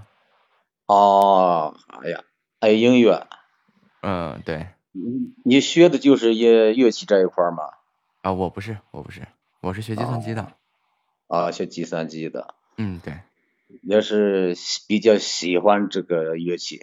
[0.86, 2.24] 哦，哎呀，
[2.60, 3.28] 爱音乐。
[4.04, 4.68] 嗯，对。
[4.92, 7.64] 你你学的就是乐乐器这一块吗？
[8.22, 9.26] 啊，我不是，我不是，
[9.62, 10.54] 我是学计算机的。
[11.28, 12.54] 啊，学计算机的。
[12.78, 13.18] 嗯，对。
[13.82, 14.56] 也是
[14.88, 16.82] 比较喜欢这个乐器。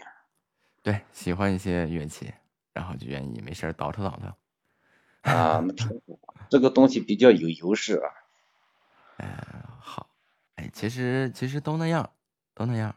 [0.83, 2.33] 对，喜欢一些乐器，
[2.73, 4.33] 然后就愿意没事倒腾倒腾。
[5.33, 8.11] 啊，那挺好，这个东西比较有优势啊。
[9.19, 9.29] 嗯，
[9.81, 10.09] 好。
[10.55, 12.11] 哎，其实其实都那样，
[12.55, 12.95] 都那样。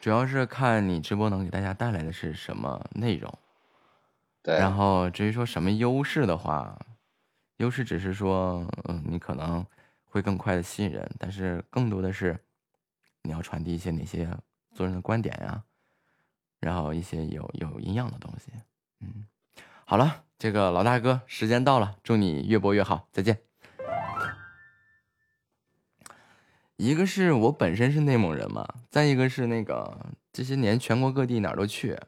[0.00, 3.32] 主要是看你直播能给大家带来的是什么内容，
[4.42, 4.56] 对。
[4.56, 6.78] 然后至于说什么优势的话，
[7.58, 9.66] 优势只是说，嗯，你可能
[10.10, 12.38] 会更快的吸引人，但是更多的是
[13.22, 14.28] 你要传递一些哪些
[14.72, 15.62] 做人的观点呀，
[16.58, 18.50] 然后一些有有营养的东西。
[19.00, 19.26] 嗯，
[19.84, 23.40] 好了，这个老大哥，时间到了，祝你越播越好，再见。
[26.76, 31.98] 一个是我本身是内蒙人嘛，再一个是那个这些年全国各地哪儿都去，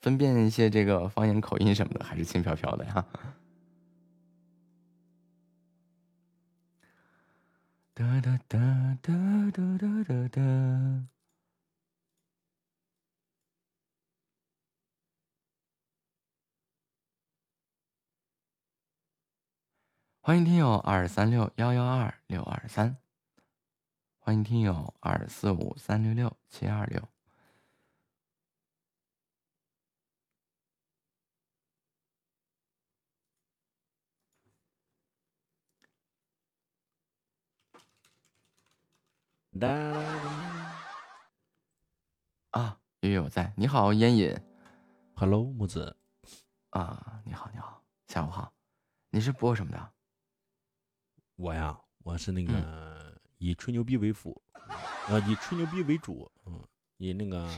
[0.00, 3.04] 分辨一些这个方言口音什么的，还是轻飘飘的呀。
[7.98, 9.12] 哒哒哒哒
[9.50, 10.40] 哒哒哒哒。
[20.20, 22.98] 欢迎听友二三六幺幺二六二三，
[24.20, 27.02] 欢迎听友二四五三六六七二六。
[42.50, 44.38] 啊，月月我在，你好，烟瘾
[45.16, 45.96] ，Hello，木子，
[46.70, 48.52] 啊，你好，你好，下午好，
[49.10, 49.92] 你是播什么的？
[51.36, 54.40] 我呀，我是那个以吹牛逼为辅，
[55.08, 56.64] 呃，以吹牛逼为主，嗯，
[56.98, 57.48] 以那个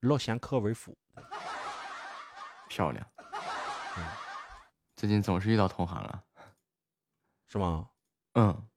[0.00, 0.96] 唠闲嗑为辅，
[2.68, 3.06] 漂亮，
[3.96, 4.04] 嗯，
[4.96, 6.24] 最近总是遇到同行了，
[7.48, 7.90] 是吗？
[8.34, 8.68] 嗯，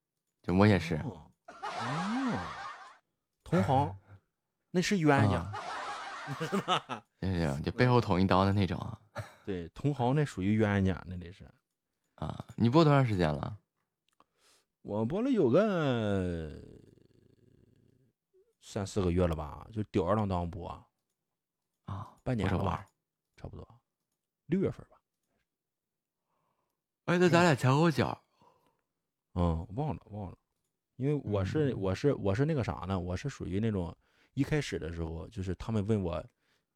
[0.41, 0.95] 就我也是。
[0.97, 1.24] 哦，
[3.45, 3.95] 同行，
[4.71, 5.53] 那是冤家，
[6.49, 7.05] 是吧？
[7.19, 8.99] 对就背后捅一刀的那种啊。
[9.45, 11.47] 对，同行那属于冤家，那得是。
[12.15, 13.57] 啊，你播多长时间了？
[14.81, 16.59] 我播了有个
[18.61, 20.67] 三四个月了吧，就吊儿郎当播。
[21.85, 22.87] 啊，半年了吧，
[23.37, 23.79] 差不多，
[24.47, 24.97] 六月份吧。
[27.05, 28.19] 哎，那咱俩前后脚。
[29.35, 30.37] 嗯，忘了忘了。
[30.97, 32.97] 因为我是我是我是那个啥呢？
[32.97, 33.95] 我是属于那种
[34.33, 36.25] 一开始的时候，就是他们问我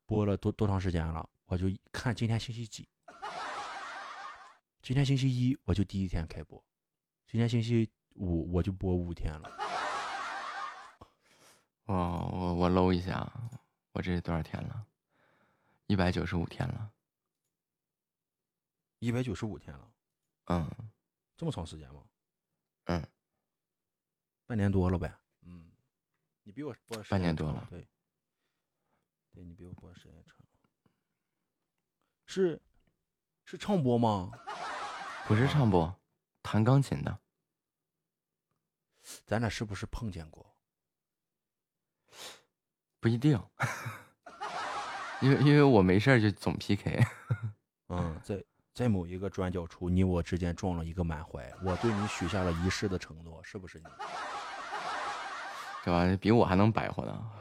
[0.05, 2.87] 播了多多长时间了，我就看今天星期几，
[4.81, 6.61] 今天星期一我就第一天开播，
[7.25, 9.49] 今天星期五我就播五天了。
[11.85, 13.31] 哦，我我搂一下，
[13.93, 14.85] 我这是多少天了？
[15.87, 16.91] 一百九十五天了。
[18.99, 19.91] 一百九十五天了。
[20.47, 20.69] 嗯，
[21.37, 22.03] 这么长时间吗？
[22.85, 23.07] 嗯。
[24.49, 25.71] 半年多了呗，嗯，
[26.41, 27.87] 你比我播半年多了，对，
[29.31, 30.35] 对你比我播时间长，
[32.25, 32.59] 是
[33.45, 34.31] 是唱播吗？
[35.27, 35.95] 不是唱播，
[36.41, 37.19] 弹钢琴的。
[39.27, 40.57] 咱俩是不是碰见过？
[42.99, 43.39] 不一定，
[45.21, 47.05] 因为因为我没事就总 PK。
[47.89, 53.85] 嗯，在在某一个转角处，你我之间撞了一个满怀，我对你许下了一世的承诺，是不是你？
[55.83, 57.31] 这玩意比我还能白活呢，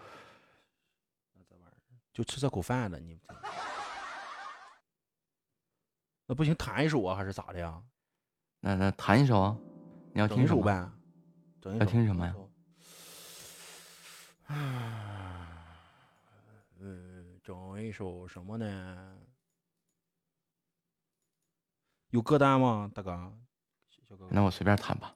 [1.34, 1.76] 那这玩意儿
[2.12, 3.18] 就吃这口饭的你，
[6.26, 7.83] 那不行，弹一首啊，还是咋的呀？
[8.60, 9.57] 那那弹一首啊，
[10.12, 10.89] 你要听一首呗？
[11.78, 12.34] 要听什么呀？
[16.81, 19.18] 嗯，整一首什么呢？
[22.10, 23.33] 有歌单吗，大哥？
[24.31, 25.15] 那我随便弹吧。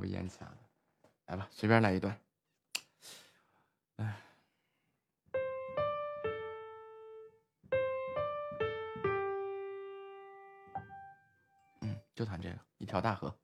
[0.00, 0.56] 我咽气了，
[1.26, 2.18] 来吧，随便来一段。
[3.96, 4.16] 哎，
[11.82, 13.36] 嗯，就弹这个，一条大河。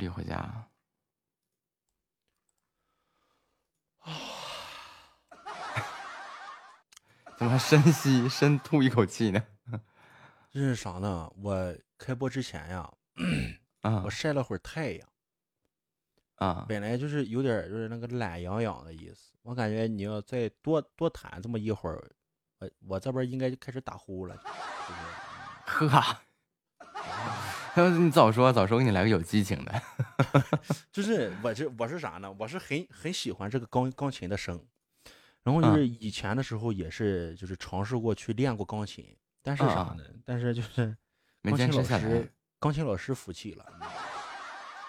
[0.00, 0.66] 二弟回家。
[7.36, 9.42] 怎么还深吸深吐一口气呢？
[10.50, 11.30] 这是啥呢？
[11.42, 12.90] 我开播之前呀，
[13.82, 15.06] 啊， 我晒了会儿太阳，
[16.36, 19.34] 啊，本来就是有点就是那个懒洋洋的意思。
[19.42, 22.10] 我感觉你要再多多谈这么一会儿，
[22.58, 24.34] 我我这边应该就开始打呼了。
[25.66, 26.20] 呵，
[27.76, 29.82] 要 是你早说早说，给你来个有激情的。
[30.90, 32.34] 就是我这我是啥呢？
[32.38, 34.60] 我是很很喜欢这个钢钢琴的声，
[35.42, 40.02] 然后就是以前的时候也是就是尝试过去练过钢琴，但是啥呢？
[40.24, 40.96] 但是就是
[41.42, 43.64] 没钢琴老师钢琴老师服气了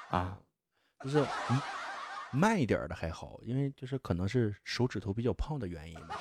[0.10, 0.38] 啊，
[1.04, 1.20] 就是
[1.50, 1.62] 嗯
[2.32, 6.20] 慢一点的还好，因为就是可能是手指头比较胖的原因吧。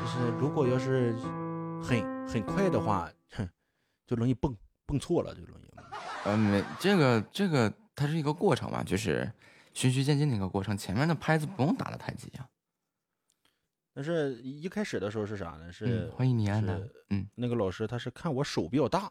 [0.00, 1.12] 就是如果要是
[1.82, 3.48] 很很快的话，哼，
[4.06, 4.56] 就容易蹦
[4.86, 5.72] 蹦错了，就容易。
[6.24, 9.30] 嗯，没这个这个它是一个过程嘛，就是
[9.74, 10.76] 循序渐进的一个过程。
[10.76, 12.48] 前面的拍子不用打的太急啊。
[13.94, 15.70] 但是一开始的时候是啥呢？
[15.70, 19.10] 是、嗯欢迎你安娜是嗯，那个老师他是看我手比较大，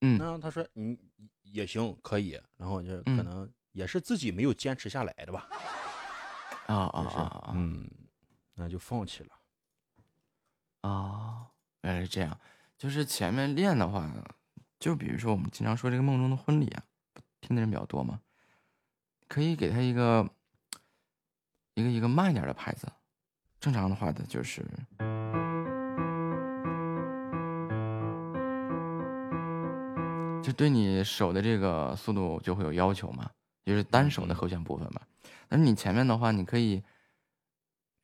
[0.00, 0.98] 嗯，然后他说你
[1.42, 5.46] 也行可以，然后就可嗯能也是自己没有坚持下来的吧。
[6.66, 7.90] 啊啊就是啊啊嗯，
[8.54, 9.30] 那就放弃了。
[10.82, 11.46] 啊，
[11.82, 12.38] 原来是这样。
[12.78, 14.10] 就是前面练的话，
[14.78, 16.82] 就比如说我们经常说这个梦中的婚礼啊，
[17.40, 18.20] 听的人比较多嘛，
[19.26, 20.28] 可以给他一个
[21.74, 22.86] 一个一个慢一点的拍子。
[23.60, 24.64] 正常的话的就是，
[30.40, 33.28] 就对你手的这个速度就会有要求嘛，
[33.64, 35.02] 就是单手的和弦部分嘛。
[35.48, 36.84] 但是你前面的话，你可以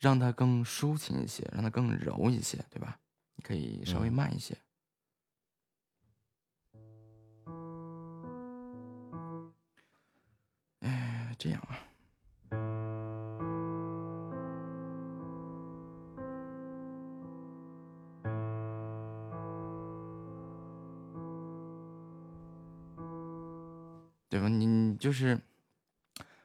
[0.01, 2.99] 让它更抒情一些，让它更柔一些，对吧？
[3.37, 4.55] 你可以稍微慢一些。
[4.55, 4.59] 哎，
[11.45, 11.77] 这样啊。
[24.31, 24.49] 对吧？
[24.49, 25.39] 你你就是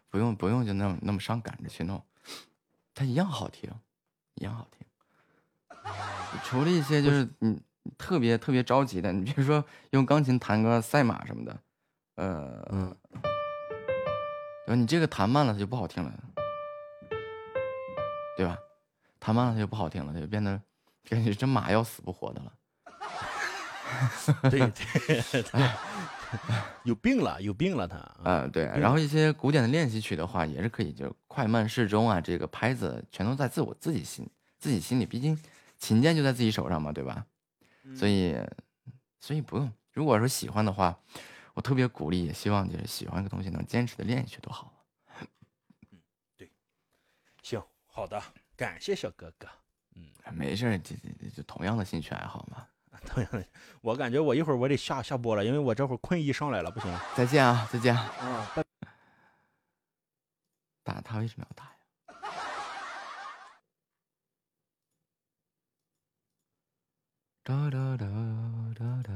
[0.09, 2.03] 不用不用就那么那么伤感着去弄，
[2.93, 3.71] 它一样好听，
[4.35, 4.85] 一样好听。
[6.43, 7.61] 除了一些就是你
[7.97, 11.57] 特别特别着急的，你比如说用钢琴弹个赛马什么的，
[12.15, 12.95] 呃，嗯，
[14.69, 14.79] 对吧？
[14.79, 16.13] 你这个弹慢了，它就不好听了，
[18.37, 18.55] 对吧？
[19.19, 20.61] 弹慢了它就不好听了，它就变得
[21.09, 22.53] 感觉这马要死不活的了。
[24.43, 25.69] 对 对，对
[26.83, 27.97] 有病了，有病了他。
[28.23, 35.35] 啊、对，然后一些古典的练习曲的话，也是可以，就是快慢适中啊，这个拍子全都在自我自己心自己心里，毕竟
[35.79, 37.25] 琴键就在自己手上嘛，对吧？
[37.95, 38.37] 所以，
[39.19, 39.73] 所以不用。
[39.93, 40.95] 如果说喜欢的话，
[41.59, 44.73] 我特别鼓励，也希望就是喜欢一个东西能坚持的练下去多好。
[46.37, 46.49] 对
[47.43, 48.23] 行，好的，
[48.55, 49.45] 感谢小哥哥。
[49.95, 52.65] 嗯没事儿，这这这就同样的兴趣爱好嘛。
[53.05, 53.45] 同样的，
[53.81, 56.97] 我感觉我一会儿我得下下播了，因为我这会儿困意上来了，不行。
[57.13, 57.93] 再见啊，再见。
[58.21, 58.63] 嗯，拜。
[60.81, 61.71] 打他为什么要打呀？
[67.43, 68.05] 哒哒哒
[68.77, 69.13] 哒哒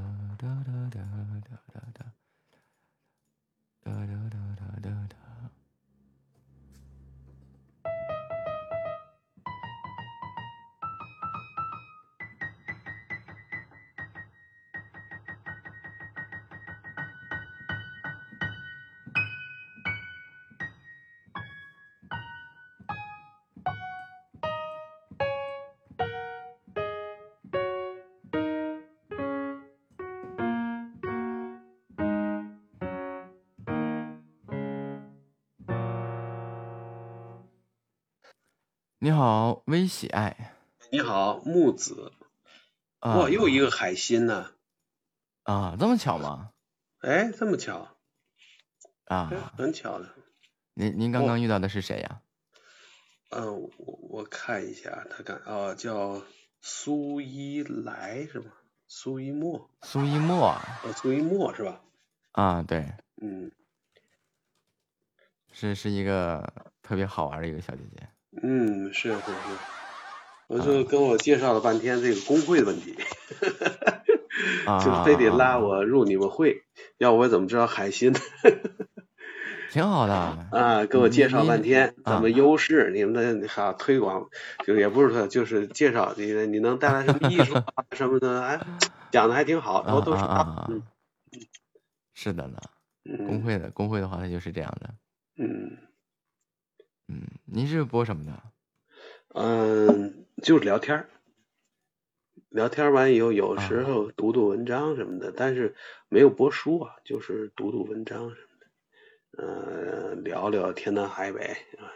[39.04, 40.56] 你好，微喜爱
[40.90, 42.14] 你好，木子。
[43.00, 44.52] 啊哇，又一个海星呢。
[45.44, 46.52] 啊，这么巧吗？
[47.00, 47.98] 哎，这么巧，
[49.04, 50.16] 啊，很巧的。
[50.74, 52.22] 您您刚刚遇到的是谁呀？
[53.32, 56.22] 嗯，我我看一下，他看啊，叫
[56.62, 58.54] 苏一来是吗？
[58.88, 61.82] 苏一墨，苏一墨呃，苏一墨是吧？
[62.32, 63.52] 啊，对，嗯
[65.52, 68.08] 是是一个特别好玩的一个小姐姐。
[68.42, 69.58] 嗯，是是是。
[70.48, 72.96] 我就跟我介绍了半天这个工会的问题，
[74.68, 76.64] 啊， 就非得拉我入你们会，
[76.98, 78.14] 要我怎么知道海星？
[79.72, 80.14] 挺好的
[80.52, 84.30] 啊，给我介绍半天啊咱们优势，你们的哈推广，
[84.68, 88.60] 就也不是说就是介绍你你能带来什么艺术啊什么的，哎，
[89.10, 90.84] 讲的还挺好，都都是啊嗯
[92.14, 92.58] 是的呢，
[93.10, 94.94] 嗯工会的工会的话，它就是这样的。
[95.38, 95.78] 嗯
[97.14, 98.44] 嗯，您是播什么的？
[99.36, 101.10] 嗯，就是聊天儿，
[102.50, 105.76] 聊天完以后，有啊时候读读文章什么的，但是
[106.10, 111.46] 没有播书啊，就是读读文章什么的，呃，聊聊天南海北
[111.78, 111.94] 啊，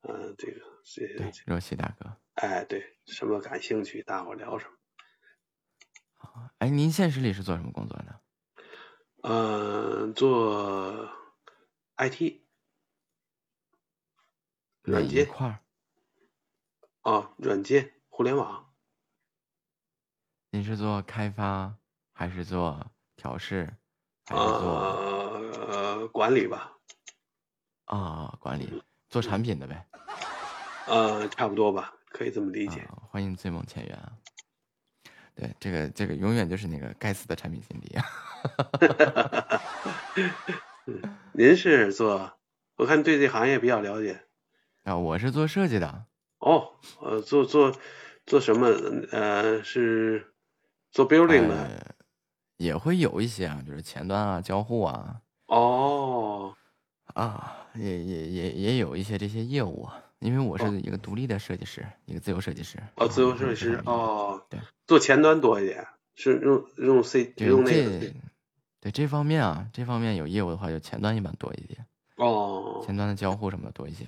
[0.00, 2.16] 呃，这个这对，若曦大哥。
[2.34, 4.72] 哎，对，什么感兴趣，大伙聊什么。
[6.58, 8.20] 哎，您现实里是做什么工作的？
[9.22, 11.10] 呃，做
[11.98, 12.45] IT
[14.86, 15.58] 软件块儿？
[17.02, 18.72] 啊，软件互联网，
[20.50, 21.76] 您是做开发
[22.12, 23.76] 还是做调试，
[24.26, 24.70] 还是做
[25.68, 26.78] 呃，管理吧，
[27.86, 29.88] 啊、管理，做产品的呗？
[30.86, 32.80] 呃，差不多吧，可以这么理解。
[32.82, 34.12] 啊欢迎醉梦前缘啊！
[35.34, 38.04] 对，这个这个永远就是那个该死的产品经理啊！
[41.32, 42.38] 您是做，
[42.76, 44.25] 我看对这行业比较了解。
[44.86, 46.06] 啊，我是做设计的。
[46.38, 46.70] 哦，
[47.02, 47.72] 呃，做做
[48.24, 48.68] 做什么？
[49.10, 50.32] 呃，是
[50.92, 51.54] 做 building 的。
[51.56, 51.96] 呃
[52.58, 56.54] 也会有一些啊，就是前端啊、交互啊，哦，
[57.12, 60.02] 啊，也也也也有一些这些业务啊。
[60.20, 62.78] 因为我是一个独立的设计师，一个自由设计师。
[62.94, 68.14] 哦，自由设计师，哦，对，做前端多一点，是用用 C 对用那这个
[68.80, 71.84] 对这方面啊，这方面有业务的话，就前端一般多一点，
[72.16, 74.06] 哦前端的交互什么的多一些。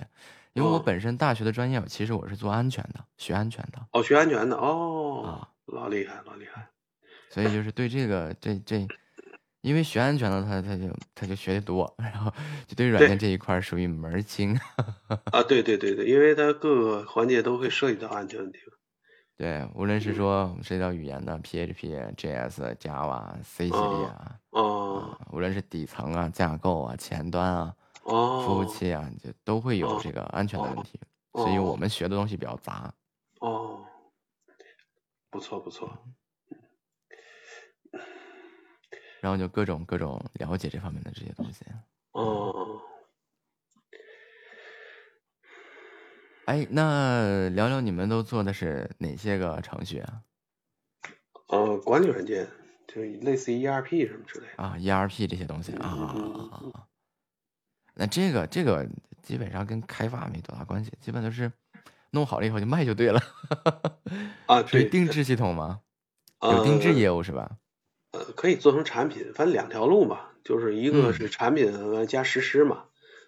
[0.53, 6.67] 因为我哦本身大学的专业，其实我是做安全的，学安全的，哦，学安全的哦，啊老厉害，老厉害。
[7.29, 8.87] 所以就是对这个这这，
[9.61, 12.33] 因为学安全的他他就他就学的多，然后
[12.65, 14.57] 就对软件这一块儿属于门儿清。
[15.31, 18.59] 啊，对对对对，因为它各个环节都会涉及到安全问题。
[19.37, 27.75] 对，无论是说涉及到语言的 PHP、JS、Java、C 系列啊，哦啊无论是底层啊、架构啊、前端啊、哦
[28.09, 30.99] 服务器啊，就都会有这个安全的问题。
[31.33, 32.93] 所以哦我们学的东西比较杂。
[33.39, 33.85] 哦，
[35.29, 35.97] 不错不错。
[39.21, 41.65] 然后就各种各种了解这方面的这些东西。
[42.11, 42.81] 哦，
[46.45, 50.23] 哎，那聊聊你们都做的是哪些个程序啊？
[51.49, 52.49] 呃，管理软件
[52.87, 54.63] 就类似于 ERP 什么之类的。
[54.63, 56.87] 啊，ERP 这些东西啊啊啊啊啊！
[57.99, 58.87] 那这个这个
[59.21, 61.51] 基本上跟开发没多大关系，基本都是
[62.11, 63.21] 弄好了以后就卖就对了。
[64.47, 65.81] 啊，对定制系统吗？
[66.41, 67.57] 有定制呃业务是吧？
[68.11, 72.85] 呃，可以做成产品，反正两条路嘛，就是一个嗯是产品完加实施嘛，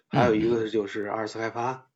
[0.08, 1.88] 还有一个就是二次开发，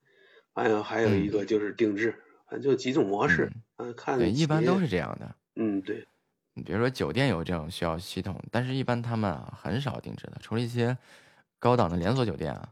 [0.55, 5.35] 还有还有一个就是定制，反正就几种模式，嗯，看对，一般都是这样的。
[5.55, 6.07] 嗯，对，
[6.53, 10.97] 你比如说酒店有这种需要系统，但是一般他们啊很少定制的，除了一些
[11.59, 12.69] 高档的连锁酒店啊，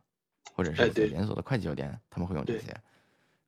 [0.55, 2.75] 或者是连锁的快捷酒店，他们会用这些。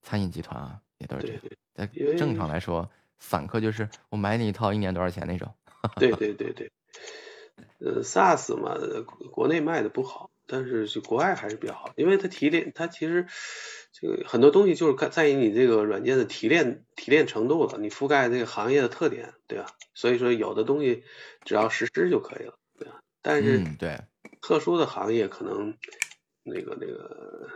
[0.02, 1.42] 餐饮集团啊，也都是这样。
[1.74, 5.52] 在正常来说，散客就是我买你一套一年多少钱那种。
[5.96, 6.70] 对 对对对，
[7.80, 13.26] 呃，SaaS 嘛，呃国国内卖的不好，但是就国外还是比较好，因为它提炼，它其实
[13.90, 19.66] 这个很多东西就是看在于你这个软件的提炼提炼程度了，你覆盖这个行业的特点，对吧？
[19.92, 21.02] 所以说有的东西
[21.44, 23.00] 只要实施就可以了，对吧？
[23.22, 24.00] 但是嗯对
[24.46, 25.76] 特殊的行业可能
[26.44, 27.48] 那个那个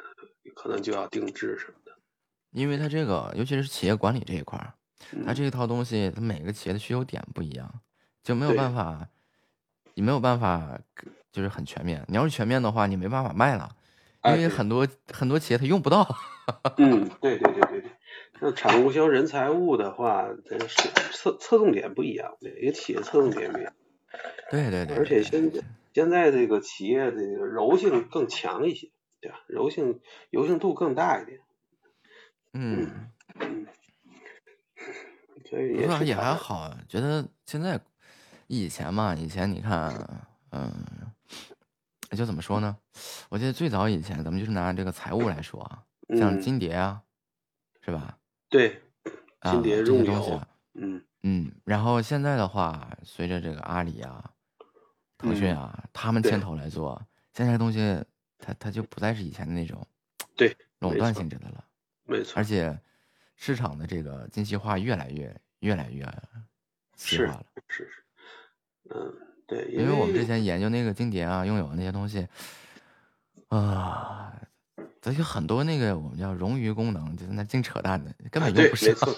[0.56, 1.92] 可能就要定制什么的。
[2.50, 4.74] 因为它这个，尤其是企业管理这一块儿，
[5.12, 7.72] 嗯它这一套东西，它每个企业的需求点不一样，
[8.24, 9.08] 就没有办法，
[9.94, 10.80] 你没有办法，
[11.30, 12.04] 就是很全面。
[12.08, 13.70] 你要是全面的话，你没办法卖了，
[14.24, 16.04] 因为很多很多企业它用不到。
[16.78, 17.90] 嗯，对对对对对。
[18.40, 20.26] 那产物销人财物的话，
[21.12, 23.72] 侧侧重点不一样，每个企业侧重点不一样。
[24.50, 25.60] 对对对，而且现在
[25.92, 29.42] 现在这个企业的柔性更强一些，对吧？
[29.48, 31.40] 柔性柔性度更大一点，
[32.52, 33.10] 嗯，
[35.48, 37.80] 所以也也还好，啊觉得现在
[38.46, 40.72] 以前嘛，以前你看，嗯，
[42.10, 42.76] 就怎么说呢？
[43.28, 45.84] 我记得最早以前，咱们就是拿这个财务来说啊，
[46.16, 47.02] 像嗯金蝶啊，
[47.84, 48.18] 是吧？
[48.48, 48.80] 对，
[49.40, 54.32] 啊，金蝶这些东西啊，嗯嗯，然后现在的话，随着这个阿里啊、
[55.20, 57.00] 腾讯啊，他们牵头来做，
[57.34, 58.02] 现在这东西
[58.38, 59.86] 它它就不再是以前的那种
[60.34, 61.64] 对垄断性质的了，
[62.04, 62.78] 没错而且
[63.36, 66.04] 市场的这个精细化越来越越来越
[66.96, 67.44] 细化了。
[67.68, 68.04] 是是，
[68.94, 69.14] 嗯，
[69.46, 72.26] 对，因为我们之前研究那个经典啊、拥有的那些东西，
[73.48, 74.32] 啊、
[75.00, 78.88] 咱有很多那个我们叫冗余功能，就是那净扯淡的，根本对，用不上。
[78.90, 79.14] 没错，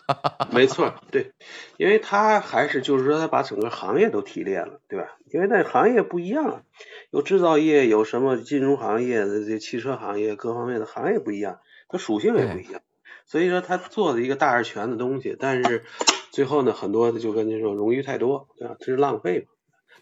[0.52, 1.32] 没错，对，
[1.76, 5.06] 因为它还是就是说，它把整个行业都提炼了，对吧？
[5.32, 6.62] 因为那行业不一样啊，
[7.10, 12.80] 有制造业，有什么金融行业的这汽车行业，各方面的行业不一样，它属性也不一样，
[13.26, 15.82] 所以说他做的一个大而全的东西，但是
[16.30, 18.76] 最后呢，很多就跟你说冗余太多，对吧？
[18.78, 19.46] 这是浪费嘛。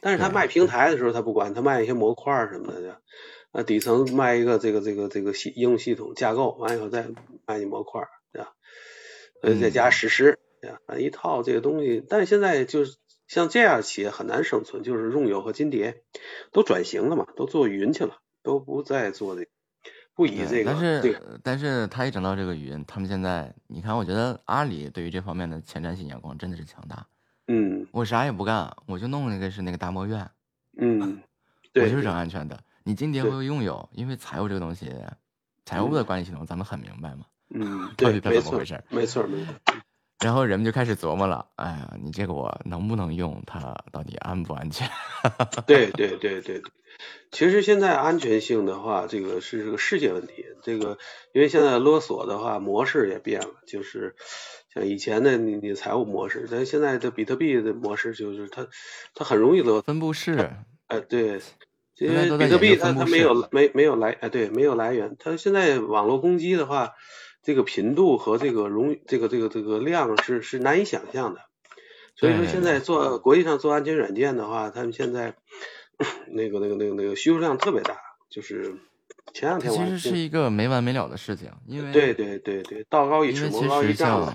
[0.03, 2.99] 但是他卖平台的时候，他不管，他卖一些模块什么的，对吧？
[3.53, 7.09] 啊，底层卖一个这个这个这个系应用系统架构，完以后再
[7.47, 8.53] 卖你模块儿，对吧？
[9.43, 10.99] 呃，再加实施，对吧？
[10.99, 12.97] 一套这个东西，但是现在就是
[13.27, 16.03] 像这样企业很难生存，就是用友和金蝶
[16.53, 19.51] 都转型了嘛，都做云去了，都不再做这个，
[20.15, 27.07] 不以这个但是、这个但是他一整到这个云，他们现在你看，我觉得阿里对于这方面的前瞻性眼光真的是强大。
[27.49, 30.31] 嗯，我啥也不干，我就弄那个是那个达摩院，
[30.77, 31.21] 嗯，
[31.73, 32.63] 对我就是整安全的。
[32.85, 34.91] 你今天会拥有，因为财务这个东西，
[35.65, 39.55] 财务的管理系统咱们很明白嘛，嗯， 到对底，它没错怎么回事？，没错，没错，
[40.21, 43.43] 然后人们就开始琢磨了，哎呀，你这个我能不能用？
[43.47, 44.89] 它到底安不安全？
[45.67, 46.63] 对对对对对，
[47.31, 50.45] 其实现在安全性的话，这个是这个世界问题。
[50.63, 50.99] 这个
[51.33, 54.15] 因为现在勒索的话模式也变了，就是
[54.75, 58.69] 像以前的你你财务模式，但现在的比特币的模式就是它
[59.15, 60.53] 它很容易勒分布式。
[60.89, 61.41] 哎，对，
[62.01, 66.95] 因为比特币它它没有式没没有来哎对没有来源，它现在网络攻击的话，
[67.43, 71.41] 这个频度和这个容这个这个这个量是是难以想象的。
[72.17, 75.35] 所以说现在做国际上做安全软件的话，他们现在
[76.29, 77.97] 那个那个那个那个需求量特别大，
[78.29, 78.75] 就是
[79.33, 84.35] 前两天我还听实是一个没完没了的事情，因为对对对对，道高一尺，魔高一丈嘛。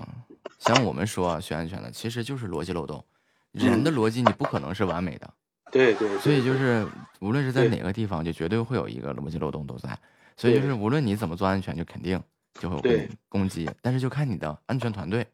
[0.58, 3.04] 像像我们说啊，学安全的其实就是逻辑漏洞，
[3.52, 5.30] 人的逻辑你不可能是完美的，
[5.72, 6.86] 对对对，所以就是
[7.20, 9.98] 无论是在哪个地方，就绝对会有一个逻辑漏洞都在，
[10.36, 12.22] 所以就是无论你怎么做安全，就肯定
[12.54, 13.08] 就会有对。
[13.28, 15.26] 攻攻击，但是就看你的安全团队，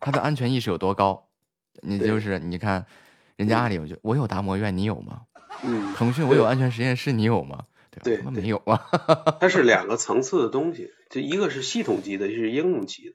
[0.00, 1.28] 他的安全意识有多高，
[1.80, 2.86] 你就是你看
[3.36, 5.22] 人家阿里，我就我有达摩院，你有吗？
[5.64, 7.64] 嗯，腾讯我有安全实验室，你有吗？
[8.02, 8.86] 对没有啊。
[9.38, 13.14] 它是两个层次的东西，就一个是系统级的，一是应用级的。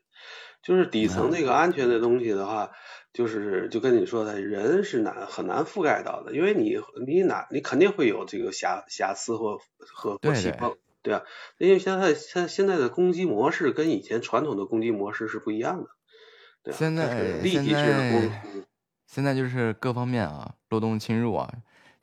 [0.62, 2.72] 就是底层那个安全的东西的话，
[3.18, 11.24] 就是就跟你说的，人是难很难覆盖到的，因为你你哪你肯定会有这个瑕瑕疵或和或对啊？
[11.58, 15.90] 因为现在现现在的攻击模式跟以前传统的攻击模式是不一样的，
[16.62, 16.78] 对吧？
[16.78, 18.64] 现它是在立即式的攻，击
[19.08, 21.52] 现在就是各方面啊，漏洞侵入啊。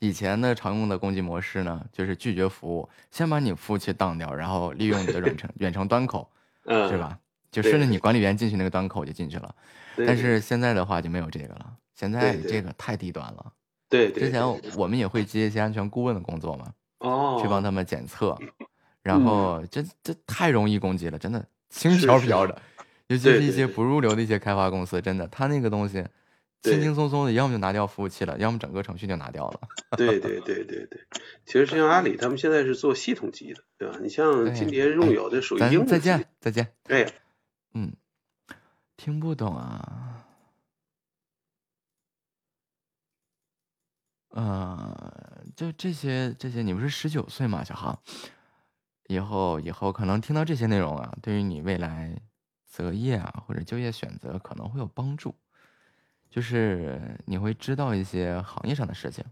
[0.00, 6.28] 以前的常用的攻击模式呢，就是拒绝服务，先把你服务器当掉，然后利用你的 远程远程端口，
[6.64, 7.20] 嗯是吧？
[7.54, 9.54] 就顺着你管理员进去那个端口就进去了。
[9.98, 13.52] 但是现在的话就没有这个了，现在这个太低端了。
[13.88, 14.42] 对对之前
[14.76, 18.36] 我们也会接一些安全顾问的工作嘛，哦，去帮他们检测，
[19.02, 22.60] 然后这这太容易攻击了，真的轻飘飘的，
[23.06, 26.04] 尤其是一些不入流的一些开发公司，真的他那个东西
[26.62, 29.60] 轻轻松松的，要么就拿掉服务器了，要么整个程序就拿掉了。
[29.96, 31.00] 对对对对对，
[31.46, 33.98] 其实像阿里他们现在是做系统级的，对吧？
[34.02, 36.66] 你像对金蝶、用友这属于再见，再见。
[36.82, 37.06] 对，
[37.74, 37.92] 嗯，
[38.96, 40.26] 听不懂啊。
[44.30, 47.96] 呃，就这些这些，你不是十九岁吗，小航？
[49.08, 52.20] 以后以后可能听到这些内容啊，对于你未来
[52.66, 55.34] 择业啊或者就业选择可能会有帮助，
[56.30, 59.24] 就是你会知道一些行业上的事情。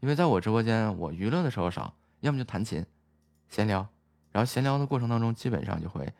[0.00, 2.84] 因为在我直播间，我娱乐的时候少，要么就弹琴、
[3.48, 3.88] 闲聊，
[4.32, 6.12] 然后闲聊的过程当中，基本上就会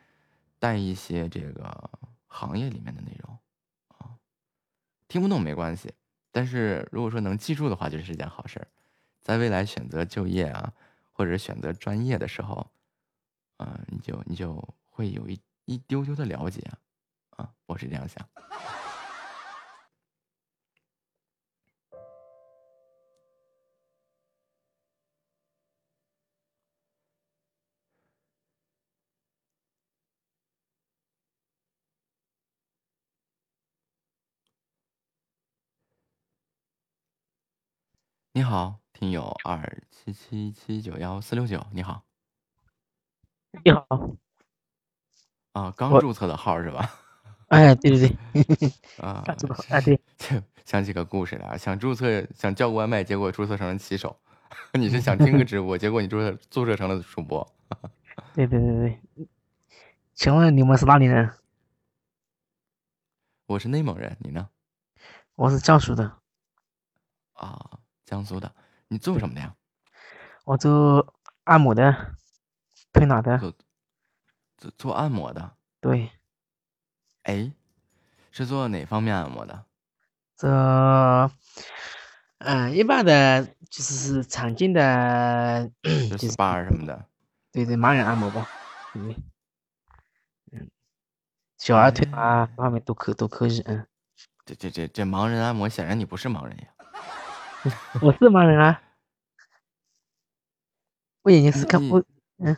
[0.59, 1.89] 带一些这个
[2.27, 3.37] 行业里面的内容
[3.89, 4.17] 啊，
[5.07, 5.93] 听不懂没关系，
[6.31, 8.67] 但是如果说能记住的话，就是件好事儿。
[9.21, 10.73] 在未来选择就业啊，
[11.11, 12.71] 或者选择专业的时候，
[13.57, 14.55] 啊、你就你就
[14.85, 16.61] 会有一一丢丢的了解，
[17.31, 18.25] 啊，我是这样想。
[38.37, 42.03] 你好，听友二七七七九幺四六九，你好。
[43.65, 43.87] 你好，
[45.53, 46.87] 啊，刚注册的号是吧？
[47.49, 48.71] 哎，对对对，
[49.03, 54.15] 啊，刚注册哎对，就想起个故事来，想注册想叫个外卖，结果注册成了骑手。
[54.73, 57.55] 你是想听个直播，结果你注册注册成了主播。
[58.35, 59.27] 对对对对，
[60.13, 61.33] 请问你们是哪里人？
[63.47, 64.47] 我是内蒙人，你呢？
[65.33, 66.19] 我是江苏的，
[67.33, 67.76] 啊，
[68.07, 68.51] 江苏的。
[68.87, 69.53] 你做什么的呀？
[70.45, 71.13] 我做
[71.43, 72.15] 按摩的，
[72.93, 73.37] 推拿的。
[74.57, 75.57] 做做按摩的。
[75.81, 76.09] 对，
[77.23, 77.51] 哎，
[78.31, 79.65] 是做哪方面按摩的？
[80.37, 80.47] 这，
[82.39, 87.05] 嗯，一般的就是是常见的，就 SPA 什么的。
[87.51, 88.47] 对对，盲人按摩吧，
[88.95, 89.13] 嗯，
[90.51, 90.69] 嗯，
[91.57, 93.85] 小儿推拿方面都可都可以，嗯。
[94.45, 96.76] 这这这这盲人按摩，显然你不是盲人呀。
[98.01, 98.81] 我是盲人啊，
[101.23, 101.99] 我眼睛是看不，
[102.37, 102.55] 嗯。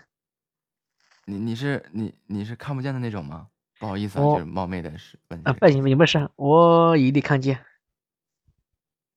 [1.25, 3.47] 你你是你你是看不见的那种吗？
[3.79, 5.41] 不好意思啊，就是冒昧的是问。
[5.47, 7.63] 啊，不行，没事，我一定看见。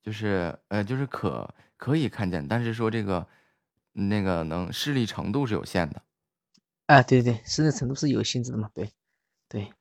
[0.02, 3.26] 就是呃，就是可可以看见，但是说这个
[3.92, 6.02] 那个能视力程度是有限的。
[6.86, 8.70] 啊，对对，视力程度是有限制的嘛？
[8.74, 8.90] 对，
[9.48, 9.72] 对。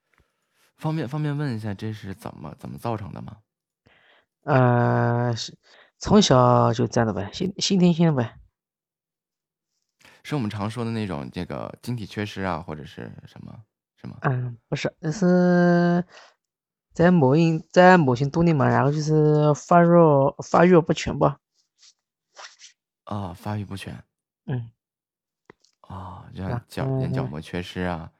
[0.77, 3.37] 方便方便问一下，这是怎么怎么造成的吗？
[4.43, 5.55] 呃，是
[6.01, 8.35] 从小就这样的呗，先先天性的呗。
[10.23, 13.63] 是我们常说的那种这个晶体缺失啊，或者是什么？
[13.95, 14.17] 什么？
[14.21, 16.03] 嗯，不是，那是
[16.91, 19.87] 在某一在某些多年嘛，然后就是发育
[20.43, 21.37] 发育不全吧。
[23.03, 24.03] 啊，发育不全。
[24.45, 24.71] 嗯。
[25.81, 28.11] 啊，像角眼角膜缺失啊。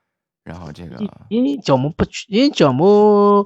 [0.44, 0.98] 然后这个，
[1.30, 3.44] 因为角膜不缺，因为角膜，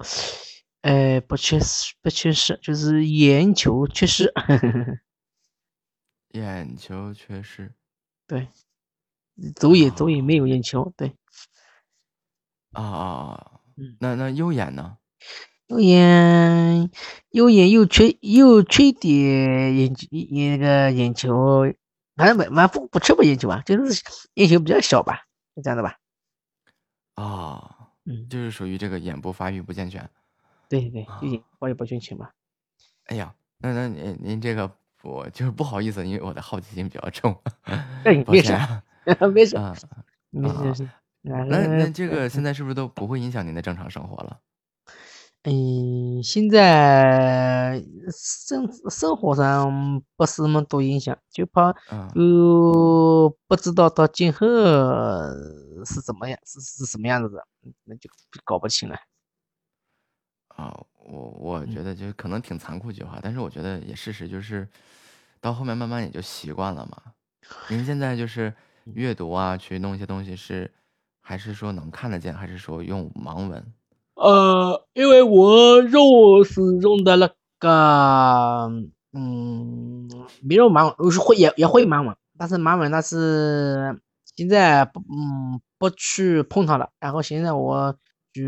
[0.85, 4.31] 呃，不缺失，不缺失，就是眼球缺失。
[6.29, 7.73] 眼球缺失，
[8.27, 8.49] 对，
[9.55, 11.15] 左眼左眼没有眼球，对。
[12.73, 13.01] 啊啊
[13.33, 13.51] 啊！
[13.99, 14.97] 那那右眼呢？
[15.65, 16.91] 右眼，
[17.29, 19.11] 右眼又缺又缺点
[19.75, 21.63] 眼眼那个眼球，
[22.15, 24.03] 反正反正不不缺不眼球吧，就是
[24.35, 25.97] 眼球比较小吧，就这样的吧。
[27.15, 30.07] 啊，嗯，就是属于这个眼部发育不健全，
[30.69, 32.29] 对对，就眼发育不健全嘛。
[33.05, 34.69] 哎呀，那那您您这个
[35.03, 37.35] 我就是不好意思，因为我的好奇心比较重。
[38.27, 38.53] 没事，
[39.31, 39.57] 没事，
[40.31, 40.89] 没事。
[41.21, 44.39] 那那这个现在是不是都不会影响您的正常生活了？
[45.47, 51.71] 嗯，现在生生活上不是那么多影响，就怕
[52.15, 54.47] 又不知道到今后
[55.85, 57.45] 是怎么样，是是什么样子的，
[57.83, 58.09] 那就
[58.43, 58.95] 搞不清了。
[60.55, 64.67] 啊，我我觉得就可能挺残酷一句话，但是我觉得也事实就是，
[65.41, 67.01] 到后面慢慢也就习惯了嘛。
[67.69, 68.53] 您现在就是
[68.85, 70.71] 阅读啊，去弄一些东西是，
[71.21, 73.73] 还是说能看得见，还是说用盲文？
[74.15, 78.71] 呃，因为我肉是用的那个，
[79.11, 80.09] 嗯，
[80.41, 83.99] 没有盲文，我是会也也会盲文，但是盲文那是
[84.35, 86.89] 现在不，嗯，不去碰它了。
[86.99, 87.95] 然后现在我
[88.35, 88.41] 就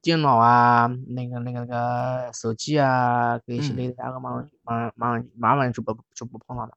[0.00, 6.70] 电脑啊，那个那个那个手机啊，这些类的，然后盲文盲盲盲文就不就不碰它了。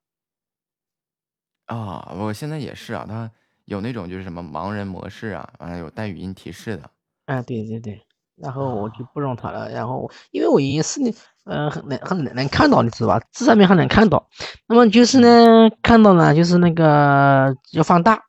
[1.68, 3.30] 啊，我现在也是啊，它
[3.66, 6.90] 有那种就是什么盲人模式啊，完了有带语音提示的。
[7.28, 8.02] 啊，对对对。
[8.38, 11.11] 然后我就不用它了，然后因为我已经是呢，
[11.44, 13.24] 呃，很能很能能看到，你知道吧？
[13.32, 14.28] 字上面还能看到，
[14.68, 18.20] 那么就是呢，看到呢，就是那个要放大，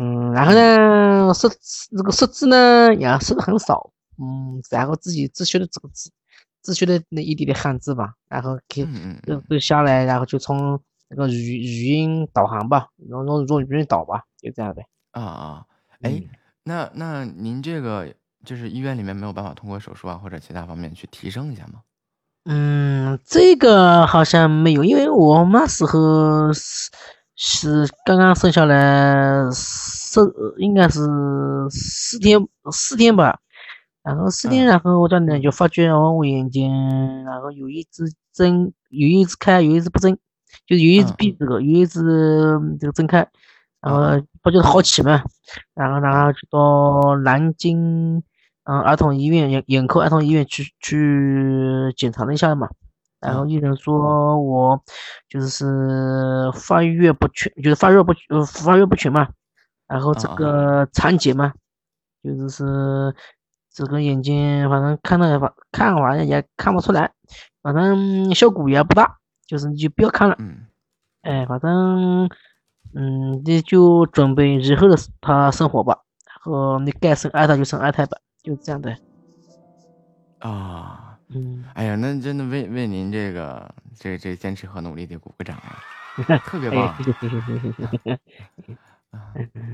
[0.00, 1.46] 嗯，然后呢，设
[1.94, 6.10] 这个设置呢也设的很少，嗯，然后自己自学的这个字，
[6.62, 8.86] 自学的那一点点汉字吧，然后给
[9.26, 14.86] 就就下来，然后就从那个语语音导航吧，用用用语音导吧，就这样呗。
[15.10, 15.64] 啊啊，
[16.00, 16.22] 哎，
[16.64, 18.12] 那那您这个。
[18.42, 21.80] 就是医院里面没有办法通过手术啊或者其他方面去提升一下吗？
[22.46, 26.90] 嗯，这个好像没有，因为我那时候是
[27.42, 30.20] 是刚刚生下来，是
[30.58, 31.00] 应该是
[31.70, 32.38] 四天
[32.70, 33.38] 四天吧，
[34.02, 36.70] 然后四天，然后我家人就发觉我眼睛，
[37.24, 38.04] 然后有一只
[38.34, 40.14] 睁，有一只开，有一只不睁，
[40.66, 42.02] 就是有一只闭这个，有一只
[42.78, 43.26] 这个睁开，
[43.80, 45.22] 然后不就是好奇嘛，
[45.74, 48.22] 然后然后就到南京。
[48.64, 52.68] 嗯，儿童医院眼眼科儿童医院去去检查了一下嘛，
[53.20, 54.82] 然后医生说我
[55.28, 59.28] 就是发育不全，就是发育不呃发育不全嘛，
[59.86, 61.52] 然后这个残疾嘛，
[62.22, 63.14] 就是是
[63.72, 67.12] 这个眼睛反正看了反看完了也看不出来，
[67.62, 70.36] 反正效果也不大，就是你就不要看了，
[71.22, 72.28] 哎，反正
[72.94, 78.18] 嗯你就准备以后的他生活吧，然后你该生二胎就生二胎吧。
[78.42, 78.96] 就这样的。
[80.38, 85.78] 啊，嗯，哎呀，那真的为为您这个这这坚持和努力得鼓个掌啊，
[86.44, 86.94] 特别棒，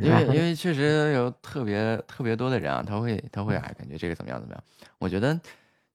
[0.00, 4.62] 因为因为确实有特别特别多的人啊，他会他会哎感觉这个怎么样怎么样，
[4.98, 5.38] 我觉得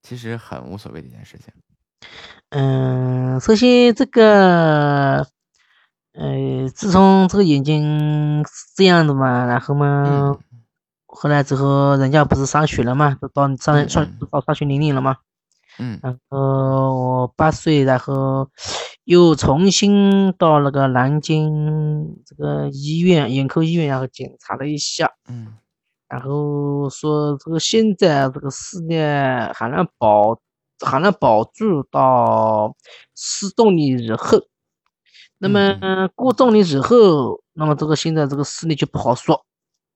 [0.02, 1.54] 其实很无所谓的一件事情。
[2.50, 5.28] 嗯，首先这个，
[6.14, 10.38] 呃，自从这个眼睛是这样的嘛，然后嘛。
[11.14, 15.18] 后来之后人家不是上学了嘛，都到上上到上学年龄了嘛。
[15.80, 16.00] 嗯。
[16.02, 18.50] 然后我八岁，然后
[19.04, 25.12] 又重新到那个南京这个医院眼科医院，然后检查了一下。
[25.30, 25.56] 嗯。
[26.08, 28.98] 然后说这个现在这个视力
[29.54, 30.38] 还能保，
[30.86, 32.76] 还能保住到
[33.16, 34.42] 四重力以后。
[35.38, 39.46] 那么过重力以后，那么这个现在这个视力就不好说。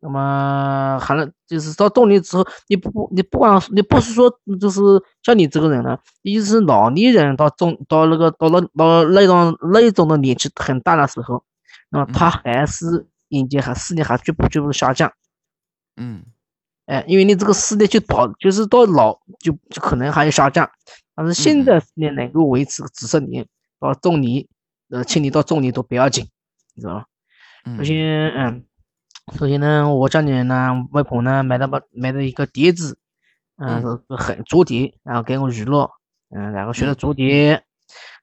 [0.05, 4.29] 那么还能就是到中年之后，你不不你不管你不是说
[4.61, 4.79] 就是
[5.23, 11.43] 像你这个人呢，你是老年人到中到那个到了到那种那种的年纪很大的时候，
[11.89, 15.11] 那么他还是眼睛还视力还逐步逐步下降。
[15.97, 16.23] 嗯，
[16.85, 20.69] 哎，因为你这个视力就保就是到老就就可能还要下降，
[21.15, 23.47] 但是现在视力能够维持几十年
[23.79, 24.45] 到中年。
[24.89, 26.29] 呃，青年到中年都不要紧，
[26.75, 27.05] 你知道吗？
[27.75, 28.63] 首先，嗯，
[29.33, 32.97] 首先呢，我家里人呢，外婆呢买了把买了一个碟子，
[33.57, 35.89] 嗯，是很竹碟，然后给我娱乐，
[36.29, 37.63] 嗯，然后学的竹碟，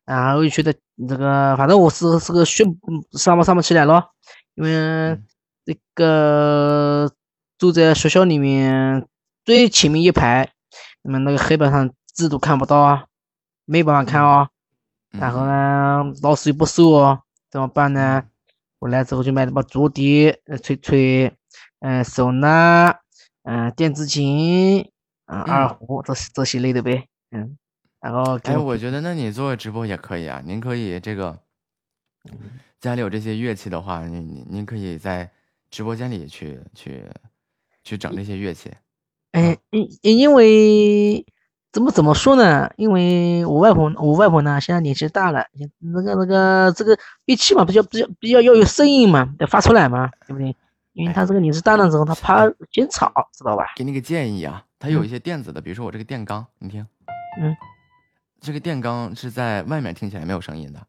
[0.04, 0.72] 然后又学的
[1.08, 2.64] 这个，反正我是是个学
[3.12, 4.10] 上不上不起来了，
[4.54, 5.20] 因为
[5.64, 7.10] 这个
[7.58, 9.06] 住在学校里面
[9.44, 10.52] 最前面一排，
[11.02, 13.06] 那么那个黑板上字都看不到啊，
[13.64, 14.48] 没办法看啊。
[15.10, 18.22] 然后呢，老师又不收哦，怎么办呢？
[18.82, 21.32] 回来之后就买了把竹笛、吹吹，
[21.78, 22.98] 嗯，手拿，
[23.44, 24.90] 嗯，电子琴，
[25.26, 27.56] 嗯，二胡，这这些类的呗，嗯。
[28.00, 31.38] 然后，哎，我觉得那你做直播也可以啊，您可以这个
[32.80, 35.30] 家里有这些乐器的话，您您您可以在
[35.70, 37.04] 直播间里去去
[37.84, 38.72] 去整这些乐器。
[39.30, 41.24] 哎，因因为。
[41.72, 42.70] 怎么怎么说呢？
[42.76, 45.46] 因为我外婆，我外婆呢，现在年纪大了，
[45.78, 50.54] 那个那个这个乐器嘛，比较比较比较要有声音嘛，得发出来嘛，对不对？
[50.92, 53.64] 因为他这个年纪大了之后，他怕嫌吵，知道吧？
[53.76, 56.86] 给你个建议啊，他有一些电子的，比如说我这个电钢，你听，
[57.40, 57.56] 嗯，
[58.42, 60.86] 这个电钢是在外面听起来没有声音的。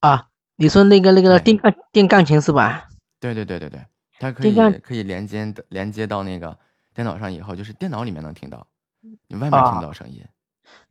[0.00, 2.86] 啊，你说那个那个电钢电钢琴是吧？
[3.18, 3.80] 对对对对对，
[4.18, 6.58] 它可以可以连接的连接到那个
[6.92, 8.66] 电脑上以后，就是电脑里面能听到。
[9.28, 10.24] 你外面听到声音，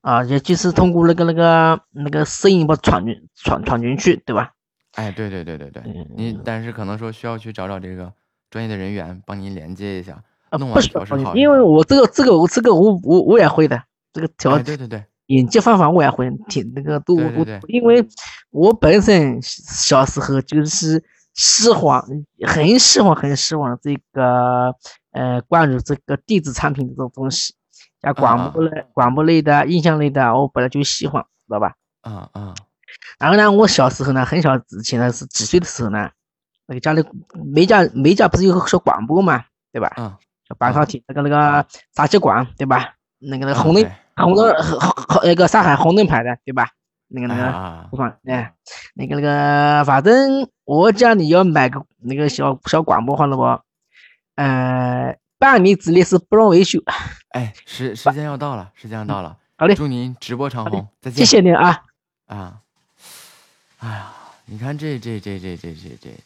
[0.01, 4.51] 啊，也就是通过那个那个那个声音把传进传传进去，对吧？
[4.93, 8.13] 哎，对对对对对，你但是可能说需要去找找这个
[8.51, 11.35] 专业的人员帮您连接一下，弄完调试好。
[11.35, 13.81] 因为我这个这个我这个我我我也会的，
[14.13, 18.07] 这个调对对对，连接方法我也会，听那个都我因为
[18.51, 21.99] 我本身小时候就是喜欢
[22.45, 24.75] 很喜欢很喜欢这个
[25.11, 27.55] 呃关于这个电子产品这种东西。
[28.03, 31.73] 像广播类、广播类的、音响类的，我本来就喜欢，知道吧？
[32.01, 32.53] 啊啊。
[33.17, 36.11] 然后呢，我小时候呢，很小之前呢，是几岁的时候呢，
[36.67, 37.03] 那个家里
[37.45, 39.93] 每家每家不是有个小广播嘛，对吧？
[39.97, 40.13] 嗯。
[40.45, 41.65] 小半导体那个那个
[41.95, 42.93] 大气管，对吧？
[43.19, 44.53] 那个那个红灯红灯
[45.23, 46.67] 那个上海红灯牌的，对吧？
[47.07, 48.53] 那个那个播放哎，
[48.93, 53.43] 那个那个，反正我家里要买个那个小小广播，好了不？
[54.35, 55.17] 呃。
[55.43, 56.79] 半年之内是不让维修。
[57.31, 59.37] 哎，时时间要到了，时间要到了。
[59.57, 61.25] 好嘞，祝您直播长虹，再见。
[61.25, 61.83] 谢谢您啊
[62.27, 62.61] 啊！
[63.79, 64.13] 哎呀，
[64.45, 66.17] 你看这这这这这这这，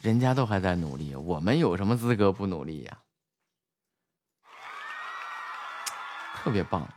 [0.00, 2.98] 人家都还在努力，我们有什么资格不努力呀？
[6.36, 6.88] 特别棒。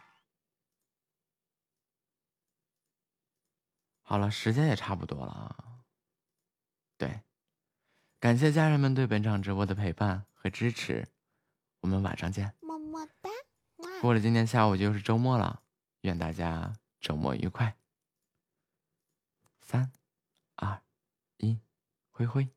[4.04, 5.56] 好了，时间也差不多了啊。
[7.00, 7.22] 对，
[8.20, 10.28] 感谢家人们对本场直播的陪伴。
[10.44, 11.08] 和支持，
[11.80, 13.30] 我们晚上见，么么哒。
[14.02, 15.64] 过了今天下午就是周末了，
[16.02, 17.78] 愿大家周末愉快。
[19.62, 19.90] 三、
[20.56, 20.84] 二、
[21.38, 21.58] 一，
[22.12, 22.50] 挥挥。